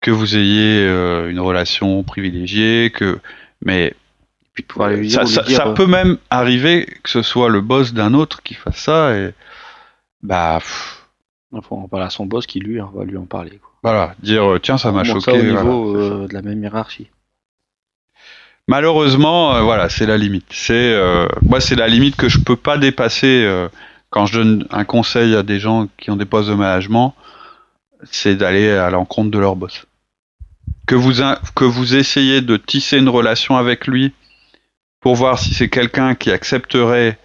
que 0.00 0.10
vous 0.10 0.36
ayez 0.36 0.86
une 1.30 1.40
relation 1.40 2.02
privilégiée, 2.02 2.90
que 2.94 3.20
mais 3.64 3.94
ça, 5.08 5.70
peut 5.74 5.86
même 5.86 6.18
arriver 6.30 6.86
que 7.02 7.10
ce 7.10 7.22
soit 7.22 7.48
le 7.48 7.60
boss 7.60 7.94
d'un 7.94 8.12
autre 8.12 8.42
qui 8.42 8.54
fasse 8.54 8.76
ça 8.76 9.16
et 9.16 9.32
bah. 10.22 10.60
Faut 11.62 11.76
en 11.76 11.88
parler 11.88 12.06
à 12.06 12.10
son 12.10 12.26
boss 12.26 12.46
qui 12.46 12.60
lui 12.60 12.78
va 12.78 13.04
lui 13.04 13.16
en 13.16 13.26
parler. 13.26 13.58
Quoi. 13.62 13.74
Voilà, 13.84 14.14
dire 14.22 14.50
euh, 14.50 14.58
tiens, 14.58 14.78
ça 14.78 14.92
m'a 14.92 15.04
choqué. 15.04 15.32
au 15.32 15.42
niveau 15.42 15.96
euh, 15.96 16.26
de 16.26 16.32
la 16.32 16.40
même 16.40 16.62
hiérarchie. 16.62 17.10
Malheureusement, 18.66 19.54
euh, 19.54 19.60
voilà, 19.60 19.90
c'est 19.90 20.06
la 20.06 20.16
limite. 20.16 20.46
C'est 20.50 20.98
moi, 21.42 21.60
c'est 21.60 21.76
la 21.76 21.86
limite 21.86 22.16
que 22.16 22.30
je 22.30 22.38
peux 22.40 22.56
pas 22.56 22.78
dépasser 22.78 23.46
quand 24.08 24.24
je 24.24 24.38
donne 24.38 24.66
un 24.70 24.84
conseil 24.84 25.36
à 25.36 25.42
des 25.42 25.60
gens 25.60 25.88
qui 25.98 26.10
ont 26.10 26.16
des 26.16 26.24
postes 26.24 26.48
de 26.48 26.54
management, 26.54 27.14
c'est 28.10 28.36
d'aller 28.36 28.70
à 28.70 28.88
l'encontre 28.88 29.30
de 29.30 29.38
leur 29.38 29.54
boss. 29.54 29.84
Que 30.86 30.94
vous 30.94 31.12
que 31.54 31.64
vous 31.64 31.94
essayez 31.94 32.40
de 32.40 32.56
tisser 32.56 32.98
une 32.98 33.10
relation 33.10 33.58
avec 33.58 33.86
lui 33.86 34.14
pour 35.00 35.14
voir 35.14 35.38
si 35.38 35.52
c'est 35.52 35.68
quelqu'un 35.68 36.14
qui 36.14 36.30
accepterait 36.30 37.18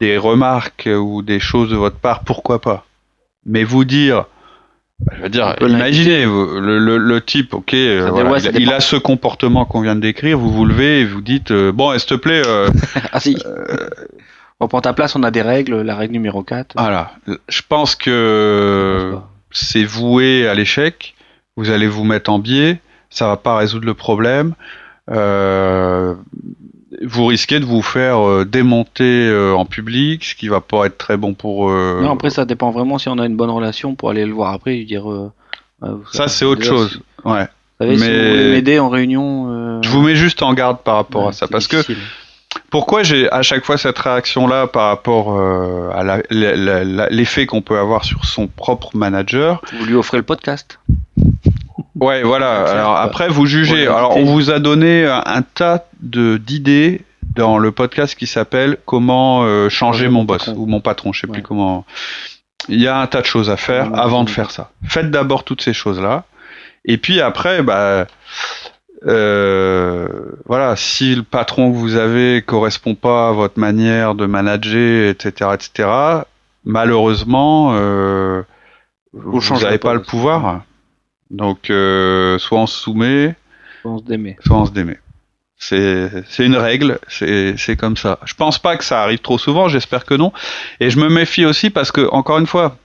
des 0.00 0.18
remarques 0.18 0.88
ou 0.88 1.22
des 1.22 1.38
choses 1.38 1.70
de 1.70 1.76
votre 1.76 1.98
part, 1.98 2.24
pourquoi 2.24 2.60
pas. 2.60 2.84
Mais 3.46 3.64
vous 3.64 3.84
dire 3.84 4.26
je 5.16 5.22
veux 5.22 5.28
dire, 5.28 5.56
imaginez 5.60 6.24
le, 6.24 6.78
le, 6.78 6.98
le 6.98 7.20
type, 7.20 7.52
ok, 7.52 7.74
euh, 7.74 8.08
voilà, 8.10 8.38
il, 8.54 8.72
a 8.72 8.80
ce 8.80 8.96
comportement 8.96 9.64
qu'on 9.64 9.80
vient 9.80 9.96
de 9.96 10.00
décrire. 10.00 10.38
Vous 10.38 10.50
vous 10.50 10.64
levez 10.64 11.00
et 11.00 11.04
vous 11.04 11.20
dites, 11.20 11.50
euh, 11.50 11.72
bon, 11.72 11.96
s'il 11.98 12.08
te 12.08 12.14
plaît, 12.14 12.42
euh, 12.46 12.70
Ah 13.12 13.20
si. 13.20 13.36
On 14.60 14.68
prend 14.68 14.80
ta 14.80 14.92
place, 14.92 15.16
on 15.16 15.22
a 15.24 15.30
des 15.30 15.42
règles. 15.42 15.82
La 15.82 15.96
règle 15.96 16.12
numéro 16.12 16.42
4. 16.42 16.74
voilà. 16.78 17.12
Je 17.48 17.60
pense 17.68 17.96
que 17.96 19.14
c'est 19.50 19.84
voué 19.84 20.46
à 20.46 20.54
l'échec. 20.54 21.14
Vous 21.56 21.70
allez 21.70 21.88
vous 21.88 22.04
mettre 22.04 22.30
en 22.30 22.38
biais. 22.38 22.80
Ça 23.10 23.26
va 23.26 23.36
pas 23.36 23.56
résoudre 23.56 23.86
le 23.86 23.94
problème. 23.94 24.54
Vous 27.02 27.26
risquez 27.26 27.60
de 27.60 27.64
vous 27.64 27.82
faire 27.82 28.18
euh, 28.26 28.44
démonter 28.44 29.28
euh, 29.28 29.54
en 29.54 29.64
public, 29.64 30.24
ce 30.24 30.34
qui 30.34 30.48
va 30.48 30.60
pas 30.60 30.86
être 30.86 30.98
très 30.98 31.16
bon 31.16 31.34
pour. 31.34 31.70
euh, 31.70 32.00
Non, 32.02 32.12
après, 32.12 32.30
ça 32.30 32.44
dépend 32.44 32.70
vraiment 32.70 32.98
si 32.98 33.08
on 33.08 33.18
a 33.18 33.26
une 33.26 33.36
bonne 33.36 33.50
relation 33.50 33.94
pour 33.94 34.10
aller 34.10 34.24
le 34.26 34.32
voir 34.32 34.52
après 34.52 34.74
et 34.74 34.78
lui 34.78 34.86
dire. 34.86 35.04
ça, 36.12 36.28
c'est 36.28 36.44
autre 36.44 36.64
chose. 36.64 37.00
si- 37.24 37.28
Ouais. 37.28 37.46
Vous 37.80 37.86
savez, 37.86 37.98
si 37.98 38.04
Mais- 38.04 38.16
vous 38.16 38.28
voulez 38.30 38.50
m'aider 38.52 38.78
en 38.78 38.88
réunion. 38.88 39.80
Je 39.82 39.88
vous 39.88 40.00
mets 40.02 40.14
juste 40.16 40.42
en 40.42 40.52
garde 40.54 40.78
par 40.82 40.96
rapport 40.96 41.22
ouais, 41.24 41.28
à 41.30 41.32
ça, 41.32 41.48
parce 41.48 41.66
que. 41.66 41.76
Pourquoi 42.70 43.02
j'ai 43.02 43.28
à 43.32 43.42
chaque 43.42 43.64
fois 43.64 43.76
cette 43.76 43.98
réaction-là 43.98 44.68
par 44.68 44.86
rapport 44.88 45.34
euh, 45.36 45.90
à 45.92 46.20
l'effet 47.10 47.46
qu'on 47.46 47.62
peut 47.62 47.76
avoir 47.78 48.04
sur 48.04 48.24
son 48.26 48.46
propre 48.46 48.96
manager 48.96 49.60
Vous 49.76 49.84
lui 49.86 49.94
offrez 49.96 50.18
le 50.18 50.22
podcast. 50.22 50.78
Ouais, 52.00 52.22
voilà. 52.22 52.64
Alors 52.64 52.96
après, 52.96 53.28
vous 53.28 53.46
jugez. 53.46 53.86
Alors 53.86 54.16
on 54.16 54.24
vous 54.24 54.50
a 54.50 54.58
donné 54.58 55.06
un, 55.06 55.22
un 55.24 55.42
tas 55.42 55.84
de 56.00 56.36
d'idées 56.36 57.02
dans 57.34 57.58
le 57.58 57.72
podcast 57.72 58.16
qui 58.16 58.26
s'appelle 58.26 58.78
Comment 58.84 59.44
euh, 59.44 59.68
changer 59.68 60.08
mon 60.08 60.24
boss 60.24 60.48
ou 60.48 60.66
mon 60.66 60.80
patron, 60.80 61.12
je 61.12 61.22
sais 61.22 61.26
plus 61.26 61.42
comment. 61.42 61.84
Il 62.68 62.80
y 62.80 62.88
a 62.88 62.98
un 62.98 63.06
tas 63.06 63.20
de 63.20 63.26
choses 63.26 63.50
à 63.50 63.56
faire 63.56 63.92
Ouais, 63.92 63.98
avant 63.98 64.24
de 64.24 64.30
faire 64.30 64.50
ça. 64.50 64.70
Faites 64.84 65.10
d'abord 65.10 65.44
toutes 65.44 65.62
ces 65.62 65.72
choses-là, 65.72 66.24
et 66.84 66.98
puis 66.98 67.20
après, 67.20 67.62
bah. 67.62 68.06
Euh, 69.06 70.08
voilà, 70.46 70.76
si 70.76 71.14
le 71.14 71.24
patron 71.24 71.70
que 71.70 71.76
vous 71.76 71.96
avez 71.96 72.40
correspond 72.40 72.94
pas 72.94 73.28
à 73.28 73.32
votre 73.32 73.58
manière 73.58 74.14
de 74.14 74.24
manager, 74.24 75.10
etc., 75.10 75.50
etc., 75.52 75.90
malheureusement, 76.64 77.72
euh, 77.74 78.40
vous 79.12 79.40
n'avez 79.60 79.76
pas, 79.76 79.90
pas 79.90 79.94
le 79.94 80.00
pouvoir. 80.00 80.62
Donc, 81.30 81.70
euh, 81.70 82.38
soit 82.38 82.58
on 82.58 82.66
se 82.66 82.78
soumet, 82.80 83.34
On 83.84 83.98
se 83.98 84.04
démet. 84.04 84.36
soit 84.44 84.56
on 84.56 84.66
se 84.66 84.72
démet. 84.72 84.98
C'est 85.56 86.24
une 86.40 86.56
règle, 86.56 86.98
c'est 87.08 87.76
comme 87.78 87.96
ça. 87.96 88.18
Je 88.26 88.34
pense 88.34 88.58
pas 88.58 88.76
que 88.76 88.84
ça 88.84 89.02
arrive 89.02 89.20
trop 89.20 89.38
souvent, 89.38 89.68
j'espère 89.68 90.04
que 90.04 90.14
non. 90.14 90.32
Et 90.80 90.90
je 90.90 90.98
me 90.98 91.08
méfie 91.08 91.46
aussi 91.46 91.70
parce 91.70 91.90
que, 91.90 92.06
encore 92.12 92.38
une 92.38 92.46
fois, 92.46 92.76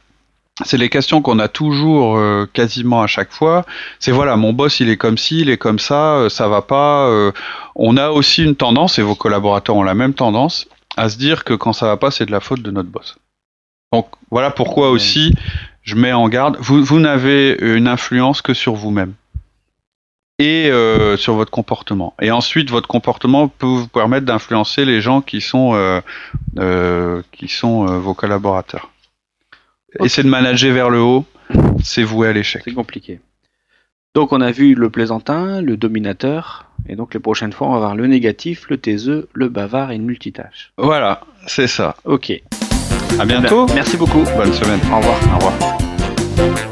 c'est 0.64 0.78
les 0.78 0.88
questions 0.90 1.22
qu'on 1.22 1.40
a 1.40 1.48
toujours 1.50 2.18
euh, 2.18 2.46
quasiment 2.52 3.02
à 3.02 3.08
chaque 3.08 3.32
fois. 3.32 3.66
C'est 4.00 4.12
voilà, 4.12 4.36
mon 4.38 4.54
boss 4.54 4.80
il 4.80 4.90
est 4.90 4.98
comme 4.98 5.18
ci, 5.18 5.42
il 5.42 5.50
est 5.50 5.58
comme 5.58 5.80
ça, 5.80 6.16
euh, 6.16 6.30
ça 6.30 6.48
va 6.48 6.62
pas. 6.62 7.08
euh. 7.08 7.32
on 7.76 7.98
a 7.98 8.10
aussi 8.12 8.44
une 8.44 8.56
tendance, 8.56 8.98
et 9.00 9.02
vos 9.02 9.16
collaborateurs 9.16 9.76
ont 9.76 9.84
la 9.84 9.94
même 9.96 10.14
tendance, 10.14 10.68
à 10.96 11.10
se 11.10 11.18
dire 11.18 11.44
que 11.44 11.54
quand 11.54 11.74
ça 11.74 11.86
va 11.88 11.98
pas, 11.98 12.12
c'est 12.12 12.26
de 12.26 12.32
la 12.32 12.40
faute 12.42 12.62
de 12.62 12.72
notre 12.72 12.90
boss. 12.90 13.18
Donc 13.92 14.08
voilà 14.32 14.52
pourquoi 14.52 14.92
aussi 14.92 15.34
je 15.90 15.96
mets 15.96 16.14
en 16.14 16.30
garde. 16.30 16.58
Vous, 16.60 16.84
vous 16.84 17.00
n'avez 17.00 17.58
une 17.60 17.88
influence 17.88 18.42
que 18.42 18.54
sur 18.54 18.76
vous-même 18.76 19.14
et 20.38 20.70
euh, 20.70 21.18
sur 21.18 21.34
votre 21.34 21.52
comportement. 21.52 22.14
Et 22.22 22.32
ensuite, 22.32 22.70
votre 22.70 22.88
comportement 22.88 23.48
peut 23.48 23.66
vous 23.66 23.88
permettre 23.88 24.26
d'influencer 24.26 24.86
les 24.86 25.02
gens 25.02 25.22
qui 25.22 25.42
sont 25.42 25.74
euh, 25.74 26.00
euh, 26.60 27.22
qui 27.32 27.48
sont 27.48 27.86
vos 28.00 28.14
collaborateurs. 28.14 28.92
Ok. 30.00 30.06
Essayer 30.06 30.24
de 30.24 30.30
manager 30.30 30.74
vers 30.74 30.90
le 30.90 31.02
haut, 31.02 31.26
c'est 31.84 32.04
voué 32.04 32.28
à 32.28 32.34
l'échec. 32.34 32.62
C'est 32.64 32.74
compliqué. 32.74 33.20
Donc 34.16 34.32
on 34.32 34.42
a 34.42 34.52
vu 34.52 34.76
le 34.76 34.90
plaisantin, 34.90 35.62
le 35.62 35.76
dominateur, 35.76 36.66
et 36.88 36.96
donc 36.96 37.14
les 37.14 37.20
prochaines 37.20 37.54
fois 37.54 37.68
on 37.68 37.74
va 37.74 37.80
voir 37.80 37.96
le 37.96 38.08
négatif, 38.08 38.70
le 38.70 38.78
taiseux, 38.78 39.28
le 39.34 39.50
bavard 39.50 39.92
et 39.92 39.98
le 39.98 40.04
multitâche. 40.04 40.72
Voilà, 40.78 41.22
c'est 41.48 41.68
ça. 41.68 41.96
Ok. 42.06 42.42
À 43.18 43.26
bientôt. 43.26 43.66
Merci 43.74 43.98
beaucoup. 43.98 44.24
Bonne 44.38 44.54
semaine. 44.54 44.80
Au 44.92 44.98
revoir. 44.98 45.18
Au 45.34 45.36
revoir. 45.38 46.69